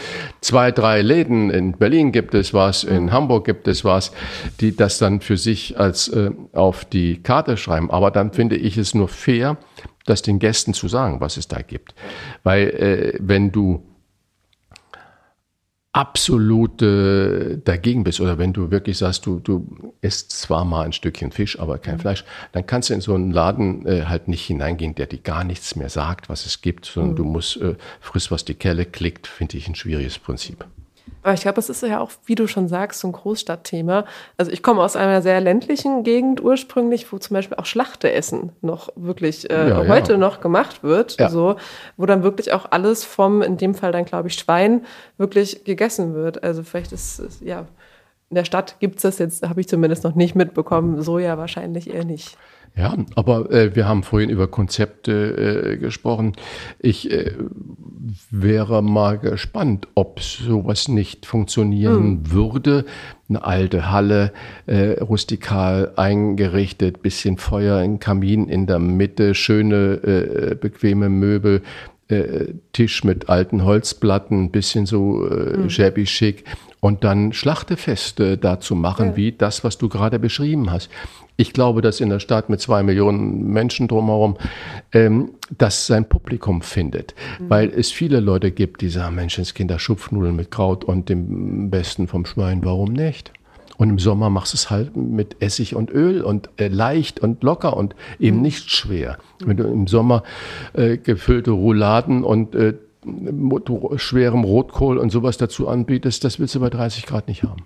zwei, 0.42 0.72
drei 0.72 1.02
Läden. 1.02 1.50
In 1.50 1.72
Berlin 1.72 2.12
gibt 2.12 2.36
es 2.36 2.54
was, 2.54 2.84
in 2.84 3.06
mhm. 3.06 3.12
Hamburg 3.12 3.46
gibt 3.46 3.68
es 3.68 3.84
was, 3.84 4.12
die 4.60 4.76
das 4.76 5.00
dann 5.00 5.22
für 5.22 5.38
sich 5.38 5.80
als 5.80 6.08
äh, 6.10 6.30
auf 6.54 6.86
die 6.86 7.24
Karte 7.24 7.58
schreiben. 7.58 7.90
Aber 7.90 8.12
dann 8.12 8.32
finde 8.32 8.58
ich 8.58 8.78
es 8.78 8.94
nur 8.94 9.08
fair, 9.08 9.58
das 10.06 10.22
den 10.22 10.38
Gästen 10.38 10.76
zu 10.76 10.88
sagen, 10.88 11.20
was 11.20 11.38
es 11.38 11.48
da 11.48 11.64
gibt. 11.64 11.96
Weil 12.44 12.70
äh, 12.70 13.14
wenn 13.20 13.52
du 13.52 13.84
absolute 15.94 17.62
dagegen 17.66 18.04
bist 18.06 18.22
oder 18.22 18.38
wenn 18.38 18.54
du 18.54 18.72
wirklich 18.72 18.98
sagst, 18.98 19.26
du, 19.26 19.40
du 19.40 19.94
isst 20.00 20.32
zwar 20.32 20.64
mal 20.64 20.86
ein 20.86 20.94
Stückchen 20.94 21.32
Fisch, 21.32 21.60
aber 21.60 21.80
kein 21.80 21.96
mhm. 21.96 22.00
Fleisch, 22.00 22.24
dann 22.54 22.66
kannst 22.66 22.90
du 22.90 22.94
in 22.94 23.02
so 23.02 23.14
einen 23.14 23.32
Laden 23.32 23.86
äh, 23.86 24.06
halt 24.06 24.30
nicht 24.30 24.46
hineingehen, 24.46 24.96
der 24.96 25.08
dir 25.08 25.20
gar 25.20 25.44
nichts 25.44 25.76
mehr 25.76 25.90
sagt, 25.90 26.30
was 26.30 26.46
es 26.46 26.62
gibt, 26.62 26.86
sondern 26.86 27.12
mhm. 27.12 27.16
du 27.18 27.24
musst 27.26 27.58
äh, 27.58 27.76
friss, 28.00 28.32
was 28.32 28.46
die 28.46 28.54
Kelle 28.54 28.86
klickt, 28.86 29.28
finde 29.28 29.58
ich 29.58 29.68
ein 29.68 29.76
schwieriges 29.76 30.18
Prinzip. 30.18 30.66
Aber 31.24 31.34
ich 31.34 31.42
glaube, 31.42 31.60
es 31.60 31.70
ist 31.70 31.84
ja 31.84 32.00
auch, 32.00 32.12
wie 32.26 32.36
du 32.36 32.48
schon 32.48 32.68
sagst, 32.68 33.00
so 33.00 33.08
ein 33.08 33.12
Großstadtthema. 33.12 34.06
Also 34.38 34.52
ich 34.52 34.64
komme 34.64 34.82
aus 34.82 34.96
einer 34.96 35.22
sehr 35.22 35.40
ländlichen 35.40 36.04
Gegend 36.04 36.42
ursprünglich, 36.44 37.12
wo 37.12 37.18
zum 37.20 37.36
Beispiel 37.36 37.58
auch 37.58 37.66
Schlachteessen 37.66 38.52
noch 38.62 38.90
wirklich 38.96 39.50
äh, 39.50 39.70
ja, 39.70 39.88
heute 39.88 40.14
ja. 40.14 40.18
noch 40.18 40.42
gemacht 40.42 40.84
wird. 40.84 41.20
Ja. 41.20 41.30
So, 41.30 41.58
wo 41.98 42.06
dann 42.06 42.24
wirklich 42.24 42.54
auch 42.54 42.66
alles 42.72 43.04
vom, 43.04 43.42
in 43.42 43.58
dem 43.58 43.76
Fall 43.76 43.92
dann 43.92 44.06
glaube 44.06 44.30
ich 44.30 44.36
Schwein, 44.36 44.86
wirklich 45.18 45.64
gegessen 45.64 46.16
wird. 46.16 46.44
Also 46.44 46.64
vielleicht 46.64 46.92
ist 46.92 47.20
es, 47.20 47.40
ja, 47.42 47.68
in 48.30 48.36
der 48.36 48.46
Stadt 48.46 48.78
gibt 48.80 48.96
es 48.96 49.02
das 49.04 49.20
jetzt, 49.20 49.48
habe 49.48 49.62
ich 49.62 49.68
zumindest 49.68 50.04
noch 50.04 50.16
nicht 50.16 50.36
mitbekommen, 50.36 51.02
so 51.02 51.20
ja 51.20 51.38
wahrscheinlich 51.38 51.94
eher 51.94 52.06
nicht. 52.06 52.38
Ja, 52.76 52.96
aber 53.16 53.52
äh, 53.52 53.76
wir 53.76 53.88
haben 53.88 54.02
vorhin 54.02 54.30
über 54.30 54.48
Konzepte 54.48 55.74
äh, 55.74 55.78
gesprochen. 55.78 56.34
Ich 56.80 57.12
äh, 57.12 57.34
wäre 58.30 58.82
mal 58.82 59.18
gespannt, 59.20 59.88
ob 59.94 60.22
sowas 60.22 60.88
nicht 60.88 61.26
funktionieren 61.26 62.04
hm. 62.04 62.32
würde. 62.32 62.86
Eine 63.28 63.44
alte 63.44 63.92
Halle, 63.92 64.32
äh, 64.68 65.00
rustikal 65.02 65.94
eingerichtet, 65.98 67.02
bisschen 67.02 67.38
Feuer, 67.38 67.78
ein 67.78 68.00
Kamin 68.00 68.48
in 68.48 68.68
der 68.68 68.80
Mitte, 68.80 69.36
schöne, 69.36 69.76
äh, 70.04 70.56
bequeme 70.56 71.10
Möbel, 71.10 71.62
äh, 72.08 72.54
Tisch 72.72 73.04
mit 73.04 73.30
alten 73.30 73.64
Holzplatten, 73.66 74.52
bisschen 74.52 74.86
so 74.86 75.28
äh, 75.28 75.56
hm. 75.56 75.70
shabby 75.70 76.06
schick 76.06 76.46
und 76.82 77.04
dann 77.04 77.32
Schlachtefeste 77.32 78.38
dazu 78.38 78.76
machen, 78.76 79.10
ja. 79.10 79.16
wie 79.16 79.32
das, 79.32 79.64
was 79.64 79.78
du 79.78 79.88
gerade 79.88 80.20
beschrieben 80.20 80.72
hast. 80.72 80.90
Ich 81.38 81.54
glaube, 81.54 81.82
dass 81.82 82.00
in 82.00 82.10
der 82.10 82.20
Stadt 82.20 82.50
mit 82.50 82.62
zwei 82.62 82.84
Millionen 82.84 83.48
Menschen 83.48 83.88
drumherum 83.88 84.38
ähm, 84.92 85.32
das 85.58 85.88
sein 85.88 86.08
Publikum 86.08 86.62
findet, 86.62 87.16
mhm. 87.40 87.50
weil 87.50 87.70
es 87.70 87.92
viele 87.92 88.20
Leute 88.20 88.52
gibt, 88.52 88.82
die 88.82 88.90
sagen, 88.90 89.16
Menschenskinder, 89.16 89.80
Schupfnudeln 89.80 90.36
mit 90.36 90.52
Kraut 90.52 90.84
und 90.84 91.10
dem 91.10 91.70
Besten 91.70 92.08
vom 92.08 92.26
Schwein, 92.26 92.64
warum 92.64 92.94
nicht? 92.94 93.32
Und 93.78 93.90
im 93.90 93.98
Sommer 93.98 94.30
machst 94.30 94.54
du 94.54 94.58
es 94.58 94.70
halt 94.70 94.96
mit 94.96 95.42
Essig 95.42 95.76
und 95.76 95.90
Öl 95.90 96.22
und 96.22 96.50
äh, 96.58 96.68
leicht 96.68 97.20
und 97.20 97.42
locker 97.42 97.76
und 97.76 97.96
eben 98.20 98.38
mhm. 98.38 98.44
nicht 98.44 98.70
schwer. 98.70 99.18
Wenn 99.44 99.58
du 99.58 99.64
im 99.64 99.88
Sommer 99.88 100.22
äh, 100.74 100.98
gefüllte 100.98 101.50
Rouladen 101.50 102.24
und 102.24 102.54
äh, 102.54 102.76
schwerem 103.96 104.44
Rotkohl 104.44 105.00
und 105.00 105.10
sowas 105.10 105.38
dazu 105.38 105.68
anbietest, 105.68 106.24
das 106.24 106.40
willst 106.40 106.54
du 106.54 106.60
bei 106.60 106.70
30 106.70 107.08
Grad 107.08 107.28
nicht 107.28 107.42
haben. 107.42 107.64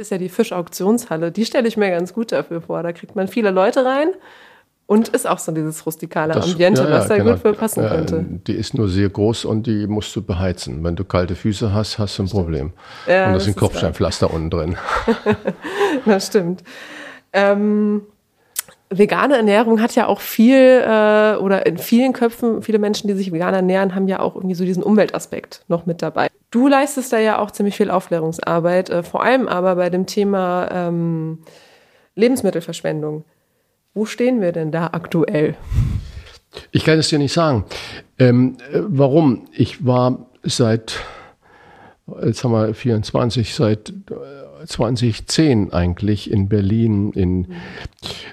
Ist 0.00 0.10
ja 0.10 0.16
die 0.16 0.30
Fischauktionshalle, 0.30 1.30
die 1.30 1.44
stelle 1.44 1.68
ich 1.68 1.76
mir 1.76 1.90
ganz 1.90 2.14
gut 2.14 2.32
dafür 2.32 2.62
vor. 2.62 2.82
Da 2.82 2.92
kriegt 2.92 3.16
man 3.16 3.28
viele 3.28 3.50
Leute 3.50 3.84
rein 3.84 4.08
und 4.86 5.08
ist 5.08 5.28
auch 5.28 5.38
so 5.38 5.52
dieses 5.52 5.84
rustikale 5.84 6.32
das, 6.32 6.52
Ambiente, 6.52 6.84
ja, 6.84 6.88
ja, 6.88 6.94
was 6.94 7.08
da 7.08 7.18
genau. 7.18 7.32
gut 7.32 7.40
für 7.40 7.52
passen 7.52 7.86
könnte. 7.86 8.24
Die 8.46 8.54
ist 8.54 8.72
nur 8.72 8.88
sehr 8.88 9.10
groß 9.10 9.44
und 9.44 9.66
die 9.66 9.86
musst 9.86 10.16
du 10.16 10.22
beheizen. 10.22 10.82
Wenn 10.82 10.96
du 10.96 11.04
kalte 11.04 11.34
Füße 11.34 11.74
hast, 11.74 11.98
hast 11.98 12.18
du 12.18 12.22
ein 12.22 12.30
Problem. 12.30 12.72
Ja, 13.06 13.26
und 13.26 13.34
da 13.34 13.40
sind 13.40 13.58
Kopfsteinpflaster 13.58 14.32
unten 14.32 14.48
drin. 14.48 14.76
das 16.06 16.28
stimmt. 16.28 16.64
Ähm, 17.34 18.00
vegane 18.88 19.36
Ernährung 19.36 19.82
hat 19.82 19.94
ja 19.96 20.06
auch 20.06 20.20
viel, 20.20 20.56
äh, 20.56 21.36
oder 21.36 21.66
in 21.66 21.76
vielen 21.76 22.14
Köpfen, 22.14 22.62
viele 22.62 22.78
Menschen, 22.78 23.06
die 23.06 23.12
sich 23.12 23.32
vegan 23.32 23.52
ernähren, 23.52 23.94
haben 23.94 24.08
ja 24.08 24.20
auch 24.20 24.34
irgendwie 24.34 24.54
so 24.54 24.64
diesen 24.64 24.82
Umweltaspekt 24.82 25.62
noch 25.68 25.84
mit 25.84 26.00
dabei. 26.00 26.28
Du 26.50 26.66
leistest 26.66 27.12
da 27.12 27.18
ja 27.18 27.38
auch 27.38 27.52
ziemlich 27.52 27.76
viel 27.76 27.90
Aufklärungsarbeit, 27.90 28.90
äh, 28.90 29.02
vor 29.02 29.22
allem 29.22 29.46
aber 29.46 29.76
bei 29.76 29.88
dem 29.88 30.06
Thema 30.06 30.68
ähm, 30.70 31.38
Lebensmittelverschwendung. 32.16 33.24
Wo 33.94 34.04
stehen 34.04 34.40
wir 34.40 34.52
denn 34.52 34.72
da 34.72 34.88
aktuell? 34.92 35.56
Ich 36.72 36.84
kann 36.84 36.98
es 36.98 37.08
dir 37.08 37.18
nicht 37.18 37.32
sagen. 37.32 37.64
Ähm, 38.18 38.56
äh, 38.72 38.80
warum? 38.82 39.46
Ich 39.52 39.84
war 39.86 40.26
seit, 40.42 40.98
jetzt 42.22 42.42
haben 42.42 42.52
wir 42.52 42.74
24, 42.74 43.54
seit 43.54 43.92
2010 44.66 45.72
eigentlich 45.72 46.30
in 46.30 46.48
Berlin 46.48 47.12
in 47.12 47.52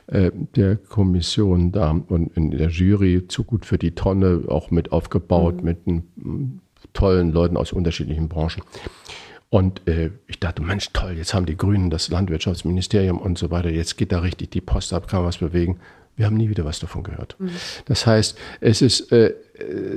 äh, 0.08 0.32
der 0.56 0.76
Kommission 0.76 1.72
da 1.72 1.92
und 1.92 2.36
in 2.36 2.52
der 2.52 2.70
Jury 2.70 3.28
zu 3.28 3.44
gut 3.44 3.66
für 3.66 3.78
die 3.78 3.92
Tonne 3.92 4.44
auch 4.48 4.72
mit 4.72 4.92
aufgebaut 4.92 5.58
mhm. 5.58 5.64
mit 5.64 5.88
n, 5.88 6.62
tollen 6.94 7.32
Leuten 7.32 7.58
aus 7.58 7.74
unterschiedlichen 7.74 8.30
Branchen. 8.30 8.64
Und 9.50 9.88
äh, 9.88 10.12
ich 10.28 10.40
dachte, 10.40 10.62
Mensch, 10.62 10.90
toll, 10.92 11.14
jetzt 11.18 11.34
haben 11.34 11.46
die 11.46 11.56
Grünen 11.56 11.90
das 11.90 12.10
Landwirtschaftsministerium 12.10 13.18
und 13.18 13.38
so 13.38 13.50
weiter, 13.50 13.70
jetzt 13.70 13.98
geht 13.98 14.12
da 14.12 14.20
richtig 14.20 14.52
die 14.52 14.62
Post 14.62 14.92
ab, 14.94 15.08
kann 15.08 15.20
man 15.20 15.28
was 15.30 15.38
bewegen. 15.38 15.80
Wir 16.18 16.26
haben 16.26 16.36
nie 16.36 16.50
wieder 16.50 16.66
was 16.66 16.80
davon 16.80 17.04
gehört. 17.04 17.36
Mhm. 17.38 17.52
Das 17.86 18.08
heißt, 18.08 18.38
es 18.60 18.82
ist 18.82 19.12
äh, 19.12 19.36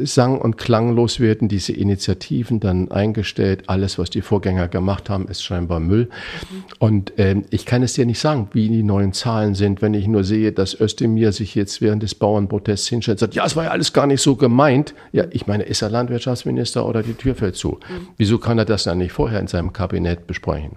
sang- 0.03 0.39
und 0.39 0.59
klanglos 0.59 1.19
werden 1.19 1.49
diese 1.49 1.73
Initiativen 1.73 2.61
dann 2.61 2.91
eingestellt. 2.91 3.65
Alles, 3.69 3.99
was 3.99 4.11
die 4.11 4.21
Vorgänger 4.21 4.69
gemacht 4.69 5.09
haben, 5.09 5.29
ist 5.29 5.43
scheinbar 5.43 5.81
Müll. 5.81 6.05
Mhm. 6.51 6.65
Und 6.79 7.19
äh, 7.19 7.37
ich 7.49 7.65
kann 7.65 7.83
es 7.83 7.95
dir 7.95 8.05
nicht 8.05 8.19
sagen, 8.19 8.49
wie 8.53 8.69
die 8.69 8.83
neuen 8.83 9.15
Zahlen 9.15 9.55
sind, 9.55 9.81
wenn 9.81 9.95
ich 9.95 10.07
nur 10.07 10.23
sehe, 10.23 10.53
dass 10.53 10.79
Özdemir 10.79 11.33
sich 11.33 11.55
jetzt 11.55 11.81
während 11.81 12.03
des 12.03 12.15
Bauernprotests 12.15 12.89
hinstellt 12.89 13.17
und 13.17 13.21
sagt, 13.21 13.35
ja, 13.35 13.47
es 13.47 13.57
war 13.57 13.65
ja 13.65 13.71
alles 13.71 13.95
gar 13.95 14.07
nicht 14.07 14.21
so 14.21 14.37
gemeint. 14.37 14.95
Ja, 15.13 15.25
ich 15.31 15.47
meine, 15.47 15.63
ist 15.65 15.81
er 15.81 15.89
Landwirtschaftsminister 15.89 16.87
oder 16.87 17.03
die 17.03 17.15
Tür 17.15 17.35
fällt 17.35 17.57
zu? 17.57 17.81
Mhm. 17.89 18.09
Wieso 18.19 18.37
kann 18.37 18.59
er 18.59 18.67
das 18.67 18.85
dann 18.85 18.99
nicht 18.99 19.13
vorher 19.13 19.41
in 19.41 19.47
seinem 19.47 19.73
Kabinett 19.73 20.27
besprechen? 20.27 20.77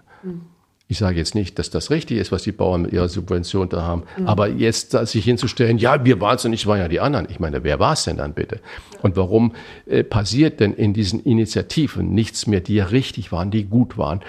Ich 0.89 0.97
sage 0.97 1.17
jetzt 1.17 1.33
nicht, 1.33 1.57
dass 1.57 1.69
das 1.69 1.89
richtig 1.91 2.17
ist, 2.17 2.31
was 2.31 2.43
die 2.43 2.51
Bauern 2.51 2.83
mit 2.83 2.91
ihrer 2.91 3.07
Subvention 3.07 3.69
da 3.69 3.81
haben. 3.83 4.03
Mhm. 4.17 4.27
Aber 4.27 4.49
jetzt 4.49 4.91
sich 4.91 5.23
hinzustellen, 5.23 5.77
ja, 5.77 6.03
wir 6.03 6.19
waren 6.19 6.35
es 6.35 6.45
und 6.45 6.51
nicht, 6.51 6.67
waren 6.67 6.79
ja 6.79 6.87
die 6.87 6.99
anderen. 6.99 7.27
Ich 7.29 7.39
meine, 7.39 7.63
wer 7.63 7.79
war 7.79 7.93
es 7.93 8.03
denn 8.03 8.17
dann 8.17 8.33
bitte? 8.33 8.59
Und 9.01 9.15
warum 9.15 9.53
äh, 9.85 10.03
passiert 10.03 10.59
denn 10.59 10.73
in 10.73 10.93
diesen 10.93 11.23
Initiativen 11.23 12.13
nichts 12.13 12.47
mehr, 12.47 12.59
die 12.59 12.75
ja 12.75 12.85
richtig 12.85 13.31
waren, 13.31 13.49
die 13.49 13.63
gut 13.63 13.97
waren, 13.97 14.21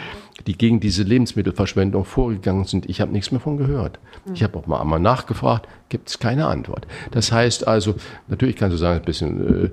die 0.47 0.57
gegen 0.57 0.79
diese 0.79 1.03
Lebensmittelverschwendung 1.03 2.05
vorgegangen 2.05 2.65
sind? 2.65 2.89
Ich 2.89 3.01
habe 3.01 3.13
nichts 3.13 3.33
mehr 3.33 3.41
von 3.41 3.57
gehört. 3.57 3.99
Mhm. 4.25 4.35
Ich 4.35 4.43
habe 4.45 4.57
auch 4.57 4.67
mal 4.67 4.81
einmal 4.81 5.01
nachgefragt, 5.01 5.69
gibt 5.89 6.09
es 6.09 6.21
keine 6.21 6.47
Antwort. 6.47 6.87
Das 7.11 7.33
heißt 7.33 7.67
also, 7.67 7.97
natürlich 8.29 8.57
kannst 8.57 8.75
du 8.75 8.79
sagen, 8.79 9.01
ein 9.01 9.05
bisschen 9.05 9.73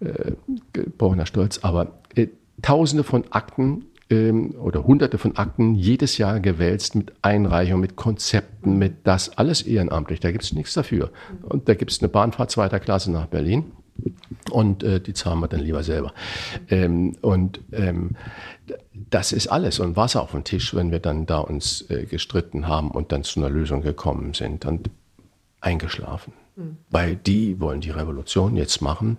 äh, 0.00 0.04
äh, 0.04 0.32
gebrochener 0.72 1.26
Stolz, 1.26 1.58
aber 1.62 1.98
äh, 2.14 2.28
Tausende 2.62 3.02
von 3.02 3.24
Akten 3.30 3.86
ähm, 4.12 4.54
oder 4.58 4.84
hunderte 4.84 5.16
von 5.16 5.36
Akten 5.36 5.74
jedes 5.74 6.18
Jahr 6.18 6.38
gewälzt 6.40 6.94
mit 6.94 7.12
Einreichung, 7.22 7.80
mit 7.80 7.96
Konzepten, 7.96 8.76
mit 8.78 9.06
das, 9.06 9.38
alles 9.38 9.62
ehrenamtlich. 9.62 10.20
Da 10.20 10.30
gibt 10.30 10.44
es 10.44 10.52
nichts 10.52 10.74
dafür. 10.74 11.10
Und 11.42 11.68
da 11.68 11.74
gibt 11.74 11.90
es 11.90 12.00
eine 12.00 12.08
Bahnfahrt 12.08 12.50
zweiter 12.50 12.78
Klasse 12.78 13.10
nach 13.10 13.26
Berlin. 13.26 13.72
Und 14.50 14.82
äh, 14.82 15.00
die 15.00 15.14
zahlen 15.14 15.40
wir 15.40 15.48
dann 15.48 15.60
lieber 15.60 15.82
selber. 15.82 16.12
Ähm, 16.68 17.16
und 17.22 17.60
ähm, 17.72 18.10
das 18.92 19.32
ist 19.32 19.48
alles 19.48 19.80
und 19.80 19.96
Wasser 19.96 20.22
auf 20.22 20.32
dem 20.32 20.44
Tisch, 20.44 20.74
wenn 20.74 20.90
wir 20.90 20.98
dann 20.98 21.26
da 21.26 21.38
uns 21.38 21.88
äh, 21.90 22.04
gestritten 22.04 22.68
haben 22.68 22.90
und 22.90 23.12
dann 23.12 23.24
zu 23.24 23.40
einer 23.40 23.50
Lösung 23.50 23.82
gekommen 23.82 24.34
sind 24.34 24.66
und 24.66 24.90
eingeschlafen. 25.60 26.32
Mhm. 26.56 26.76
Weil 26.90 27.16
die 27.16 27.60
wollen 27.60 27.80
die 27.80 27.90
Revolution 27.90 28.56
jetzt 28.56 28.82
machen. 28.82 29.18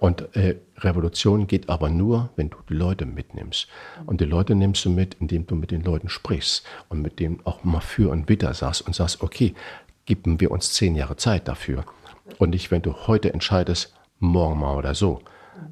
Und 0.00 0.34
äh, 0.36 0.56
Revolution 0.78 1.46
geht 1.46 1.68
aber 1.68 1.88
nur, 1.88 2.30
wenn 2.36 2.50
du 2.50 2.58
die 2.68 2.74
Leute 2.74 3.06
mitnimmst. 3.06 3.68
Und 4.06 4.20
die 4.20 4.24
Leute 4.24 4.54
nimmst 4.54 4.84
du 4.84 4.90
mit, 4.90 5.14
indem 5.14 5.46
du 5.46 5.54
mit 5.54 5.70
den 5.70 5.82
Leuten 5.82 6.08
sprichst 6.08 6.64
und 6.88 7.02
mit 7.02 7.20
denen 7.20 7.40
auch 7.44 7.62
mal 7.64 7.80
für 7.80 8.10
und 8.10 8.28
wider 8.28 8.52
sagst 8.54 8.82
und 8.86 8.94
sagst, 8.94 9.22
okay, 9.22 9.54
geben 10.06 10.40
wir 10.40 10.50
uns 10.50 10.72
zehn 10.72 10.96
Jahre 10.96 11.16
Zeit 11.16 11.46
dafür. 11.46 11.84
Und 12.38 12.50
nicht, 12.50 12.70
wenn 12.70 12.82
du 12.82 12.94
heute 13.06 13.32
entscheidest, 13.32 13.94
morgen 14.18 14.58
mal 14.60 14.76
oder 14.76 14.94
so. 14.94 15.20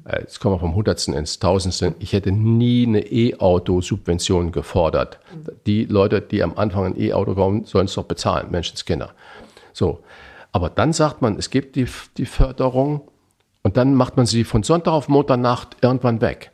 Äh, 0.05 0.21
jetzt 0.21 0.39
kommen 0.39 0.55
wir 0.55 0.59
vom 0.59 0.75
Hundertsten 0.75 1.13
ins 1.13 1.39
Tausendsten. 1.39 1.95
Ich 1.99 2.13
hätte 2.13 2.31
nie 2.31 2.85
eine 2.87 3.01
E-Auto-Subvention 3.01 4.51
gefordert. 4.51 5.19
Die 5.65 5.85
Leute, 5.85 6.21
die 6.21 6.43
am 6.43 6.57
Anfang 6.57 6.85
ein 6.85 6.99
E-Auto 6.99 7.35
kommen, 7.35 7.65
sollen 7.65 7.85
es 7.85 7.93
doch 7.93 8.05
bezahlen, 8.05 8.51
Menschenskinder. 8.51 9.13
So. 9.73 10.03
Aber 10.51 10.69
dann 10.69 10.93
sagt 10.93 11.21
man, 11.21 11.37
es 11.37 11.49
gibt 11.49 11.75
die, 11.75 11.87
die 12.17 12.25
Förderung 12.25 13.01
und 13.63 13.77
dann 13.77 13.95
macht 13.95 14.17
man 14.17 14.25
sie 14.25 14.43
von 14.43 14.63
Sonntag 14.63 14.91
auf 14.91 15.07
Montagnacht 15.07 15.77
irgendwann 15.81 16.21
weg. 16.21 16.51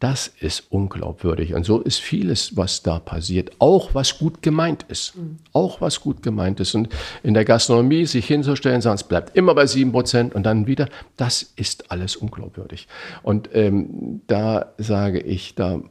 Das 0.00 0.28
ist 0.28 0.64
unglaubwürdig. 0.70 1.52
Und 1.52 1.64
so 1.64 1.80
ist 1.80 2.00
vieles, 2.00 2.56
was 2.56 2.82
da 2.82 2.98
passiert, 2.98 3.52
auch 3.58 3.94
was 3.94 4.18
gut 4.18 4.40
gemeint 4.40 4.86
ist. 4.88 5.12
Auch 5.52 5.82
was 5.82 6.00
gut 6.00 6.22
gemeint 6.22 6.58
ist. 6.58 6.74
Und 6.74 6.88
in 7.22 7.34
der 7.34 7.44
Gastronomie 7.44 8.06
sich 8.06 8.26
hinzustellen, 8.26 8.80
sagen, 8.80 8.94
es 8.94 9.04
bleibt 9.04 9.36
immer 9.36 9.54
bei 9.54 9.66
sieben 9.66 9.92
Prozent 9.92 10.34
und 10.34 10.44
dann 10.44 10.66
wieder, 10.66 10.88
das 11.18 11.42
ist 11.42 11.90
alles 11.90 12.16
unglaubwürdig. 12.16 12.88
Und 13.22 13.50
ähm, 13.52 14.22
da 14.26 14.72
sage 14.78 15.20
ich, 15.20 15.54
da, 15.54 15.82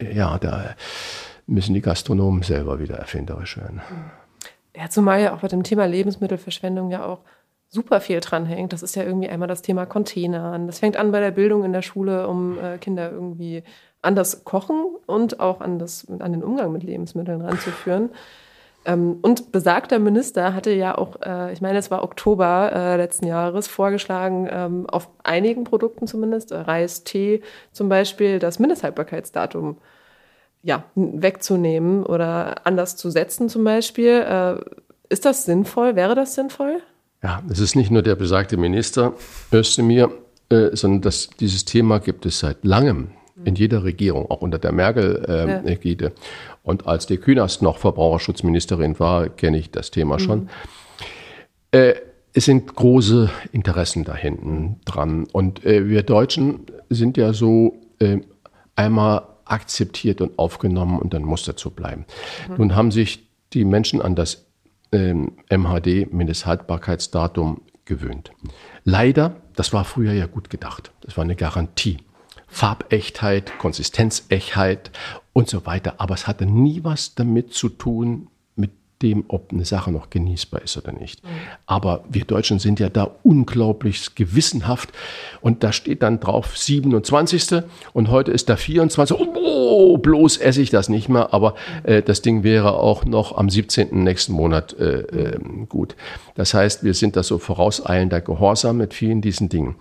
ja, 0.00 0.38
da 0.38 0.76
müssen 1.48 1.74
die 1.74 1.82
Gastronomen 1.82 2.44
selber 2.44 2.78
wieder 2.78 2.94
erfinderisch 2.94 3.56
werden. 3.56 3.82
Ja, 4.74 4.88
zumal 4.88 5.20
ja 5.20 5.34
auch 5.34 5.40
bei 5.40 5.48
dem 5.48 5.62
Thema 5.62 5.84
Lebensmittelverschwendung 5.86 6.90
ja 6.90 7.04
auch 7.04 7.20
super 7.68 8.00
viel 8.00 8.20
dranhängt. 8.20 8.72
Das 8.72 8.82
ist 8.82 8.96
ja 8.96 9.02
irgendwie 9.02 9.28
einmal 9.28 9.48
das 9.48 9.62
Thema 9.62 9.86
Containern. 9.86 10.66
Das 10.66 10.78
fängt 10.78 10.96
an 10.96 11.12
bei 11.12 11.20
der 11.20 11.30
Bildung 11.30 11.64
in 11.64 11.72
der 11.72 11.82
Schule, 11.82 12.28
um 12.28 12.58
äh, 12.58 12.78
Kinder 12.78 13.10
irgendwie 13.10 13.62
an 14.02 14.14
das 14.14 14.44
Kochen 14.44 14.84
und 15.06 15.40
auch 15.40 15.60
an, 15.60 15.78
das, 15.78 16.06
an 16.18 16.32
den 16.32 16.42
Umgang 16.42 16.72
mit 16.72 16.82
Lebensmitteln 16.82 17.40
ranzuführen. 17.40 18.10
Ähm, 18.84 19.18
und 19.22 19.52
besagter 19.52 19.98
Minister 19.98 20.54
hatte 20.54 20.72
ja 20.72 20.96
auch, 20.98 21.20
äh, 21.22 21.52
ich 21.52 21.60
meine, 21.60 21.78
es 21.78 21.90
war 21.90 22.02
Oktober 22.02 22.72
äh, 22.74 22.96
letzten 22.96 23.26
Jahres, 23.26 23.68
vorgeschlagen, 23.68 24.48
ähm, 24.50 24.86
auf 24.90 25.08
einigen 25.22 25.64
Produkten 25.64 26.06
zumindest, 26.06 26.50
äh, 26.50 26.56
Reis, 26.56 27.04
Tee 27.04 27.42
zum 27.70 27.88
Beispiel, 27.88 28.38
das 28.38 28.58
Mindesthaltbarkeitsdatum 28.58 29.76
ja, 30.62 30.84
wegzunehmen 30.94 32.04
oder 32.04 32.66
anders 32.66 32.96
zu 32.96 33.10
setzen 33.10 33.48
zum 33.48 33.64
Beispiel. 33.64 34.20
Äh, 34.20 34.54
ist 35.08 35.24
das 35.24 35.44
sinnvoll? 35.44 35.96
Wäre 35.96 36.14
das 36.14 36.34
sinnvoll? 36.34 36.80
Ja, 37.22 37.42
es 37.50 37.60
ist 37.60 37.76
nicht 37.76 37.90
nur 37.90 38.02
der 38.02 38.16
besagte 38.16 38.56
Minister 38.56 39.14
Özdemir, 39.52 40.10
äh, 40.48 40.70
sondern 40.72 41.02
das, 41.02 41.30
dieses 41.38 41.64
Thema 41.64 41.98
gibt 41.98 42.26
es 42.26 42.38
seit 42.38 42.64
langem. 42.64 43.08
in 43.44 43.54
jeder 43.56 43.82
Regierung, 43.82 44.30
auch 44.30 44.40
unter 44.40 44.58
der 44.58 44.70
Merkel-Ägide. 44.72 46.04
Äh, 46.04 46.08
ja. 46.08 46.14
Und 46.62 46.86
als 46.86 47.06
die 47.06 47.16
Künast 47.16 47.60
noch 47.60 47.78
Verbraucherschutzministerin 47.78 49.00
war, 49.00 49.28
kenne 49.30 49.58
ich 49.58 49.70
das 49.72 49.90
Thema 49.90 50.14
mhm. 50.16 50.20
schon. 50.20 50.48
Äh, 51.72 51.94
es 52.34 52.44
sind 52.44 52.74
große 52.74 53.30
Interessen 53.50 54.04
da 54.04 54.14
hinten 54.14 54.80
dran. 54.84 55.26
Und 55.32 55.64
äh, 55.64 55.88
wir 55.88 56.02
Deutschen 56.02 56.66
sind 56.88 57.16
ja 57.16 57.32
so 57.32 57.80
äh, 57.98 58.20
einmal 58.76 59.22
akzeptiert 59.44 60.20
und 60.20 60.38
aufgenommen 60.38 60.98
und 60.98 61.14
dann 61.14 61.22
muss 61.22 61.44
dazu 61.44 61.70
bleiben. 61.70 62.06
Mhm. 62.48 62.54
Nun 62.56 62.76
haben 62.76 62.90
sich 62.90 63.26
die 63.52 63.64
Menschen 63.64 64.00
an 64.00 64.14
das 64.14 64.46
ähm, 64.92 65.32
MHD, 65.50 66.12
Mindesthaltbarkeitsdatum, 66.12 67.62
gewöhnt. 67.84 68.32
Leider, 68.84 69.36
das 69.56 69.72
war 69.72 69.84
früher 69.84 70.12
ja 70.12 70.26
gut 70.26 70.50
gedacht. 70.50 70.92
Das 71.00 71.16
war 71.16 71.24
eine 71.24 71.36
Garantie. 71.36 71.98
Farbechtheit, 72.46 73.58
Konsistenzechtheit 73.58 74.90
und 75.32 75.48
so 75.48 75.64
weiter. 75.66 75.94
Aber 75.98 76.14
es 76.14 76.26
hatte 76.26 76.46
nie 76.46 76.84
was 76.84 77.14
damit 77.14 77.54
zu 77.54 77.70
tun, 77.70 78.28
dem, 79.02 79.24
ob 79.28 79.52
eine 79.52 79.64
Sache 79.64 79.90
noch 79.90 80.10
genießbar 80.10 80.62
ist 80.62 80.76
oder 80.76 80.92
nicht. 80.92 81.22
Aber 81.66 82.04
wir 82.08 82.24
Deutschen 82.24 82.58
sind 82.58 82.80
ja 82.80 82.88
da 82.88 83.10
unglaublich 83.22 84.14
gewissenhaft 84.14 84.90
und 85.40 85.64
da 85.64 85.72
steht 85.72 86.02
dann 86.02 86.20
drauf 86.20 86.56
27. 86.56 87.62
und 87.92 88.10
heute 88.10 88.30
ist 88.30 88.48
da 88.48 88.56
24. 88.56 89.16
Oh, 89.18 89.98
bloß 89.98 90.38
esse 90.38 90.62
ich 90.62 90.70
das 90.70 90.88
nicht 90.88 91.08
mehr, 91.08 91.32
aber 91.34 91.54
äh, 91.82 92.02
das 92.02 92.22
Ding 92.22 92.42
wäre 92.42 92.74
auch 92.74 93.04
noch 93.04 93.36
am 93.36 93.50
17. 93.50 94.02
nächsten 94.04 94.32
Monat 94.32 94.74
äh, 94.78 95.00
äh, 95.00 95.38
gut. 95.68 95.96
Das 96.34 96.54
heißt, 96.54 96.84
wir 96.84 96.94
sind 96.94 97.16
da 97.16 97.22
so 97.22 97.38
vorauseilender 97.38 98.20
Gehorsam 98.20 98.78
mit 98.78 98.94
vielen 98.94 99.20
diesen 99.20 99.48
Dingen. 99.48 99.76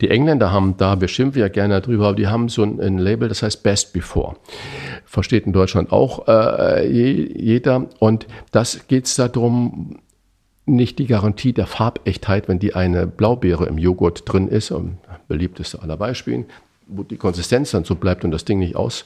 Die 0.00 0.10
Engländer 0.10 0.52
haben 0.52 0.76
da, 0.76 1.00
wir 1.00 1.08
schimpfen 1.08 1.40
ja 1.40 1.48
gerne 1.48 1.80
darüber, 1.80 2.08
aber 2.08 2.16
die 2.16 2.26
haben 2.26 2.48
so 2.48 2.62
ein, 2.62 2.80
ein 2.80 2.98
Label, 2.98 3.28
das 3.28 3.42
heißt 3.42 3.62
Best 3.62 3.92
Before. 3.92 4.36
Versteht 5.04 5.46
in 5.46 5.52
Deutschland 5.52 5.92
auch 5.92 6.26
äh, 6.26 6.86
jeder 6.86 7.86
und 7.98 8.26
das 8.50 8.63
das 8.64 8.88
geht 8.88 9.04
es 9.04 9.16
darum, 9.16 9.98
nicht 10.64 10.98
die 10.98 11.06
Garantie 11.06 11.52
der 11.52 11.66
Farbechtheit, 11.66 12.48
wenn 12.48 12.58
die 12.58 12.74
eine 12.74 13.06
Blaubeere 13.06 13.66
im 13.66 13.76
Joghurt 13.76 14.22
drin 14.24 14.48
ist, 14.48 14.72
beliebteste 15.28 15.82
aller 15.82 15.98
Beispiele, 15.98 16.46
wo 16.86 17.02
die 17.02 17.18
Konsistenz 17.18 17.72
dann 17.72 17.84
so 17.84 17.94
bleibt 17.94 18.24
und 18.24 18.30
das 18.30 18.46
Ding 18.46 18.58
nicht 18.58 18.74
aus. 18.74 19.04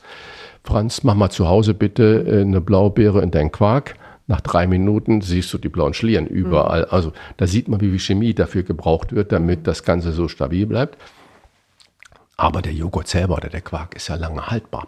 Franz, 0.62 1.02
mach 1.02 1.16
mal 1.16 1.30
zu 1.30 1.48
Hause 1.48 1.74
bitte 1.74 2.24
äh, 2.24 2.40
eine 2.42 2.60
Blaubeere 2.60 3.20
in 3.20 3.32
deinen 3.32 3.50
Quark. 3.50 3.96
Nach 4.28 4.40
drei 4.40 4.68
Minuten 4.68 5.22
siehst 5.22 5.52
du 5.52 5.58
die 5.58 5.68
blauen 5.68 5.94
Schlieren 5.94 6.28
überall. 6.28 6.82
Mhm. 6.82 6.88
Also 6.90 7.12
da 7.36 7.48
sieht 7.48 7.66
man, 7.66 7.80
wie 7.80 7.90
viel 7.90 7.98
Chemie 7.98 8.34
dafür 8.34 8.62
gebraucht 8.62 9.12
wird, 9.12 9.32
damit 9.32 9.66
das 9.66 9.82
Ganze 9.82 10.12
so 10.12 10.28
stabil 10.28 10.66
bleibt. 10.66 10.98
Aber 12.36 12.62
der 12.62 12.74
Joghurt 12.74 13.08
selber 13.08 13.38
oder 13.38 13.48
der 13.48 13.62
Quark 13.62 13.96
ist 13.96 14.06
ja 14.06 14.14
lange 14.14 14.46
haltbar. 14.46 14.86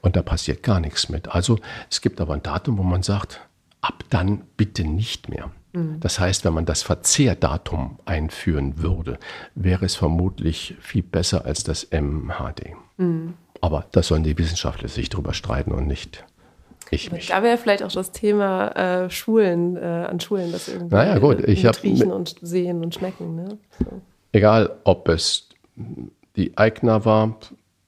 Und 0.00 0.16
da 0.16 0.22
passiert 0.22 0.64
gar 0.64 0.80
nichts 0.80 1.08
mit. 1.08 1.28
Also 1.28 1.60
es 1.88 2.00
gibt 2.00 2.20
aber 2.20 2.34
ein 2.34 2.42
Datum, 2.42 2.78
wo 2.78 2.82
man 2.82 3.04
sagt, 3.04 3.40
ab 3.80 4.04
dann 4.10 4.42
bitte 4.56 4.84
nicht 4.84 5.28
mehr. 5.28 5.50
Mhm. 5.72 6.00
Das 6.00 6.18
heißt, 6.18 6.44
wenn 6.44 6.54
man 6.54 6.64
das 6.64 6.82
Verzehrdatum 6.82 7.98
einführen 8.04 8.82
würde, 8.82 9.18
wäre 9.54 9.84
es 9.84 9.94
vermutlich 9.94 10.76
viel 10.80 11.02
besser 11.02 11.44
als 11.44 11.64
das 11.64 11.88
MHD. 11.90 12.74
Mhm. 12.96 13.34
Aber 13.60 13.86
das 13.92 14.08
sollen 14.08 14.22
die 14.22 14.38
Wissenschaftler 14.38 14.88
sich 14.88 15.08
darüber 15.08 15.32
streiten 15.32 15.72
und 15.72 15.86
nicht 15.86 16.24
ich 16.90 17.12
mich. 17.12 17.28
Da 17.28 17.42
wäre 17.42 17.58
vielleicht 17.58 17.82
auch 17.82 17.92
das 17.92 18.12
Thema 18.12 18.68
äh, 19.04 19.10
Schulen, 19.10 19.76
äh, 19.76 19.80
an 19.80 20.20
Schulen, 20.20 20.52
das 20.52 20.68
irgendwie 20.68 20.94
naja, 20.94 21.18
gut. 21.18 21.46
Ich 21.46 21.66
riechen 21.82 22.12
und 22.12 22.36
sehen 22.40 22.82
und 22.82 22.94
schmecken. 22.94 23.34
Ne? 23.34 23.58
So. 23.78 24.00
Egal, 24.32 24.70
ob 24.84 25.08
es 25.08 25.48
die 26.36 26.56
Eigner 26.56 27.04
war 27.04 27.36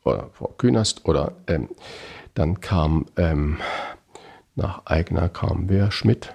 oder 0.05 0.31
Frau 0.33 0.49
Künast 0.59 1.07
oder 1.07 1.33
ähm, 1.47 1.69
dann 2.35 2.61
kam 2.61 3.07
ähm, 3.17 3.59
nach 4.61 4.87
Eigner 4.87 5.29
kam 5.29 5.69
wer? 5.69 5.91
Schmidt. 5.91 6.35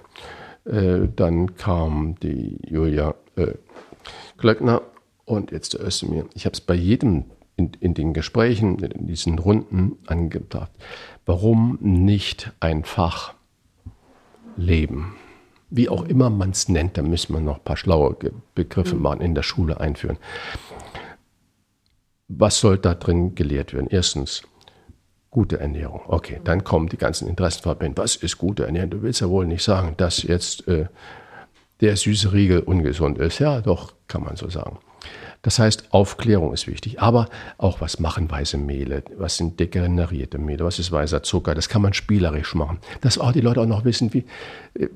Äh, 0.64 1.08
dann 1.14 1.56
kam 1.56 2.16
die 2.20 2.58
Julia 2.66 3.14
äh, 3.36 3.54
Glöckner 4.36 4.82
und 5.24 5.52
jetzt 5.52 5.74
der 5.74 5.86
Özdemir. 5.86 6.26
Ich 6.34 6.44
habe 6.44 6.54
es 6.54 6.60
bei 6.60 6.74
jedem 6.74 7.26
in, 7.56 7.72
in, 7.80 7.94
den 7.94 8.12
Gesprächen, 8.12 8.78
in 8.78 9.06
diesen 9.06 9.38
Runden 9.38 9.98
angebracht. 10.06 10.70
Warum 11.24 11.78
nicht 11.80 12.52
einfach 12.60 13.34
leben? 14.56 15.16
Wie 15.70 15.88
auch 15.88 16.04
immer 16.04 16.30
man 16.30 16.50
es 16.50 16.68
nennt, 16.68 16.96
da 16.96 17.02
müssen 17.02 17.32
wir 17.32 17.40
noch 17.40 17.58
ein 17.58 17.64
paar 17.64 17.76
schlaue 17.76 18.16
Begriffe 18.54 18.96
mhm. 18.96 19.02
machen, 19.02 19.20
in 19.20 19.34
der 19.34 19.42
Schule 19.42 19.80
einführen. 19.80 20.18
Was 22.28 22.60
soll 22.60 22.78
da 22.78 22.94
drin 22.94 23.34
gelehrt 23.34 23.72
werden? 23.72 23.88
Erstens, 23.88 24.42
Gute 25.36 25.60
Ernährung. 25.60 26.00
Okay, 26.06 26.40
dann 26.42 26.64
kommen 26.64 26.88
die 26.88 26.96
ganzen 26.96 27.28
Interessenverbände. 27.28 28.00
Was 28.00 28.16
ist 28.16 28.38
gute 28.38 28.64
Ernährung? 28.64 28.88
Du 28.88 29.02
willst 29.02 29.20
ja 29.20 29.28
wohl 29.28 29.46
nicht 29.46 29.62
sagen, 29.62 29.92
dass 29.98 30.22
jetzt 30.22 30.66
äh, 30.66 30.86
der 31.82 31.94
süße 31.94 32.32
Riegel 32.32 32.60
ungesund 32.60 33.18
ist. 33.18 33.38
Ja, 33.38 33.60
doch, 33.60 33.92
kann 34.08 34.24
man 34.24 34.36
so 34.36 34.48
sagen. 34.48 34.78
Das 35.42 35.60
heißt, 35.60 35.92
Aufklärung 35.92 36.52
ist 36.52 36.66
wichtig. 36.66 37.00
Aber 37.00 37.28
auch 37.56 37.80
was 37.80 38.00
machen 38.00 38.28
weiße 38.28 38.56
Mehle? 38.58 39.04
Was 39.16 39.36
sind 39.36 39.60
degenerierte 39.60 40.38
Mehle? 40.38 40.64
Was 40.64 40.80
ist 40.80 40.90
weißer 40.90 41.22
Zucker? 41.22 41.54
Das 41.54 41.68
kann 41.68 41.82
man 41.82 41.92
spielerisch 41.92 42.54
machen. 42.56 42.78
Dass 43.00 43.16
auch 43.16 43.30
die 43.30 43.42
Leute 43.42 43.60
auch 43.60 43.66
noch 43.66 43.84
wissen, 43.84 44.12
wie 44.12 44.24
äh, 44.74 44.88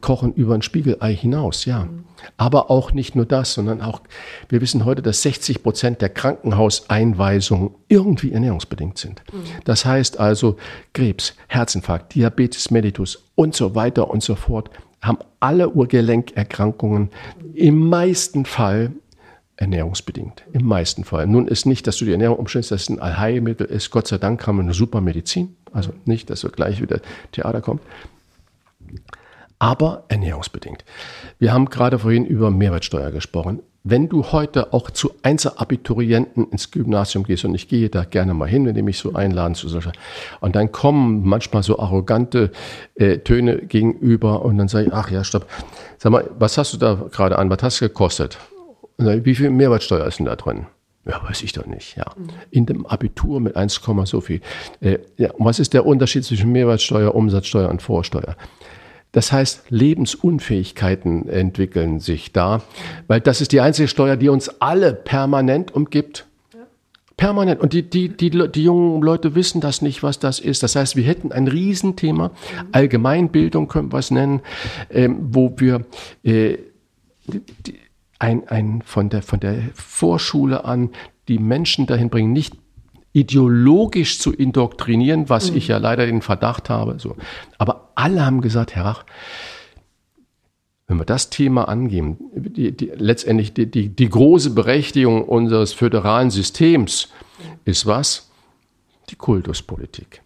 kochen 0.00 0.32
über 0.32 0.54
ein 0.54 0.62
Spiegelei 0.62 1.14
hinaus. 1.14 1.66
Ja. 1.66 1.84
Mhm. 1.84 2.04
Aber 2.36 2.68
auch 2.68 2.92
nicht 2.92 3.14
nur 3.14 3.26
das, 3.26 3.54
sondern 3.54 3.80
auch, 3.80 4.00
wir 4.48 4.60
wissen 4.60 4.84
heute, 4.84 5.02
dass 5.02 5.22
60 5.22 5.62
Prozent 5.62 6.00
der 6.00 6.08
Krankenhauseinweisungen 6.08 7.70
irgendwie 7.88 8.32
ernährungsbedingt 8.32 8.98
sind. 8.98 9.22
Mhm. 9.32 9.44
Das 9.64 9.84
heißt 9.84 10.18
also, 10.18 10.56
Krebs, 10.94 11.34
Herzinfarkt, 11.46 12.14
Diabetes 12.14 12.72
mellitus 12.72 13.22
und 13.36 13.54
so 13.54 13.74
weiter 13.76 14.10
und 14.10 14.22
so 14.22 14.34
fort 14.34 14.70
haben 15.00 15.18
alle 15.40 15.68
Urgelenkerkrankungen 15.70 17.10
im 17.54 17.88
meisten 17.88 18.44
Fall 18.44 18.92
ernährungsbedingt. 19.56 20.44
Im 20.52 20.66
meisten 20.66 21.04
Fall. 21.04 21.26
Nun 21.26 21.46
ist 21.46 21.66
nicht, 21.66 21.86
dass 21.86 21.96
du 21.98 22.04
die 22.04 22.12
Ernährung 22.12 22.38
umstellst, 22.38 22.70
dass 22.70 22.82
es 22.82 22.88
ein 22.88 23.00
Allheilmittel 23.00 23.66
ist. 23.66 23.90
Gott 23.90 24.08
sei 24.08 24.18
Dank 24.18 24.46
haben 24.46 24.56
wir 24.56 24.62
eine 24.62 24.74
super 24.74 25.00
Medizin. 25.00 25.56
Also 25.72 25.92
nicht, 26.04 26.30
dass 26.30 26.40
so 26.40 26.48
gleich 26.48 26.80
wieder 26.80 27.00
Theater 27.32 27.60
kommt. 27.60 27.82
Aber 29.58 30.04
ernährungsbedingt. 30.08 30.84
Wir 31.38 31.52
haben 31.52 31.66
gerade 31.66 31.98
vorhin 31.98 32.26
über 32.26 32.50
Mehrwertsteuer 32.50 33.10
gesprochen. 33.12 33.60
Wenn 33.84 34.08
du 34.08 34.24
heute 34.30 34.72
auch 34.72 34.90
zu 34.90 35.12
Einzelabiturienten 35.22 36.50
ins 36.50 36.70
Gymnasium 36.70 37.24
gehst, 37.24 37.44
und 37.44 37.54
ich 37.54 37.68
gehe 37.68 37.88
da 37.88 38.04
gerne 38.04 38.32
mal 38.32 38.48
hin, 38.48 38.64
wenn 38.64 38.76
die 38.76 38.82
mich 38.82 38.98
so 38.98 39.14
einladen 39.14 39.56
zu 39.56 39.68
solcher, 39.68 39.92
und 40.40 40.54
dann 40.54 40.70
kommen 40.70 41.22
manchmal 41.24 41.64
so 41.64 41.80
arrogante 41.80 42.52
äh, 42.94 43.18
Töne 43.18 43.58
gegenüber 43.58 44.44
und 44.44 44.58
dann 44.58 44.68
sage 44.68 44.86
ich, 44.86 44.92
ach 44.92 45.10
ja, 45.10 45.24
stopp, 45.24 45.46
sag 45.98 46.12
mal, 46.12 46.30
was 46.38 46.58
hast 46.58 46.72
du 46.74 46.76
da 46.76 46.94
gerade 47.10 47.38
an, 47.38 47.50
was 47.50 47.62
hast 47.62 47.80
du 47.80 47.88
gekostet? 47.88 48.38
Wie 48.98 49.34
viel 49.34 49.50
Mehrwertsteuer 49.50 50.06
ist 50.06 50.18
denn 50.18 50.26
da 50.26 50.36
drin? 50.36 50.66
Ja, 51.04 51.20
weiß 51.28 51.42
ich 51.42 51.52
doch 51.52 51.66
nicht. 51.66 51.96
Ja. 51.96 52.06
Mhm. 52.16 52.28
In 52.50 52.66
dem 52.66 52.86
Abitur 52.86 53.40
mit 53.40 53.56
1, 53.56 53.80
so 54.04 54.20
viel. 54.20 54.40
Äh, 54.80 54.98
ja, 55.16 55.30
was 55.38 55.58
ist 55.58 55.74
der 55.74 55.84
Unterschied 55.84 56.24
zwischen 56.24 56.52
Mehrwertsteuer, 56.52 57.14
Umsatzsteuer 57.14 57.68
und 57.68 57.82
Vorsteuer? 57.82 58.36
Das 59.10 59.30
heißt, 59.30 59.64
Lebensunfähigkeiten 59.68 61.28
entwickeln 61.28 62.00
sich 62.00 62.32
da, 62.32 62.62
weil 63.08 63.20
das 63.20 63.42
ist 63.42 63.52
die 63.52 63.60
einzige 63.60 63.88
Steuer, 63.88 64.16
die 64.16 64.30
uns 64.30 64.48
alle 64.60 64.94
permanent 64.94 65.74
umgibt. 65.74 66.26
Permanent. 67.18 67.60
Und 67.60 67.74
die, 67.74 67.82
die, 67.82 68.08
die, 68.08 68.30
die 68.30 68.64
jungen 68.64 69.02
Leute 69.02 69.34
wissen 69.34 69.60
das 69.60 69.82
nicht, 69.82 70.02
was 70.02 70.18
das 70.18 70.40
ist. 70.40 70.62
Das 70.62 70.76
heißt, 70.76 70.96
wir 70.96 71.04
hätten 71.04 71.30
ein 71.30 71.46
Riesenthema, 71.46 72.28
mhm. 72.28 72.68
Allgemeinbildung 72.72 73.68
können 73.68 73.92
wir 73.92 73.98
es 73.98 74.10
nennen, 74.10 74.40
ähm, 74.88 75.18
wo 75.20 75.52
wir 75.58 75.84
äh, 76.24 76.56
die, 77.26 77.74
ein, 78.22 78.46
ein 78.46 78.82
von, 78.82 79.08
der, 79.08 79.20
von 79.22 79.40
der 79.40 79.62
Vorschule 79.74 80.64
an 80.64 80.90
die 81.26 81.38
Menschen 81.38 81.86
dahin 81.86 82.08
bringen, 82.08 82.32
nicht 82.32 82.56
ideologisch 83.12 84.20
zu 84.20 84.32
indoktrinieren, 84.32 85.28
was 85.28 85.50
mhm. 85.50 85.56
ich 85.56 85.68
ja 85.68 85.78
leider 85.78 86.06
den 86.06 86.22
Verdacht 86.22 86.70
habe. 86.70 86.98
So. 86.98 87.16
Aber 87.58 87.90
alle 87.96 88.24
haben 88.24 88.40
gesagt, 88.40 88.76
Herr 88.76 88.84
Rach, 88.84 89.04
wenn 90.86 90.98
wir 90.98 91.04
das 91.04 91.30
Thema 91.30 91.68
angehen, 91.68 92.18
die, 92.34 92.70
die, 92.70 92.92
letztendlich 92.94 93.54
die, 93.54 93.70
die, 93.70 93.88
die 93.88 94.08
große 94.08 94.50
Berechtigung 94.50 95.24
unseres 95.24 95.72
föderalen 95.72 96.30
Systems 96.30 97.08
ist 97.64 97.86
was? 97.86 98.30
Die 99.10 99.16
Kultuspolitik. 99.16 100.22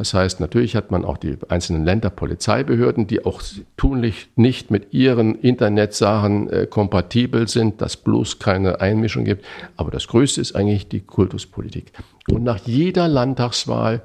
Das 0.00 0.14
heißt, 0.14 0.40
natürlich 0.40 0.76
hat 0.76 0.90
man 0.90 1.04
auch 1.04 1.18
die 1.18 1.36
einzelnen 1.50 1.84
Länder 1.84 2.08
Polizeibehörden, 2.08 3.06
die 3.06 3.26
auch 3.26 3.42
tunlich 3.76 4.30
nicht 4.34 4.70
mit 4.70 4.94
ihren 4.94 5.34
Internetsachen 5.34 6.48
äh, 6.48 6.66
kompatibel 6.66 7.46
sind, 7.48 7.82
dass 7.82 7.98
bloß 7.98 8.38
keine 8.38 8.80
Einmischung 8.80 9.26
gibt. 9.26 9.44
Aber 9.76 9.90
das 9.90 10.08
Größte 10.08 10.40
ist 10.40 10.56
eigentlich 10.56 10.88
die 10.88 11.00
Kultuspolitik. 11.00 11.92
Und 12.30 12.44
nach 12.44 12.56
jeder 12.64 13.08
Landtagswahl, 13.08 14.00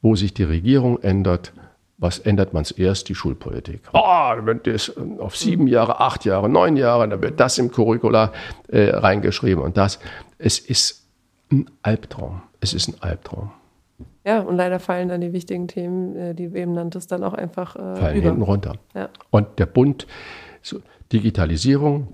wo 0.00 0.16
sich 0.16 0.34
die 0.34 0.42
Regierung 0.42 1.00
ändert, 1.02 1.52
was 1.98 2.18
ändert 2.18 2.52
man 2.52 2.64
zuerst? 2.64 3.08
Die 3.08 3.14
Schulpolitik. 3.14 3.82
Oh, 3.92 4.32
wenn 4.40 4.60
das 4.64 4.92
auf 5.20 5.36
sieben 5.36 5.68
Jahre, 5.68 6.00
acht 6.00 6.24
Jahre, 6.24 6.48
neun 6.48 6.76
Jahre, 6.76 7.08
dann 7.08 7.22
wird 7.22 7.38
das 7.38 7.58
im 7.58 7.70
Curricula 7.70 8.32
äh, 8.66 8.90
reingeschrieben 8.90 9.62
und 9.62 9.76
das. 9.76 10.00
Es 10.38 10.58
ist 10.58 11.06
ein 11.52 11.70
Albtraum. 11.82 12.42
Es 12.58 12.74
ist 12.74 12.88
ein 12.88 13.00
Albtraum. 13.00 13.52
Ja, 14.24 14.40
und 14.40 14.56
leider 14.56 14.78
fallen 14.78 15.08
dann 15.08 15.20
die 15.20 15.32
wichtigen 15.32 15.68
Themen, 15.68 16.16
äh, 16.16 16.34
die 16.34 16.48
du 16.48 16.56
eben 16.56 16.72
nanntest, 16.72 17.10
dann 17.10 17.24
auch 17.24 17.34
einfach 17.34 17.74
äh, 17.76 17.96
fallen 17.96 18.16
über. 18.16 18.26
hinten 18.28 18.42
runter. 18.42 18.74
Ja. 18.94 19.08
Und 19.30 19.58
der 19.58 19.66
Bund, 19.66 20.06
so 20.62 20.78
Digitalisierung, 21.12 22.08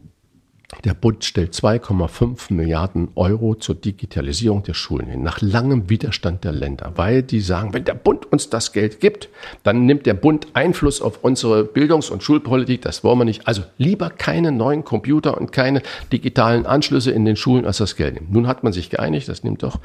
der 0.84 0.92
Bund 0.92 1.24
stellt 1.24 1.54
2,5 1.54 2.52
Milliarden 2.52 3.08
Euro 3.14 3.54
zur 3.54 3.74
Digitalisierung 3.74 4.62
der 4.62 4.74
Schulen 4.74 5.06
hin, 5.06 5.22
nach 5.22 5.40
langem 5.40 5.88
Widerstand 5.88 6.44
der 6.44 6.52
Länder, 6.52 6.92
weil 6.96 7.22
die 7.22 7.40
sagen, 7.40 7.72
wenn 7.72 7.84
der 7.84 7.94
Bund 7.94 8.30
uns 8.30 8.50
das 8.50 8.72
Geld 8.72 9.00
gibt, 9.00 9.30
dann 9.62 9.86
nimmt 9.86 10.04
der 10.04 10.12
Bund 10.12 10.48
Einfluss 10.52 11.00
auf 11.00 11.24
unsere 11.24 11.64
Bildungs- 11.64 12.10
und 12.10 12.22
Schulpolitik, 12.22 12.82
das 12.82 13.02
wollen 13.02 13.18
wir 13.18 13.24
nicht. 13.24 13.48
Also 13.48 13.62
lieber 13.78 14.10
keine 14.10 14.52
neuen 14.52 14.84
Computer 14.84 15.38
und 15.38 15.52
keine 15.52 15.82
digitalen 16.12 16.66
Anschlüsse 16.66 17.12
in 17.12 17.24
den 17.24 17.36
Schulen, 17.36 17.64
als 17.64 17.78
das 17.78 17.96
Geld 17.96 18.14
nimmt. 18.14 18.30
Nun 18.30 18.46
hat 18.46 18.62
man 18.62 18.74
sich 18.74 18.90
geeinigt, 18.90 19.28
das 19.28 19.44
nimmt 19.44 19.62
doch. 19.62 19.80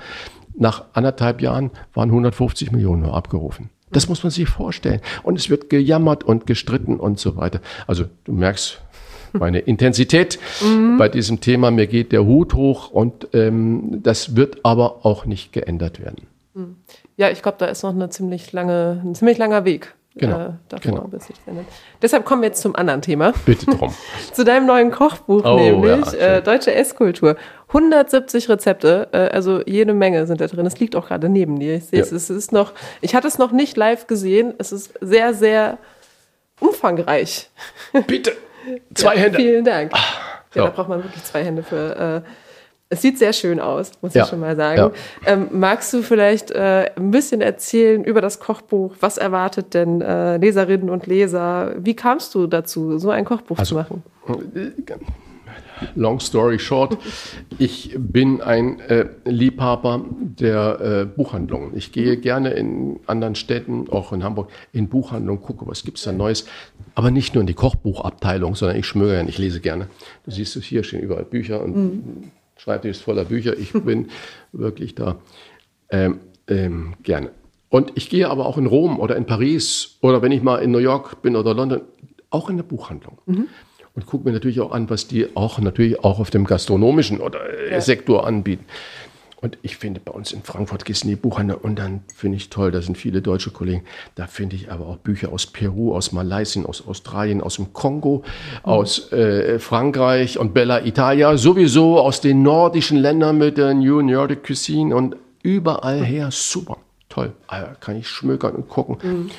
Nach 0.55 0.85
anderthalb 0.93 1.41
Jahren 1.41 1.71
waren 1.93 2.09
150 2.09 2.71
Millionen 2.71 3.03
nur 3.03 3.13
abgerufen. 3.13 3.69
Das 3.91 4.09
muss 4.09 4.23
man 4.23 4.31
sich 4.31 4.49
vorstellen. 4.49 5.01
Und 5.21 5.37
es 5.37 5.49
wird 5.49 5.69
gejammert 5.69 6.23
und 6.23 6.47
gestritten 6.47 6.99
und 6.99 7.19
so 7.19 7.35
weiter. 7.35 7.61
Also 7.87 8.05
du 8.23 8.33
merkst, 8.33 8.81
meine 9.33 9.59
Intensität 9.59 10.39
mhm. 10.61 10.97
bei 10.97 11.09
diesem 11.09 11.39
Thema. 11.41 11.71
Mir 11.71 11.87
geht 11.87 12.11
der 12.11 12.25
Hut 12.25 12.53
hoch 12.53 12.91
und 12.91 13.27
ähm, 13.33 13.99
das 14.03 14.35
wird 14.35 14.59
aber 14.63 15.05
auch 15.05 15.25
nicht 15.25 15.53
geändert 15.53 15.99
werden. 15.99 16.27
Mhm. 16.53 16.75
Ja, 17.17 17.29
ich 17.29 17.41
glaube, 17.41 17.57
da 17.59 17.67
ist 17.67 17.83
noch 17.83 17.91
eine 17.91 18.09
ziemlich 18.09 18.51
lange, 18.51 19.01
ein 19.03 19.15
ziemlich 19.15 19.37
langer 19.37 19.65
Weg. 19.65 19.93
Genau, 20.15 20.39
äh, 20.39 20.49
davor, 20.69 20.91
genau. 20.91 21.07
bis 21.07 21.25
sich 21.25 21.35
ändert. 21.47 21.65
Deshalb 21.99 22.23
kommen 22.23 22.43
wir 22.43 22.49
jetzt 22.49 22.61
zum 22.61 22.75
anderen 22.75 23.01
Thema. 23.01 23.33
Bitte 23.45 23.65
drum. 23.65 23.91
Zu 24.33 24.45
deinem 24.45 24.67
neuen 24.67 24.91
Kochbuch, 24.91 25.43
oh, 25.43 25.55
nämlich 25.55 26.11
ja, 26.13 26.35
äh, 26.35 26.43
Deutsche 26.43 26.71
Esskultur. 26.71 27.35
170 27.73 28.49
Rezepte, 28.49 29.07
äh, 29.11 29.17
also 29.17 29.61
jede 29.65 29.93
Menge 29.93 30.27
sind 30.27 30.39
da 30.39 30.47
drin. 30.47 30.65
Es 30.65 30.79
liegt 30.79 30.95
auch 30.95 31.07
gerade 31.07 31.27
neben 31.27 31.59
dir. 31.59 31.75
Ich 31.75 31.85
sehe 31.85 31.99
ja. 31.99 32.05
es, 32.05 32.11
es 32.11 32.29
ist 32.29 32.51
noch, 32.51 32.73
ich 33.01 33.15
hatte 33.15 33.27
es 33.27 33.39
noch 33.39 33.51
nicht 33.51 33.75
live 33.77 34.05
gesehen. 34.05 34.53
Es 34.59 34.71
ist 34.71 34.93
sehr, 35.01 35.33
sehr 35.33 35.79
umfangreich. 36.59 37.49
Bitte. 38.07 38.33
Zwei 38.93 39.15
ja, 39.15 39.21
Hände. 39.21 39.37
Vielen 39.37 39.65
Dank. 39.65 39.91
So. 40.53 40.59
Ja, 40.59 40.65
da 40.67 40.71
braucht 40.71 40.87
man 40.87 41.03
wirklich 41.03 41.23
zwei 41.23 41.43
Hände 41.43 41.63
für. 41.63 42.23
Äh, 42.23 42.29
es 42.89 43.01
sieht 43.01 43.17
sehr 43.17 43.33
schön 43.33 43.59
aus, 43.59 43.91
muss 44.01 44.13
ja. 44.13 44.23
ich 44.23 44.29
schon 44.29 44.39
mal 44.39 44.55
sagen. 44.55 44.77
Ja. 44.77 44.91
Ähm, 45.25 45.47
magst 45.51 45.91
du 45.93 46.03
vielleicht 46.03 46.51
äh, 46.51 46.91
ein 46.95 47.09
bisschen 47.09 47.41
erzählen 47.41 48.03
über 48.03 48.21
das 48.21 48.39
Kochbuch? 48.39 48.93
Was 48.99 49.17
erwartet 49.17 49.73
denn 49.73 49.99
äh, 50.01 50.37
Leserinnen 50.37 50.91
und 50.91 51.07
Leser? 51.07 51.73
Wie 51.77 51.95
kamst 51.95 52.35
du 52.35 52.45
dazu, 52.45 52.99
so 52.99 53.09
ein 53.09 53.25
Kochbuch 53.25 53.57
also, 53.57 53.69
zu 53.69 53.75
machen? 53.75 54.03
Long 55.95 56.19
story 56.19 56.59
short, 56.59 56.97
ich 57.57 57.95
bin 57.97 58.41
ein 58.41 58.79
äh, 58.79 59.07
Liebhaber 59.25 60.05
der 60.19 60.79
äh, 60.79 61.05
Buchhandlungen. 61.05 61.75
Ich 61.75 61.91
gehe 61.91 62.17
gerne 62.17 62.51
in 62.51 62.99
anderen 63.07 63.35
Städten, 63.35 63.89
auch 63.89 64.13
in 64.13 64.23
Hamburg, 64.23 64.49
in 64.71 64.89
Buchhandlungen, 64.89 65.41
gucke, 65.41 65.67
was 65.67 65.83
gibt 65.83 65.97
es 65.97 66.03
da 66.03 66.11
Neues. 66.11 66.45
Aber 66.95 67.11
nicht 67.11 67.35
nur 67.35 67.41
in 67.41 67.47
die 67.47 67.53
Kochbuchabteilung, 67.53 68.55
sondern 68.55 68.77
ich 68.77 68.85
schmöge 68.85 69.13
gerne, 69.13 69.29
ich 69.29 69.37
lese 69.37 69.59
gerne. 69.59 69.87
Du 70.25 70.31
siehst 70.31 70.55
es 70.55 70.63
hier 70.63 70.83
stehen 70.83 71.01
überall 71.01 71.25
Bücher 71.25 71.61
und 71.61 71.75
mhm. 71.75 72.31
Schreibtisch 72.55 72.91
ist 72.91 73.01
voller 73.01 73.25
Bücher. 73.25 73.57
Ich 73.57 73.73
bin 73.73 74.07
wirklich 74.51 74.95
da 74.95 75.17
ähm, 75.89 76.19
ähm, 76.47 76.93
gerne. 77.03 77.31
Und 77.69 77.91
ich 77.95 78.09
gehe 78.09 78.29
aber 78.29 78.45
auch 78.45 78.57
in 78.57 78.67
Rom 78.67 78.99
oder 78.99 79.15
in 79.15 79.25
Paris 79.25 79.97
oder 80.01 80.21
wenn 80.21 80.31
ich 80.31 80.43
mal 80.43 80.57
in 80.57 80.71
New 80.71 80.77
York 80.77 81.21
bin 81.21 81.35
oder 81.35 81.53
London, 81.53 81.81
auch 82.29 82.49
in 82.49 82.57
der 82.57 82.63
Buchhandlung. 82.63 83.17
Mhm 83.25 83.47
und 83.95 84.05
gucke 84.05 84.25
mir 84.25 84.33
natürlich 84.33 84.59
auch 84.61 84.71
an, 84.71 84.89
was 84.89 85.07
die 85.07 85.35
auch 85.35 85.59
natürlich 85.59 86.03
auch 86.03 86.19
auf 86.19 86.29
dem 86.29 86.45
gastronomischen 86.45 87.19
oder 87.19 87.39
äh, 87.49 87.71
ja. 87.71 87.81
Sektor 87.81 88.25
anbieten. 88.25 88.65
Und 89.43 89.57
ich 89.61 89.75
finde 89.75 89.99
bei 89.99 90.13
uns 90.13 90.31
in 90.31 90.41
Frankfurt 90.41 90.85
gibt 90.85 90.95
es 90.95 91.01
die 91.03 91.17
Buchhandel 91.17 91.57
und 91.57 91.77
dann 91.77 92.05
finde 92.15 92.37
ich 92.37 92.49
toll, 92.49 92.71
da 92.71 92.81
sind 92.81 92.97
viele 92.97 93.21
deutsche 93.21 93.51
Kollegen. 93.51 93.83
Da 94.15 94.25
finde 94.25 94.55
ich 94.55 94.71
aber 94.71 94.87
auch 94.87 94.95
Bücher 94.95 95.33
aus 95.33 95.47
Peru, 95.47 95.93
aus 95.93 96.13
Malaysia, 96.13 96.63
aus 96.63 96.87
Australien, 96.87 97.41
aus 97.41 97.57
dem 97.57 97.73
Kongo, 97.73 98.23
mhm. 98.23 98.59
aus 98.63 99.11
äh, 99.11 99.59
Frankreich 99.59 100.39
und 100.39 100.53
Bella 100.53 100.85
Italia, 100.85 101.35
sowieso 101.35 101.99
aus 101.99 102.21
den 102.21 102.41
nordischen 102.41 102.97
Ländern 102.97 103.37
mit 103.37 103.57
der 103.57 103.73
New 103.73 104.01
Nordic 104.01 104.47
Cuisine 104.47 104.95
und 104.95 105.17
überall 105.41 106.05
her. 106.05 106.29
Super, 106.31 106.77
toll. 107.09 107.33
Also 107.47 107.67
kann 107.81 107.97
ich 107.97 108.07
schmökern 108.07 108.55
und 108.55 108.69
gucken. 108.69 108.97
Mhm. 109.03 109.29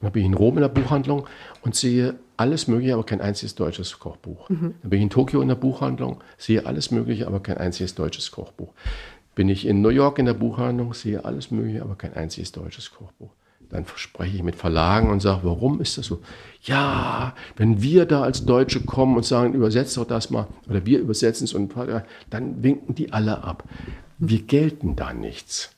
Dann 0.00 0.12
bin 0.12 0.22
ich 0.22 0.28
in 0.28 0.34
Rom 0.34 0.58
in 0.58 0.62
der 0.62 0.68
Buchhandlung 0.68 1.26
und 1.62 1.74
sehe 1.74 2.14
alles 2.40 2.66
Mögliche, 2.68 2.94
aber 2.94 3.04
kein 3.04 3.20
einziges 3.20 3.54
deutsches 3.54 3.98
Kochbuch. 3.98 4.48
Mhm. 4.48 4.74
Dann 4.80 4.90
bin 4.90 4.98
ich 4.98 5.02
in 5.04 5.10
Tokio 5.10 5.42
in 5.42 5.48
der 5.48 5.54
Buchhandlung, 5.56 6.24
sehe 6.38 6.64
alles 6.64 6.90
Mögliche, 6.90 7.26
aber 7.26 7.40
kein 7.40 7.58
einziges 7.58 7.94
deutsches 7.94 8.30
Kochbuch. 8.30 8.72
Bin 9.34 9.48
ich 9.48 9.66
in 9.66 9.82
New 9.82 9.90
York 9.90 10.18
in 10.18 10.26
der 10.26 10.34
Buchhandlung, 10.34 10.94
sehe 10.94 11.24
alles 11.24 11.50
Mögliche, 11.50 11.82
aber 11.82 11.94
kein 11.96 12.14
einziges 12.14 12.50
deutsches 12.52 12.90
Kochbuch. 12.92 13.30
Dann 13.68 13.84
spreche 13.94 14.36
ich 14.36 14.42
mit 14.42 14.56
Verlagen 14.56 15.10
und 15.10 15.20
sage, 15.20 15.40
warum 15.44 15.80
ist 15.80 15.98
das 15.98 16.06
so? 16.06 16.20
Ja, 16.62 17.34
wenn 17.56 17.82
wir 17.82 18.06
da 18.06 18.22
als 18.22 18.44
Deutsche 18.44 18.80
kommen 18.80 19.16
und 19.16 19.24
sagen, 19.24 19.54
übersetzt 19.54 19.96
doch 19.96 20.06
das 20.06 20.30
mal, 20.30 20.48
oder 20.68 20.84
wir 20.86 20.98
übersetzen 20.98 21.44
es 21.44 21.54
und 21.54 21.72
dann 22.30 22.62
winken 22.62 22.94
die 22.94 23.12
alle 23.12 23.44
ab. 23.44 23.64
Wir 24.18 24.42
gelten 24.42 24.96
da 24.96 25.12
nichts. 25.12 25.70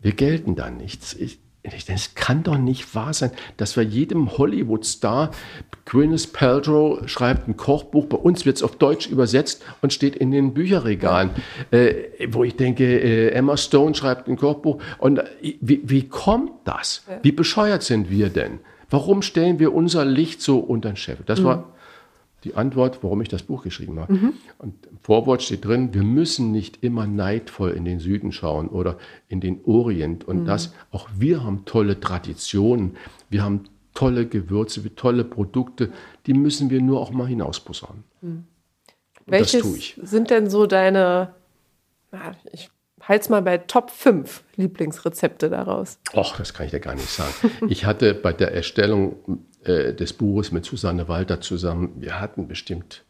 Wir 0.00 0.12
gelten 0.12 0.56
da 0.56 0.70
nichts. 0.70 1.14
Ich, 1.14 1.38
es 1.62 2.14
kann 2.14 2.42
doch 2.42 2.58
nicht 2.58 2.94
wahr 2.94 3.12
sein, 3.12 3.30
dass 3.56 3.76
wir 3.76 3.84
jedem 3.84 4.36
Hollywood-Star, 4.36 5.30
Gwyneth 5.84 6.32
Paltrow 6.32 7.08
schreibt 7.08 7.46
ein 7.48 7.56
Kochbuch, 7.56 8.06
bei 8.06 8.16
uns 8.16 8.44
wird 8.44 8.56
es 8.56 8.62
auf 8.62 8.76
Deutsch 8.76 9.08
übersetzt 9.08 9.64
und 9.80 9.92
steht 9.92 10.16
in 10.16 10.32
den 10.32 10.54
Bücherregalen, 10.54 11.30
äh, 11.70 11.94
wo 12.28 12.42
ich 12.42 12.56
denke, 12.56 12.84
äh, 12.84 13.30
Emma 13.30 13.56
Stone 13.56 13.94
schreibt 13.94 14.28
ein 14.28 14.36
Kochbuch. 14.36 14.82
Und 14.98 15.18
äh, 15.18 15.24
wie, 15.60 15.82
wie 15.84 16.08
kommt 16.08 16.52
das? 16.64 17.04
Wie 17.22 17.32
bescheuert 17.32 17.82
sind 17.82 18.10
wir 18.10 18.28
denn? 18.28 18.58
Warum 18.90 19.22
stellen 19.22 19.58
wir 19.58 19.72
unser 19.72 20.04
Licht 20.04 20.42
so 20.42 20.58
unter 20.58 20.90
den 20.90 20.96
Chef? 20.96 21.18
Das 21.26 21.40
mhm. 21.40 21.44
war 21.44 21.72
die 22.44 22.54
Antwort, 22.54 23.02
warum 23.02 23.20
ich 23.22 23.28
das 23.28 23.42
Buch 23.42 23.62
geschrieben 23.62 24.00
habe. 24.00 24.12
Mhm. 24.12 24.32
Und 24.58 24.86
im 24.86 24.98
Vorwort 24.98 25.42
steht 25.42 25.64
drin, 25.64 25.94
wir 25.94 26.02
müssen 26.02 26.50
nicht 26.50 26.82
immer 26.82 27.06
neidvoll 27.06 27.70
in 27.70 27.84
den 27.84 28.00
Süden 28.00 28.32
schauen 28.32 28.68
oder 28.68 28.98
in 29.28 29.40
den 29.40 29.60
Orient. 29.64 30.26
Und 30.26 30.40
mhm. 30.40 30.44
das, 30.46 30.72
auch 30.90 31.08
wir 31.16 31.44
haben 31.44 31.64
tolle 31.64 32.00
Traditionen, 32.00 32.96
wir 33.30 33.42
haben 33.42 33.64
tolle 33.94 34.26
Gewürze, 34.26 34.94
tolle 34.94 35.24
Produkte, 35.24 35.92
die 36.26 36.34
müssen 36.34 36.70
wir 36.70 36.80
nur 36.80 37.00
auch 37.00 37.10
mal 37.10 37.26
hinausposaunen. 37.26 38.04
Mhm. 38.20 38.44
Welches 39.26 39.94
sind 40.02 40.30
denn 40.30 40.50
so 40.50 40.66
deine, 40.66 41.34
ich 42.52 42.70
halte 43.00 43.22
es 43.22 43.28
mal 43.28 43.42
bei 43.42 43.58
Top 43.58 43.90
5 43.90 44.42
Lieblingsrezepte 44.56 45.48
daraus? 45.48 45.98
Ach, 46.14 46.36
das 46.36 46.54
kann 46.54 46.66
ich 46.66 46.72
ja 46.72 46.78
gar 46.78 46.94
nicht 46.94 47.08
sagen. 47.08 47.32
ich 47.68 47.84
hatte 47.84 48.14
bei 48.14 48.32
der 48.32 48.52
Erstellung 48.52 49.46
äh, 49.64 49.94
des 49.94 50.12
Buches 50.12 50.52
mit 50.52 50.64
Susanne 50.64 51.08
Walter 51.08 51.40
zusammen, 51.40 51.92
wir 51.96 52.20
hatten 52.20 52.48
bestimmt 52.48 53.04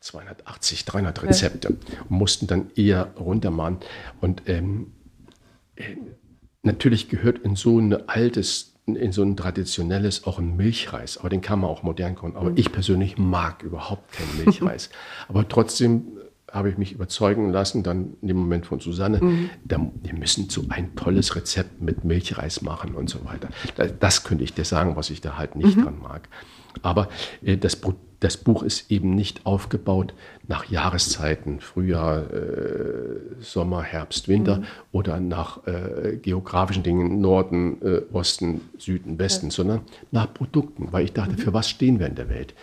280, 0.00 0.84
300 0.84 1.22
Rezepte 1.22 1.68
und 1.68 2.10
mussten 2.10 2.46
dann 2.46 2.70
eher 2.74 3.12
runtermachen. 3.18 3.78
Und 4.20 4.42
ähm, 4.46 4.92
äh, 5.76 5.96
natürlich 6.62 7.08
gehört 7.08 7.38
in 7.38 7.56
so 7.56 7.78
ein 7.78 8.08
altes, 8.08 8.74
in 8.86 9.12
so 9.12 9.22
ein 9.22 9.36
traditionelles 9.36 10.26
auch 10.26 10.38
ein 10.38 10.56
Milchreis, 10.56 11.18
aber 11.18 11.28
den 11.28 11.40
kann 11.40 11.60
man 11.60 11.70
auch 11.70 11.82
modern 11.82 12.16
kochen. 12.16 12.36
Aber 12.36 12.50
mhm. 12.50 12.56
ich 12.56 12.72
persönlich 12.72 13.16
mag 13.16 13.62
überhaupt 13.62 14.12
keinen 14.12 14.44
Milchreis. 14.44 14.90
aber 15.28 15.48
trotzdem 15.48 16.18
habe 16.52 16.68
ich 16.68 16.76
mich 16.76 16.92
überzeugen 16.92 17.50
lassen, 17.50 17.82
dann 17.82 18.14
in 18.20 18.28
dem 18.28 18.36
Moment 18.36 18.66
von 18.66 18.78
Susanne, 18.78 19.18
mhm. 19.20 19.50
da, 19.64 19.78
wir 20.02 20.14
müssen 20.14 20.50
so 20.50 20.62
ein 20.68 20.94
tolles 20.94 21.34
Rezept 21.34 21.80
mit 21.80 22.04
Milchreis 22.04 22.60
machen 22.60 22.94
und 22.94 23.08
so 23.08 23.24
weiter. 23.24 23.48
Das, 23.76 23.92
das 23.98 24.24
könnte 24.24 24.44
ich 24.44 24.52
dir 24.52 24.66
sagen, 24.66 24.94
was 24.94 25.08
ich 25.10 25.22
da 25.22 25.38
halt 25.38 25.56
nicht 25.56 25.76
mhm. 25.76 25.84
dran 25.84 25.98
mag. 26.00 26.28
Aber 26.82 27.08
äh, 27.42 27.56
das, 27.56 27.80
das, 28.20 28.36
Buch 28.36 28.62
ist 28.62 28.90
eben 28.90 29.14
nicht 29.14 29.46
aufgebaut 29.46 30.14
nach 30.46 30.66
Jahreszeiten, 30.66 31.60
Frühjahr, 31.60 32.30
äh, 32.30 33.18
Sommer, 33.40 33.82
Herbst, 33.82 34.28
Winter 34.28 34.58
mhm. 34.58 34.64
oder 34.92 35.20
nach 35.20 35.66
äh, 35.66 36.18
geografischen 36.20 36.82
Dingen, 36.82 37.20
Norden, 37.20 37.80
äh, 37.82 38.02
Osten, 38.12 38.60
Süden, 38.78 39.18
Westen, 39.18 39.46
ja. 39.46 39.52
sondern 39.52 39.80
nach 40.10 40.32
Produkten, 40.32 40.88
weil 40.92 41.04
ich 41.04 41.14
dachte, 41.14 41.32
mhm. 41.32 41.38
für 41.38 41.52
was 41.54 41.68
stehen 41.68 41.98
wir 41.98 42.06
in 42.06 42.14
der 42.14 42.28
Welt? 42.28 42.54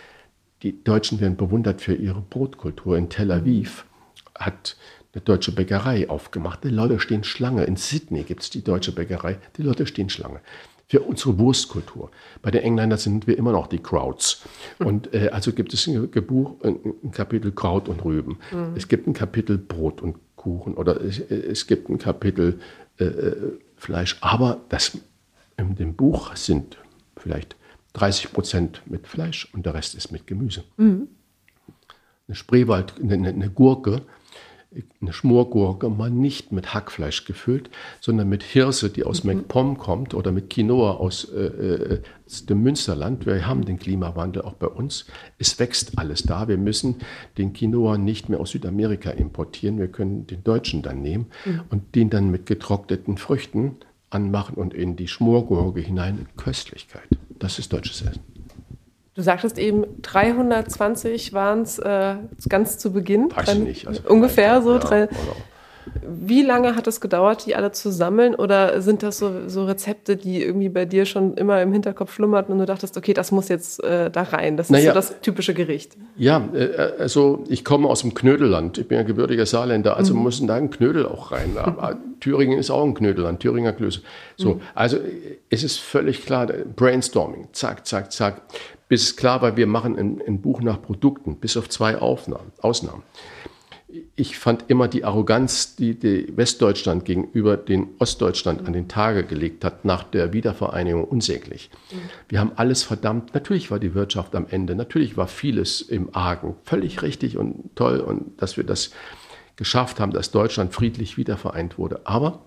Die 0.62 0.84
Deutschen 0.84 1.20
werden 1.20 1.36
bewundert 1.36 1.80
für 1.80 1.94
ihre 1.94 2.20
Brotkultur. 2.20 2.96
In 2.96 3.08
Tel 3.08 3.32
Aviv 3.32 3.86
hat 4.34 4.76
eine 5.14 5.22
deutsche 5.22 5.52
Bäckerei 5.52 6.08
aufgemacht. 6.08 6.64
Die 6.64 6.68
Leute 6.68 7.00
stehen 7.00 7.24
Schlange. 7.24 7.64
In 7.64 7.76
Sydney 7.76 8.22
gibt 8.24 8.42
es 8.42 8.50
die 8.50 8.62
deutsche 8.62 8.92
Bäckerei. 8.92 9.38
Die 9.56 9.62
Leute 9.62 9.86
stehen 9.86 10.10
Schlange. 10.10 10.40
Für 10.86 11.00
unsere 11.00 11.38
Wurstkultur. 11.38 12.10
Bei 12.42 12.50
den 12.50 12.62
Engländern 12.62 12.98
sind 12.98 13.26
wir 13.26 13.38
immer 13.38 13.52
noch 13.52 13.68
die 13.68 13.78
Krauts. 13.78 14.42
Und 14.78 15.14
äh, 15.14 15.30
also 15.32 15.52
gibt 15.52 15.72
es 15.72 15.86
ein, 15.86 16.10
Gebuch, 16.10 16.56
ein, 16.62 17.12
Kapitel 17.12 17.52
Kraut 17.52 17.88
und 17.88 18.04
Rüben. 18.04 18.38
Mhm. 18.50 18.74
Es 18.76 18.88
gibt 18.88 19.06
ein 19.06 19.14
Kapitel 19.14 19.56
Brot 19.56 20.02
und 20.02 20.16
Kuchen 20.36 20.74
oder 20.74 21.00
es, 21.00 21.18
es 21.18 21.66
gibt 21.66 21.88
ein 21.88 21.98
Kapitel 21.98 22.60
äh, 22.98 23.04
äh 23.04 23.58
Fleisch. 23.76 24.18
Aber 24.20 24.60
das 24.68 24.98
in 25.56 25.74
dem 25.74 25.94
Buch 25.94 26.36
sind 26.36 26.76
vielleicht 27.16 27.56
30 27.94 28.32
Prozent 28.32 28.82
mit 28.86 29.06
Fleisch 29.06 29.48
und 29.52 29.66
der 29.66 29.74
Rest 29.74 29.94
ist 29.94 30.12
mit 30.12 30.26
Gemüse. 30.26 30.64
Mhm. 30.76 31.08
Eine 32.28 32.34
Spreewald, 32.36 32.94
eine, 33.00 33.28
eine 33.28 33.50
Gurke 33.50 34.02
eine 35.00 35.12
Schmorgurke 35.12 35.88
mal 35.88 36.10
nicht 36.10 36.52
mit 36.52 36.72
Hackfleisch 36.72 37.24
gefüllt, 37.24 37.70
sondern 38.00 38.28
mit 38.28 38.44
Hirse, 38.44 38.88
die 38.90 39.02
aus 39.02 39.24
mhm. 39.24 39.32
MacPom 39.32 39.78
kommt 39.78 40.14
oder 40.14 40.30
mit 40.30 40.48
Quinoa 40.48 40.92
aus, 40.92 41.24
äh, 41.24 41.40
äh, 41.40 42.02
aus, 42.24 42.46
dem 42.46 42.62
Münsterland. 42.62 43.26
Wir 43.26 43.46
haben 43.46 43.64
den 43.64 43.78
Klimawandel 43.78 44.42
auch 44.42 44.54
bei 44.54 44.68
uns. 44.68 45.06
Es 45.38 45.58
wächst 45.58 45.98
alles 45.98 46.22
da. 46.22 46.46
Wir 46.46 46.56
müssen 46.56 46.96
den 47.36 47.52
Quinoa 47.52 47.98
nicht 47.98 48.28
mehr 48.28 48.38
aus 48.38 48.50
Südamerika 48.50 49.10
importieren. 49.10 49.78
Wir 49.78 49.88
können 49.88 50.28
den 50.28 50.44
deutschen 50.44 50.82
dann 50.82 51.02
nehmen 51.02 51.26
mhm. 51.44 51.62
und 51.70 51.94
den 51.96 52.08
dann 52.08 52.30
mit 52.30 52.46
getrockneten 52.46 53.16
Früchten 53.16 53.76
anmachen 54.10 54.54
und 54.54 54.74
in 54.74 54.96
die 54.96 55.08
Schmorgurke 55.08 55.80
hinein. 55.80 56.26
Köstlichkeit. 56.36 57.08
Das 57.38 57.58
ist 57.58 57.72
deutsches 57.72 58.02
Essen. 58.02 58.20
Du 59.14 59.22
sagtest 59.22 59.58
eben, 59.58 59.84
320 60.02 61.32
waren 61.32 61.62
es 61.62 61.78
äh, 61.78 62.16
ganz 62.48 62.78
zu 62.78 62.92
Beginn. 62.92 63.30
Weiß 63.34 63.54
ich 63.54 63.58
nicht. 63.58 63.86
Also 63.88 64.02
ungefähr 64.08 64.62
so. 64.62 64.74
Ja, 64.74 64.78
drei, 64.78 65.08
wie 66.02 66.42
lange 66.42 66.76
hat 66.76 66.86
es 66.86 67.00
gedauert, 67.00 67.46
die 67.46 67.54
alle 67.54 67.72
zu 67.72 67.90
sammeln? 67.90 68.34
Oder 68.34 68.82
sind 68.82 69.02
das 69.02 69.18
so, 69.18 69.48
so, 69.48 69.64
Rezepte, 69.64 70.16
die 70.16 70.42
irgendwie 70.42 70.68
bei 70.68 70.84
dir 70.84 71.06
schon 71.06 71.34
immer 71.34 71.60
im 71.62 71.72
Hinterkopf 71.72 72.14
schlummerten 72.14 72.52
und 72.52 72.58
du 72.58 72.66
dachtest, 72.66 72.96
okay, 72.96 73.14
das 73.14 73.32
muss 73.32 73.48
jetzt 73.48 73.82
äh, 73.82 74.10
da 74.10 74.22
rein? 74.22 74.56
Das 74.56 74.70
naja, 74.70 74.92
ist 74.92 75.08
so 75.08 75.12
das 75.12 75.20
typische 75.22 75.54
Gericht. 75.54 75.96
Ja, 76.16 76.48
äh, 76.52 76.92
also 76.98 77.44
ich 77.48 77.64
komme 77.64 77.88
aus 77.88 78.02
dem 78.02 78.14
Knödelland. 78.14 78.78
Ich 78.78 78.88
bin 78.88 78.98
ja 78.98 79.04
gebürtiger 79.04 79.46
Saarländer, 79.46 79.96
also 79.96 80.14
mhm. 80.14 80.22
müssen 80.22 80.46
da 80.46 80.56
ein 80.56 80.70
Knödel 80.70 81.06
auch 81.06 81.32
rein. 81.32 81.52
Aber 81.56 81.96
Thüringen 82.20 82.58
ist 82.58 82.70
auch 82.70 82.84
ein 82.84 82.94
Knödelland, 82.94 83.40
Thüringer 83.40 83.72
Klöße. 83.72 84.02
So, 84.36 84.54
mhm. 84.54 84.60
also 84.74 84.98
es 85.48 85.64
ist 85.64 85.78
völlig 85.78 86.24
klar, 86.26 86.46
Brainstorming, 86.76 87.48
zack, 87.52 87.86
zack, 87.86 88.12
zack. 88.12 88.42
Bis 88.88 89.16
klar 89.16 89.40
war, 89.40 89.56
wir 89.56 89.68
machen 89.68 89.96
ein, 89.96 90.20
ein 90.26 90.40
Buch 90.40 90.60
nach 90.60 90.82
Produkten, 90.82 91.36
bis 91.36 91.56
auf 91.56 91.68
zwei 91.68 91.96
Aufnahmen, 91.96 92.52
Ausnahmen 92.60 93.02
ich 94.16 94.38
fand 94.38 94.64
immer 94.68 94.88
die 94.88 95.04
Arroganz, 95.04 95.76
die, 95.76 95.98
die 95.98 96.36
Westdeutschland 96.36 97.04
gegenüber 97.04 97.56
den 97.56 97.88
Ostdeutschland 97.98 98.66
an 98.66 98.72
den 98.72 98.88
Tage 98.88 99.24
gelegt 99.24 99.64
hat, 99.64 99.84
nach 99.84 100.04
der 100.04 100.32
Wiedervereinigung 100.32 101.04
unsäglich. 101.04 101.70
Wir 102.28 102.40
haben 102.40 102.52
alles 102.56 102.82
verdammt. 102.82 103.34
Natürlich 103.34 103.70
war 103.70 103.78
die 103.78 103.94
Wirtschaft 103.94 104.34
am 104.34 104.46
Ende, 104.48 104.74
natürlich 104.74 105.16
war 105.16 105.28
vieles 105.28 105.80
im 105.80 106.14
Argen. 106.14 106.56
Völlig 106.64 107.02
richtig 107.02 107.36
und 107.36 107.74
toll 107.74 108.00
und 108.00 108.40
dass 108.40 108.56
wir 108.56 108.64
das 108.64 108.90
geschafft 109.56 110.00
haben, 110.00 110.12
dass 110.12 110.30
Deutschland 110.30 110.72
friedlich 110.72 111.16
wiedervereint 111.16 111.76
wurde. 111.76 112.00
Aber 112.04 112.46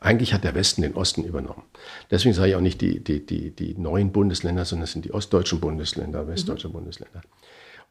eigentlich 0.00 0.32
hat 0.32 0.44
der 0.44 0.54
Westen 0.54 0.82
den 0.82 0.94
Osten 0.94 1.24
übernommen. 1.24 1.64
Deswegen 2.10 2.34
sage 2.34 2.50
ich 2.50 2.56
auch 2.56 2.60
nicht 2.60 2.80
die, 2.80 3.02
die, 3.02 3.24
die, 3.24 3.50
die 3.50 3.74
neuen 3.76 4.12
Bundesländer, 4.12 4.64
sondern 4.64 4.84
es 4.84 4.92
sind 4.92 5.04
die 5.04 5.12
ostdeutschen 5.12 5.60
Bundesländer, 5.60 6.28
westdeutsche 6.28 6.68
mhm. 6.68 6.74
Bundesländer. 6.74 7.22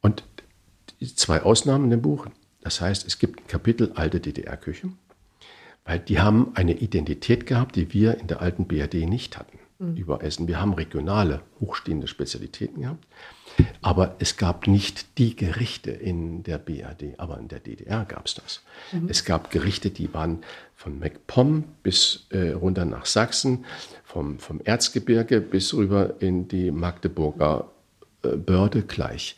Und 0.01 0.23
zwei 0.99 1.41
Ausnahmen 1.41 1.85
in 1.85 1.91
dem 1.91 2.01
Buch. 2.01 2.27
Das 2.61 2.81
heißt, 2.81 3.05
es 3.05 3.19
gibt 3.19 3.41
ein 3.41 3.47
Kapitel 3.47 3.91
alte 3.95 4.19
DDR-Küche, 4.19 4.89
weil 5.85 5.99
die 5.99 6.19
haben 6.19 6.51
eine 6.55 6.73
Identität 6.73 7.45
gehabt, 7.45 7.75
die 7.75 7.93
wir 7.93 8.19
in 8.19 8.27
der 8.27 8.41
alten 8.41 8.67
BRD 8.67 9.07
nicht 9.07 9.37
hatten 9.37 9.59
mhm. 9.79 9.95
über 9.95 10.23
Essen. 10.23 10.47
Wir 10.47 10.59
haben 10.59 10.73
regionale, 10.73 11.41
hochstehende 11.59 12.07
Spezialitäten 12.07 12.81
gehabt, 12.81 13.05
aber 13.81 14.15
es 14.19 14.37
gab 14.37 14.67
nicht 14.67 15.17
die 15.17 15.35
Gerichte 15.35 15.91
in 15.91 16.43
der 16.43 16.57
BRD, 16.57 17.17
aber 17.19 17.39
in 17.39 17.47
der 17.47 17.59
DDR 17.59 18.05
gab 18.05 18.25
es 18.25 18.35
das. 18.35 18.63
Mhm. 18.91 19.07
Es 19.09 19.25
gab 19.25 19.51
Gerichte, 19.51 19.89
die 19.89 20.13
waren 20.13 20.39
von 20.75 20.99
MacPom 20.99 21.63
bis 21.83 22.27
äh, 22.29 22.51
runter 22.51 22.85
nach 22.85 23.05
Sachsen, 23.05 23.65
vom, 24.03 24.39
vom 24.39 24.61
Erzgebirge 24.63 25.41
bis 25.41 25.73
rüber 25.73 26.15
in 26.19 26.47
die 26.47 26.71
Magdeburger 26.71 27.71
Börde 28.21 28.83
gleich. 28.83 29.35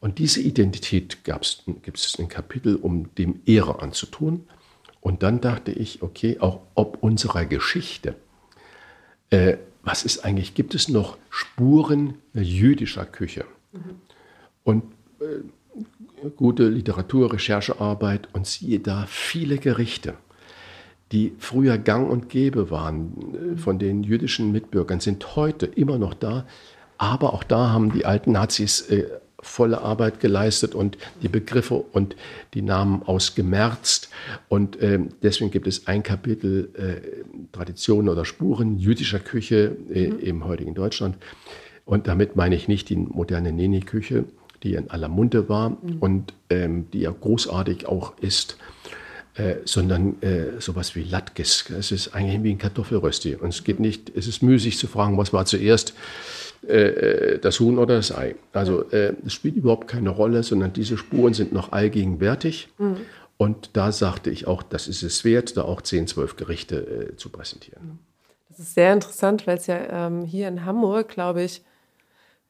Und 0.00 0.18
diese 0.18 0.40
Identität 0.40 1.24
gibt 1.24 1.98
es 1.98 2.18
ein 2.18 2.28
Kapitel, 2.28 2.76
um 2.76 3.14
dem 3.16 3.40
Ehre 3.46 3.82
anzutun. 3.82 4.46
Und 5.00 5.22
dann 5.22 5.40
dachte 5.40 5.72
ich, 5.72 6.02
okay, 6.02 6.38
auch 6.40 6.60
ob 6.74 7.02
unserer 7.02 7.44
Geschichte, 7.44 8.14
äh, 9.30 9.56
was 9.82 10.04
ist 10.04 10.24
eigentlich, 10.24 10.54
gibt 10.54 10.74
es 10.74 10.88
noch 10.88 11.18
Spuren 11.28 12.14
jüdischer 12.34 13.04
Küche? 13.04 13.44
Mhm. 13.72 13.80
Und 14.62 14.84
äh, 15.20 16.28
gute 16.36 16.68
Literatur, 16.68 17.32
Recherchearbeit 17.32 18.28
und 18.32 18.46
siehe 18.46 18.78
da 18.78 19.06
viele 19.08 19.58
Gerichte, 19.58 20.14
die 21.10 21.32
früher 21.38 21.78
gang 21.78 22.08
und 22.08 22.28
gäbe 22.28 22.70
waren 22.70 23.54
äh, 23.54 23.56
von 23.56 23.78
den 23.78 24.04
jüdischen 24.04 24.52
Mitbürgern, 24.52 25.00
sind 25.00 25.36
heute 25.36 25.66
immer 25.66 25.98
noch 25.98 26.14
da. 26.14 26.46
Aber 27.02 27.34
auch 27.34 27.42
da 27.42 27.70
haben 27.70 27.92
die 27.92 28.06
alten 28.06 28.30
Nazis 28.30 28.82
äh, 28.82 29.08
volle 29.40 29.80
Arbeit 29.80 30.20
geleistet 30.20 30.72
und 30.76 30.96
die 31.20 31.28
Begriffe 31.28 31.74
und 31.74 32.14
die 32.54 32.62
Namen 32.62 33.02
ausgemerzt. 33.02 34.08
Und 34.48 34.80
äh, 34.80 35.00
deswegen 35.20 35.50
gibt 35.50 35.66
es 35.66 35.88
ein 35.88 36.04
Kapitel 36.04 36.70
äh, 36.76 37.24
Traditionen 37.50 38.08
oder 38.08 38.24
Spuren 38.24 38.78
jüdischer 38.78 39.18
Küche 39.18 39.76
äh, 39.92 40.10
mhm. 40.10 40.20
im 40.20 40.44
heutigen 40.44 40.74
Deutschland. 40.76 41.16
Und 41.86 42.06
damit 42.06 42.36
meine 42.36 42.54
ich 42.54 42.68
nicht 42.68 42.88
die 42.88 42.94
moderne 42.94 43.52
Neni-Küche, 43.52 44.22
die 44.62 44.74
in 44.74 44.88
aller 44.88 45.08
Munde 45.08 45.48
war 45.48 45.70
mhm. 45.70 45.96
und 45.98 46.34
ähm, 46.50 46.86
die 46.92 47.00
ja 47.00 47.10
großartig 47.10 47.86
auch 47.86 48.16
ist. 48.20 48.58
Äh, 49.34 49.56
sondern 49.64 50.22
äh, 50.22 50.60
sowas 50.60 50.94
wie 50.94 51.02
Latkes. 51.02 51.68
Es 51.70 51.90
ist 51.90 52.14
eigentlich 52.14 52.42
wie 52.44 52.50
ein 52.50 52.58
Kartoffelrösti. 52.58 53.34
Und 53.34 53.48
es 53.48 53.64
geht 53.64 53.80
nicht, 53.80 54.12
es 54.14 54.28
ist 54.28 54.42
müßig 54.42 54.78
zu 54.78 54.86
fragen, 54.86 55.16
was 55.16 55.32
war 55.32 55.46
zuerst 55.46 55.94
äh, 56.66 57.38
das 57.38 57.60
Huhn 57.60 57.78
oder 57.78 57.96
das 57.96 58.16
Ei. 58.16 58.34
Also 58.52 58.88
äh, 58.90 59.14
es 59.24 59.32
spielt 59.32 59.56
überhaupt 59.56 59.88
keine 59.88 60.10
Rolle, 60.10 60.42
sondern 60.42 60.72
diese 60.72 60.96
Spuren 60.96 61.34
sind 61.34 61.52
noch 61.52 61.72
allgegenwärtig. 61.72 62.68
Mhm. 62.78 62.98
Und 63.36 63.70
da 63.72 63.90
sagte 63.90 64.30
ich 64.30 64.46
auch, 64.46 64.62
das 64.62 64.86
ist 64.86 65.02
es 65.02 65.24
wert, 65.24 65.56
da 65.56 65.62
auch 65.62 65.80
10, 65.80 66.06
12 66.06 66.36
Gerichte 66.36 66.76
äh, 67.12 67.16
zu 67.16 67.28
präsentieren. 67.30 67.98
Das 68.48 68.60
ist 68.60 68.74
sehr 68.74 68.92
interessant, 68.92 69.46
weil 69.46 69.56
es 69.56 69.66
ja 69.66 70.06
ähm, 70.06 70.22
hier 70.22 70.46
in 70.46 70.64
Hamburg, 70.64 71.08
glaube 71.08 71.42
ich, 71.42 71.62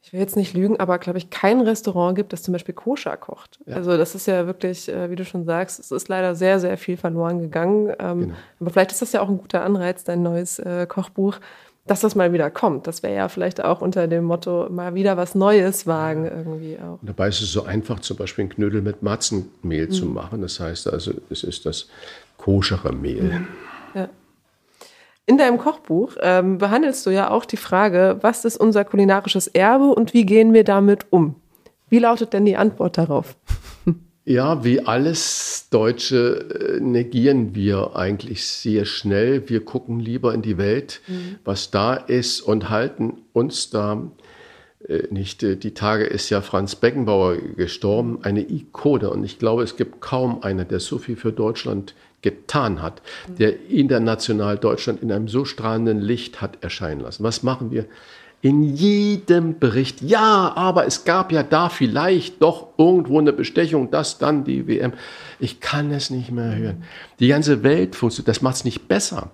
ich 0.02 0.12
will 0.12 0.18
jetzt 0.18 0.36
nicht 0.36 0.52
lügen, 0.52 0.80
aber 0.80 0.98
glaube 0.98 1.18
ich, 1.18 1.30
kein 1.30 1.60
Restaurant 1.60 2.16
gibt, 2.16 2.32
das 2.32 2.42
zum 2.42 2.52
Beispiel 2.52 2.74
koscher 2.74 3.16
kocht. 3.16 3.60
Ja. 3.66 3.76
Also 3.76 3.96
das 3.96 4.16
ist 4.16 4.26
ja 4.26 4.46
wirklich, 4.46 4.88
äh, 4.88 5.10
wie 5.10 5.16
du 5.16 5.24
schon 5.24 5.44
sagst, 5.44 5.78
es 5.78 5.92
ist 5.92 6.08
leider 6.08 6.34
sehr, 6.34 6.58
sehr 6.58 6.76
viel 6.76 6.96
verloren 6.96 7.38
gegangen. 7.38 7.94
Ähm, 8.00 8.20
genau. 8.20 8.34
Aber 8.60 8.70
vielleicht 8.70 8.90
ist 8.90 9.00
das 9.00 9.12
ja 9.12 9.20
auch 9.20 9.28
ein 9.28 9.38
guter 9.38 9.64
Anreiz, 9.64 10.02
dein 10.02 10.22
neues 10.22 10.58
äh, 10.58 10.86
Kochbuch, 10.88 11.38
dass 11.86 12.00
das 12.00 12.14
mal 12.14 12.32
wieder 12.32 12.50
kommt. 12.50 12.86
Das 12.86 13.02
wäre 13.02 13.14
ja 13.14 13.28
vielleicht 13.28 13.62
auch 13.62 13.80
unter 13.80 14.06
dem 14.06 14.24
Motto, 14.24 14.68
mal 14.70 14.94
wieder 14.94 15.16
was 15.16 15.34
Neues 15.34 15.86
wagen 15.86 16.26
irgendwie 16.26 16.78
auch. 16.78 17.00
Und 17.00 17.08
dabei 17.08 17.28
ist 17.28 17.42
es 17.42 17.52
so 17.52 17.64
einfach, 17.64 18.00
zum 18.00 18.16
Beispiel 18.16 18.44
ein 18.44 18.48
Knödel 18.48 18.82
mit 18.82 19.02
Matzenmehl 19.02 19.86
mhm. 19.86 19.90
zu 19.90 20.06
machen. 20.06 20.42
Das 20.42 20.60
heißt 20.60 20.92
also, 20.92 21.12
es 21.30 21.42
ist 21.42 21.66
das 21.66 21.88
koschere 22.36 22.92
Mehl. 22.92 23.22
Mhm. 23.22 23.48
Ja. 23.94 24.08
In 25.26 25.38
deinem 25.38 25.58
Kochbuch 25.58 26.16
ähm, 26.20 26.58
behandelst 26.58 27.04
du 27.06 27.10
ja 27.10 27.30
auch 27.30 27.44
die 27.44 27.56
Frage, 27.56 28.18
was 28.22 28.44
ist 28.44 28.56
unser 28.56 28.84
kulinarisches 28.84 29.48
Erbe 29.48 29.86
und 29.86 30.14
wie 30.14 30.26
gehen 30.26 30.52
wir 30.52 30.64
damit 30.64 31.06
um? 31.10 31.36
Wie 31.88 31.98
lautet 31.98 32.32
denn 32.32 32.44
die 32.44 32.56
Antwort 32.56 32.98
darauf? 32.98 33.36
Ja, 34.24 34.62
wie 34.62 34.80
alles 34.80 35.66
Deutsche 35.70 36.76
äh, 36.76 36.80
negieren 36.80 37.56
wir 37.56 37.96
eigentlich 37.96 38.46
sehr 38.46 38.84
schnell. 38.84 39.48
Wir 39.48 39.64
gucken 39.64 39.98
lieber 39.98 40.32
in 40.32 40.42
die 40.42 40.58
Welt, 40.58 41.00
mhm. 41.08 41.38
was 41.44 41.72
da 41.72 41.94
ist 41.94 42.40
und 42.40 42.70
halten 42.70 43.22
uns 43.32 43.70
da 43.70 44.12
äh, 44.88 45.08
nicht. 45.10 45.42
Äh, 45.42 45.56
die 45.56 45.74
Tage 45.74 46.04
ist 46.04 46.30
ja 46.30 46.40
Franz 46.40 46.76
Beckenbauer 46.76 47.36
gestorben, 47.56 48.20
eine 48.22 48.48
Ikone. 48.48 49.10
Und 49.10 49.24
ich 49.24 49.40
glaube, 49.40 49.64
es 49.64 49.76
gibt 49.76 50.00
kaum 50.00 50.44
einer, 50.44 50.64
der 50.64 50.78
so 50.78 50.98
viel 50.98 51.16
für 51.16 51.32
Deutschland 51.32 51.94
getan 52.22 52.80
hat, 52.80 53.02
mhm. 53.28 53.36
der 53.38 53.70
international 53.70 54.56
Deutschland 54.56 55.02
in 55.02 55.10
einem 55.10 55.26
so 55.26 55.44
strahlenden 55.44 56.00
Licht 56.00 56.40
hat 56.40 56.62
erscheinen 56.62 57.00
lassen. 57.00 57.24
Was 57.24 57.42
machen 57.42 57.72
wir? 57.72 57.86
In 58.42 58.64
jedem 58.64 59.60
Bericht, 59.60 60.02
ja, 60.02 60.52
aber 60.56 60.84
es 60.84 61.04
gab 61.04 61.30
ja 61.30 61.44
da 61.44 61.68
vielleicht 61.68 62.42
doch 62.42 62.68
irgendwo 62.76 63.20
eine 63.20 63.32
Bestechung, 63.32 63.92
das 63.92 64.18
dann 64.18 64.42
die 64.42 64.66
WM. 64.66 64.92
Ich 65.38 65.60
kann 65.60 65.92
es 65.92 66.10
nicht 66.10 66.32
mehr 66.32 66.56
hören. 66.56 66.82
Die 67.20 67.28
ganze 67.28 67.62
Welt 67.62 67.94
funktioniert, 67.94 68.28
das 68.28 68.42
macht 68.42 68.56
es 68.56 68.64
nicht 68.64 68.88
besser. 68.88 69.30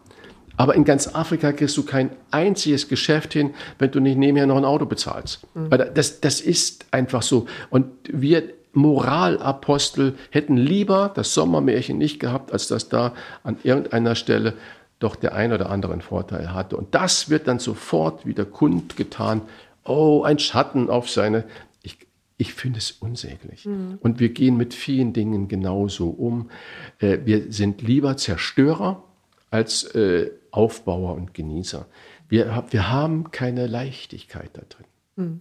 Aber 0.59 0.74
in 0.74 0.84
ganz 0.84 1.14
Afrika 1.14 1.52
kriegst 1.52 1.76
du 1.78 1.84
kein 1.84 2.11
einziges 2.30 2.88
Geschäft 2.88 3.32
hin, 3.32 3.54
wenn 3.78 3.90
du 3.90 4.00
nicht 4.00 4.18
nebenher 4.18 4.46
noch 4.46 4.56
ein 4.56 4.64
Auto 4.64 4.84
bezahlst. 4.84 5.46
Mhm. 5.54 5.70
Das, 5.94 6.20
das 6.20 6.40
ist 6.42 6.84
einfach 6.90 7.22
so. 7.22 7.46
Und 7.70 7.86
wir 8.12 8.42
Moralapostel 8.72 10.16
hätten 10.30 10.56
lieber 10.56 11.11
das 11.14 11.32
Sommermärchen 11.32 11.96
nicht 11.96 12.20
gehabt, 12.20 12.52
als 12.52 12.68
dass 12.68 12.88
da 12.88 13.14
an 13.42 13.56
irgendeiner 13.62 14.14
Stelle 14.14 14.54
doch 14.99 15.16
der 15.16 15.34
ein 15.34 15.53
oder 15.53 15.70
andere 15.70 15.92
einen 15.92 16.03
Vorteil 16.03 16.53
hatte. 16.53 16.76
Und 16.76 16.94
das 16.94 17.30
wird 17.30 17.49
dann 17.49 17.59
sofort 17.59 18.26
wieder 18.26 18.44
kundgetan. 18.44 19.42
Oh, 19.84 20.22
ein 20.22 20.38
Schatten 20.38 20.90
auf 20.90 21.09
seine. 21.09 21.44
Ich, 21.82 21.99
ich 22.36 22.55
finde 22.55 22.78
es 22.78 22.90
unsäglich. 22.90 23.64
Mhm. 23.64 23.99
Und 24.01 24.20
wir 24.20 24.30
gehen 24.30 24.57
mit 24.57 24.74
vielen 24.74 25.12
Dingen 25.12 25.49
genauso 25.49 26.09
um. 26.09 26.51
Äh, 26.99 27.18
wir 27.24 27.53
sind 27.53 27.82
lieber 27.82 28.16
Zerstörer 28.16 29.05
als 29.51 29.84
äh, 29.94 30.30
Aufbauer 30.51 31.14
und 31.14 31.34
Genießer. 31.34 31.86
Wir, 32.28 32.64
wir 32.70 32.90
haben 32.90 33.30
keine 33.30 33.66
Leichtigkeit 33.66 34.51
da 34.53 34.62
drin. 34.68 34.86
Mhm. 35.16 35.40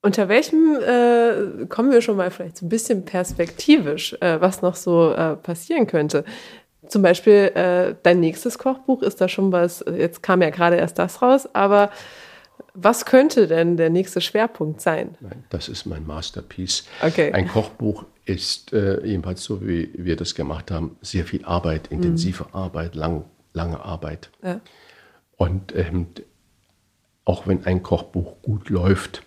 Unter 0.00 0.28
welchem 0.28 0.76
äh, 0.76 1.66
kommen 1.66 1.90
wir 1.90 2.02
schon 2.02 2.16
mal 2.16 2.30
vielleicht 2.30 2.56
so 2.56 2.66
ein 2.66 2.68
bisschen 2.68 3.04
perspektivisch, 3.04 4.16
äh, 4.20 4.40
was 4.40 4.62
noch 4.62 4.76
so 4.76 5.12
äh, 5.12 5.34
passieren 5.36 5.86
könnte? 5.86 6.24
Zum 6.88 7.02
Beispiel 7.02 7.52
äh, 7.54 7.94
dein 8.02 8.20
nächstes 8.20 8.58
Kochbuch 8.58 9.02
ist 9.02 9.20
da 9.20 9.28
schon 9.28 9.52
was, 9.52 9.84
jetzt 9.96 10.22
kam 10.22 10.42
ja 10.42 10.50
gerade 10.50 10.76
erst 10.76 10.98
das 10.98 11.22
raus, 11.22 11.48
aber 11.54 11.90
was 12.74 13.04
könnte 13.04 13.46
denn 13.46 13.76
der 13.76 13.90
nächste 13.90 14.20
Schwerpunkt 14.20 14.80
sein? 14.80 15.16
Nein, 15.20 15.44
das 15.50 15.68
ist 15.68 15.86
mein 15.86 16.06
Masterpiece. 16.06 16.84
Okay. 17.02 17.32
Ein 17.32 17.48
Kochbuch 17.48 18.04
ist 18.24 18.72
äh, 18.72 19.04
jedenfalls 19.04 19.42
so, 19.42 19.66
wie 19.66 19.90
wir 19.94 20.16
das 20.16 20.34
gemacht 20.34 20.70
haben, 20.70 20.96
sehr 21.00 21.24
viel 21.24 21.44
Arbeit, 21.44 21.88
intensive 21.88 22.44
mhm. 22.44 22.54
Arbeit, 22.54 22.94
lang, 22.94 23.24
lange 23.52 23.80
Arbeit. 23.84 24.30
Ja. 24.42 24.60
Und 25.36 25.74
ähm, 25.74 26.08
auch 27.24 27.46
wenn 27.46 27.64
ein 27.64 27.82
Kochbuch 27.82 28.42
gut 28.42 28.70
läuft, 28.70 29.22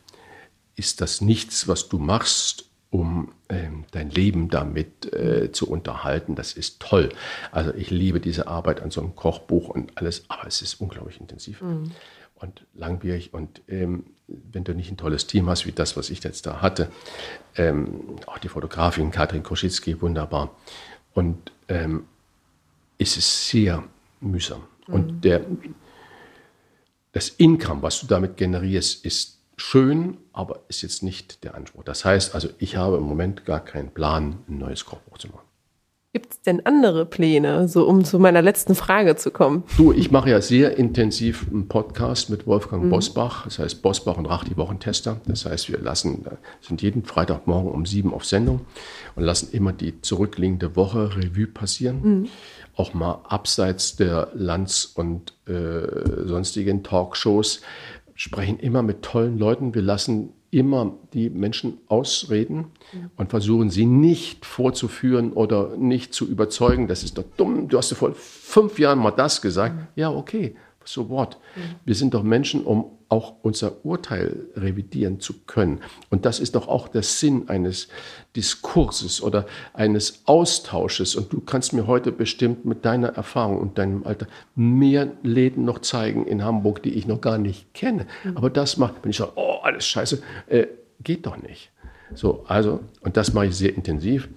ist 0.75 1.01
das 1.01 1.21
nichts, 1.21 1.67
was 1.67 1.89
du 1.89 1.99
machst, 1.99 2.70
um 2.91 3.31
ähm, 3.47 3.85
dein 3.91 4.09
Leben 4.09 4.49
damit 4.49 5.11
äh, 5.13 5.51
zu 5.51 5.69
unterhalten. 5.69 6.35
Das 6.35 6.53
ist 6.53 6.81
toll. 6.81 7.09
Also 7.51 7.73
ich 7.73 7.89
liebe 7.89 8.19
diese 8.19 8.47
Arbeit 8.47 8.81
an 8.81 8.91
so 8.91 9.01
einem 9.01 9.15
Kochbuch 9.15 9.69
und 9.69 9.97
alles, 9.97 10.25
aber 10.27 10.45
es 10.45 10.61
ist 10.61 10.75
unglaublich 10.75 11.19
intensiv 11.19 11.61
mhm. 11.61 11.91
und 12.35 12.65
langwierig. 12.73 13.33
Und 13.33 13.61
ähm, 13.69 14.03
wenn 14.27 14.65
du 14.65 14.75
nicht 14.75 14.91
ein 14.91 14.97
tolles 14.97 15.25
Team 15.25 15.49
hast, 15.49 15.65
wie 15.65 15.71
das, 15.71 15.95
was 15.95 16.09
ich 16.09 16.21
jetzt 16.21 16.45
da 16.45 16.61
hatte, 16.61 16.91
ähm, 17.55 18.17
auch 18.27 18.37
die 18.37 18.49
Fotografin 18.49 19.09
Katrin 19.09 19.41
Koschitzki, 19.41 20.01
wunderbar. 20.01 20.53
Und 21.13 21.53
ähm, 21.69 22.03
ist 22.97 23.17
es 23.17 23.49
sehr 23.49 23.85
mühsam. 24.19 24.63
Mhm. 24.87 24.93
Und 24.93 25.21
der, 25.23 25.45
das 27.13 27.29
Income, 27.29 27.81
was 27.81 28.01
du 28.01 28.07
damit 28.07 28.35
generierst, 28.35 29.05
ist 29.05 29.40
schön, 29.61 30.17
aber 30.33 30.61
ist 30.67 30.81
jetzt 30.81 31.03
nicht 31.03 31.43
der 31.43 31.55
Anspruch. 31.55 31.83
Das 31.83 32.03
heißt 32.03 32.35
also, 32.35 32.49
ich 32.57 32.75
habe 32.75 32.97
im 32.97 33.03
Moment 33.03 33.45
gar 33.45 33.63
keinen 33.63 33.91
Plan, 33.91 34.39
ein 34.49 34.57
neues 34.57 34.85
Kochbuch 34.85 35.17
zu 35.17 35.29
machen. 35.29 35.51
Gibt 36.13 36.33
es 36.33 36.41
denn 36.41 36.65
andere 36.65 37.05
Pläne, 37.05 37.69
so 37.69 37.87
um 37.87 38.03
zu 38.03 38.19
meiner 38.19 38.41
letzten 38.41 38.75
Frage 38.75 39.15
zu 39.15 39.31
kommen? 39.31 39.63
Du, 39.77 39.93
ich 39.93 40.11
mache 40.11 40.29
ja 40.29 40.41
sehr 40.41 40.77
intensiv 40.77 41.47
einen 41.49 41.69
Podcast 41.69 42.29
mit 42.29 42.45
Wolfgang 42.45 42.83
mhm. 42.83 42.89
Bosbach. 42.89 43.45
Das 43.45 43.59
heißt 43.59 43.81
Bosbach 43.81 44.17
und 44.17 44.25
Rach, 44.25 44.43
die 44.43 44.57
Wochentester. 44.57 45.21
Das 45.25 45.45
heißt, 45.45 45.71
wir 45.71 45.79
lassen, 45.79 46.25
sind 46.59 46.81
jeden 46.81 47.05
Freitagmorgen 47.05 47.71
um 47.71 47.85
sieben 47.85 48.13
auf 48.13 48.25
Sendung 48.25 48.59
und 49.15 49.23
lassen 49.23 49.53
immer 49.53 49.71
die 49.71 50.01
zurückliegende 50.01 50.75
Woche 50.75 51.15
Revue 51.15 51.47
passieren. 51.47 52.01
Mhm. 52.03 52.29
Auch 52.75 52.93
mal 52.93 53.21
abseits 53.29 53.95
der 53.95 54.31
Lanz- 54.33 54.91
und 54.93 55.33
äh, 55.47 56.27
sonstigen 56.27 56.83
Talkshows 56.83 57.61
sprechen 58.21 58.59
immer 58.59 58.83
mit 58.83 59.01
tollen 59.01 59.39
Leuten. 59.39 59.73
Wir 59.73 59.81
lassen 59.81 60.33
immer 60.51 60.95
die 61.11 61.31
Menschen 61.31 61.79
ausreden 61.87 62.67
und 63.15 63.31
versuchen 63.31 63.71
sie 63.71 63.87
nicht 63.87 64.45
vorzuführen 64.45 65.33
oder 65.33 65.75
nicht 65.75 66.13
zu 66.13 66.27
überzeugen. 66.27 66.87
Das 66.87 67.01
ist 67.01 67.17
doch 67.17 67.23
dumm. 67.35 67.67
Du 67.67 67.79
hast 67.79 67.89
ja 67.89 67.97
vor 67.97 68.13
fünf 68.13 68.77
Jahren 68.77 68.99
mal 68.99 69.09
das 69.09 69.41
gesagt. 69.41 69.73
Ja, 69.95 70.11
okay, 70.11 70.55
so 70.85 71.09
what? 71.09 71.39
Wir 71.83 71.95
sind 71.95 72.13
doch 72.13 72.21
Menschen, 72.21 72.63
um 72.63 72.91
auch 73.11 73.35
unser 73.41 73.85
Urteil 73.85 74.47
revidieren 74.55 75.19
zu 75.19 75.33
können. 75.45 75.81
Und 76.09 76.25
das 76.25 76.39
ist 76.39 76.55
doch 76.55 76.69
auch 76.69 76.87
der 76.87 77.03
Sinn 77.03 77.49
eines 77.49 77.89
Diskurses 78.37 79.21
oder 79.21 79.45
eines 79.73 80.21
Austausches. 80.25 81.15
Und 81.15 81.33
du 81.33 81.41
kannst 81.41 81.73
mir 81.73 81.87
heute 81.87 82.13
bestimmt 82.13 82.63
mit 82.63 82.85
deiner 82.85 83.09
Erfahrung 83.09 83.59
und 83.59 83.77
deinem 83.77 84.05
Alter 84.05 84.27
mehr 84.55 85.11
Läden 85.23 85.65
noch 85.65 85.79
zeigen 85.79 86.25
in 86.25 86.43
Hamburg, 86.43 86.83
die 86.83 86.93
ich 86.93 87.05
noch 87.05 87.19
gar 87.19 87.37
nicht 87.37 87.73
kenne. 87.73 88.07
Mhm. 88.23 88.37
Aber 88.37 88.49
das 88.49 88.77
macht, 88.77 88.95
wenn 89.03 89.11
ich 89.11 89.17
sage, 89.17 89.33
oh, 89.35 89.57
alles 89.61 89.85
scheiße, 89.85 90.23
äh, 90.47 90.67
geht 91.03 91.25
doch 91.25 91.35
nicht. 91.35 91.69
So, 92.13 92.45
also, 92.47 92.79
und 93.01 93.17
das 93.17 93.33
mache 93.33 93.47
ich 93.47 93.55
sehr 93.55 93.75
intensiv. 93.75 94.29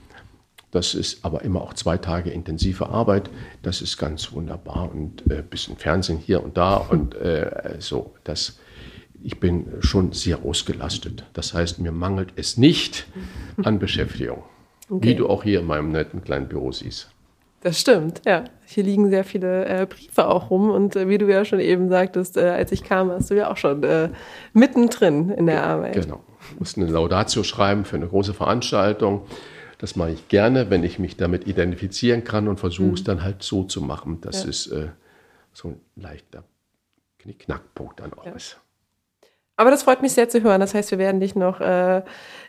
Das 0.75 0.95
ist 0.95 1.25
aber 1.25 1.43
immer 1.43 1.63
auch 1.63 1.75
zwei 1.75 1.99
Tage 1.99 2.31
intensive 2.31 2.89
Arbeit. 2.89 3.31
Das 3.63 3.81
ist 3.81 3.97
ganz 3.97 4.33
wunderbar 4.33 4.91
und 4.93 5.25
ein 5.27 5.31
äh, 5.31 5.43
bisschen 5.43 5.77
Fernsehen 5.77 6.19
hier 6.19 6.43
und 6.43 6.57
da 6.57 6.77
und 6.91 7.15
äh, 7.15 7.77
so. 7.79 8.13
Das, 8.25 8.59
ich 9.25 9.41
bin 9.41 9.67
schon 9.81 10.13
sehr 10.13 10.45
ausgelastet. 10.45 11.25
Das 11.33 11.55
heißt, 11.55 11.79
mir 11.81 11.93
mangelt 11.93 12.35
es 12.37 12.59
nicht 12.59 13.07
an 13.63 13.79
Beschäftigung. 13.79 14.45
Okay. 14.91 15.09
Wie 15.09 15.15
du 15.15 15.29
auch 15.29 15.43
hier 15.43 15.61
in 15.61 15.67
meinem 15.67 15.91
netten 15.91 16.23
kleinen 16.23 16.47
Büro 16.47 16.71
siehst. 16.71 17.11
Das 17.63 17.81
stimmt, 17.81 18.21
ja. 18.27 18.45
Hier 18.67 18.85
liegen 18.85 19.09
sehr 19.09 19.25
viele 19.25 19.65
äh, 19.65 19.87
Briefe 19.87 20.29
auch 20.29 20.51
rum 20.51 20.69
und 20.69 20.95
äh, 20.97 21.09
wie 21.09 21.17
du 21.17 21.27
ja 21.27 21.47
schon 21.47 21.61
eben 21.61 21.89
sagtest, 21.89 22.37
äh, 22.37 22.51
als 22.51 22.71
ich 22.73 22.85
kam, 22.85 23.09
warst 23.09 23.31
du 23.31 23.35
ja 23.35 23.51
auch 23.51 23.57
schon 23.57 23.83
äh, 23.83 24.11
mittendrin 24.53 25.31
in 25.31 25.47
der 25.47 25.65
Arbeit. 25.65 25.95
Genau. 25.95 26.23
Ich 26.51 26.61
musste 26.61 26.83
eine 26.83 26.91
Laudatio 26.91 27.43
schreiben 27.43 27.87
für 27.87 27.97
eine 27.97 28.07
große 28.07 28.35
Veranstaltung. 28.35 29.23
Das 29.79 29.97
mache 29.97 30.11
ich 30.11 30.29
gerne, 30.29 30.69
wenn 30.69 30.85
ich 30.85 30.99
mich 30.99 31.17
damit 31.17 31.47
identifizieren 31.47 32.25
kann 32.25 32.49
und 32.49 32.61
versuche 32.61 32.89
mhm. 32.89 32.95
es 32.95 33.05
dann 33.05 33.23
halt 33.23 33.43
so 33.43 33.65
zu 33.65 33.81
machen. 33.81 34.19
Das 34.21 34.43
ja. 34.43 34.51
ist 34.51 34.67
äh, 34.67 34.89
so 35.55 35.69
ein 35.69 35.81
leichter 35.97 36.45
Knackpunkt 37.19 38.01
dann 38.01 38.13
auch 38.13 38.27
ja. 38.27 38.33
ist. 38.33 38.59
Aber 39.57 39.71
das 39.71 39.85
freut 39.85 40.03
mich 40.03 40.13
sehr 40.13 40.29
zu 40.29 40.43
hören. 40.43 40.61
Das 40.61 40.75
heißt, 40.75 40.91
wir 40.91 40.99
werden 40.99 41.21
dich 41.21 41.37
noch 41.37 41.61
äh, 41.61 42.03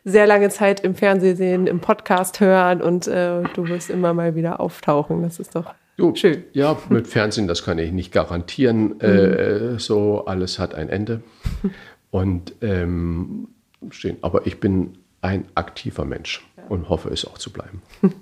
sehr 0.03 0.26
lange 0.26 0.49
Zeit 0.49 0.80
im 0.80 0.95
Fernsehen 0.95 1.36
sehen, 1.36 1.68
im 1.68 1.80
Podcast 1.80 2.39
hören 2.39 2.82
und 2.82 3.08
äh, 3.08 3.43
du 3.53 3.68
wirst 3.68 3.89
immer 3.89 4.14
mal 4.14 4.36
wieder 4.36 4.60
auftauchen. 4.60 5.22
Das 5.22 5.39
ist 5.39 5.56
doch 5.56 5.74
du, 5.97 6.16
schön. 6.16 6.43
Ja, 6.53 6.78
mit 6.89 7.08
Fernsehen, 7.08 7.47
das 7.47 7.64
kann 7.64 7.78
ich 7.78 7.91
nicht 7.91 8.12
garantieren. 8.12 8.95
Mhm. 8.95 9.01
Äh, 9.01 9.80
so, 9.80 10.26
alles 10.26 10.58
hat 10.58 10.74
ein 10.74 10.89
Ende. 10.89 11.22
Und 12.12 12.53
ähm, 12.62 13.49
stehen. 13.89 14.18
Aber 14.22 14.47
ich 14.47 14.62
bin 14.62 14.97
ein 15.22 15.45
aktiver 15.56 16.06
Mensch 16.06 16.47
ja. 16.56 16.64
und 16.70 16.88
hoffe 16.88 17.10
es 17.10 17.26
auch 17.26 17.38
zu 17.38 17.51
bleiben. 17.51 17.82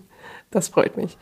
Das 0.52 0.68
freut 0.68 0.98
mich. 0.98 1.18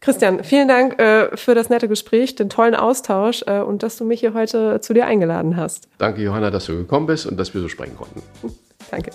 Christian, 0.00 0.42
vielen 0.44 0.66
Dank 0.66 0.98
äh, 0.98 1.36
für 1.36 1.54
das 1.54 1.68
nette 1.68 1.86
Gespräch, 1.86 2.34
den 2.34 2.48
tollen 2.48 2.74
Austausch 2.74 3.44
äh, 3.46 3.60
und 3.60 3.82
dass 3.82 3.98
du 3.98 4.06
mich 4.06 4.20
hier 4.20 4.32
heute 4.32 4.80
zu 4.80 4.94
dir 4.94 5.04
eingeladen 5.04 5.58
hast. 5.58 5.88
Danke, 5.98 6.22
Johanna, 6.22 6.50
dass 6.50 6.64
du 6.66 6.76
gekommen 6.76 7.06
bist 7.06 7.26
und 7.26 7.36
dass 7.36 7.52
wir 7.52 7.60
so 7.60 7.68
sprechen 7.68 7.98
konnten. 7.98 8.22
Danke. 8.90 9.10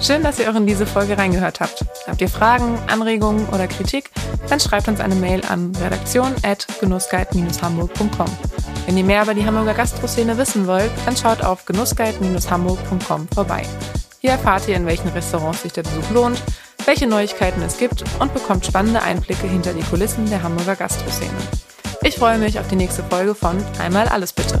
Schön, 0.00 0.24
dass 0.24 0.40
ihr 0.40 0.50
auch 0.50 0.56
in 0.56 0.66
diese 0.66 0.86
Folge 0.86 1.16
reingehört 1.16 1.60
habt. 1.60 1.84
Habt 2.06 2.20
ihr 2.20 2.28
Fragen, 2.28 2.76
Anregungen 2.88 3.46
oder 3.48 3.68
Kritik? 3.68 4.10
Dann 4.48 4.58
schreibt 4.58 4.88
uns 4.88 4.98
eine 5.00 5.14
Mail 5.14 5.42
an 5.48 5.70
redaktion.genussguide-hamburg.com. 5.80 8.26
Wenn 8.86 8.96
ihr 8.96 9.04
mehr 9.04 9.22
über 9.22 9.34
die 9.34 9.44
Hamburger 9.44 9.74
Gastroszene 9.74 10.36
wissen 10.36 10.66
wollt, 10.66 10.90
dann 11.04 11.16
schaut 11.16 11.44
auf 11.44 11.64
genussguide-hamburg.com 11.64 13.28
vorbei. 13.28 13.62
Hier 14.20 14.30
erfahrt 14.30 14.66
ihr, 14.66 14.74
in 14.76 14.86
welchen 14.86 15.10
Restaurants 15.10 15.62
sich 15.62 15.72
der 15.72 15.82
Besuch 15.82 16.10
lohnt, 16.12 16.42
welche 16.88 17.06
Neuigkeiten 17.06 17.60
es 17.60 17.76
gibt 17.76 18.02
und 18.18 18.32
bekommt 18.32 18.64
spannende 18.64 19.02
Einblicke 19.02 19.46
hinter 19.46 19.74
die 19.74 19.82
Kulissen 19.82 20.24
der 20.30 20.42
Hamburger 20.42 20.74
Gastroszene. 20.74 21.30
Ich 22.02 22.16
freue 22.16 22.38
mich 22.38 22.58
auf 22.58 22.66
die 22.68 22.76
nächste 22.76 23.02
Folge 23.02 23.34
von 23.34 23.62
Einmal 23.78 24.08
alles 24.08 24.32
bitte. 24.32 24.58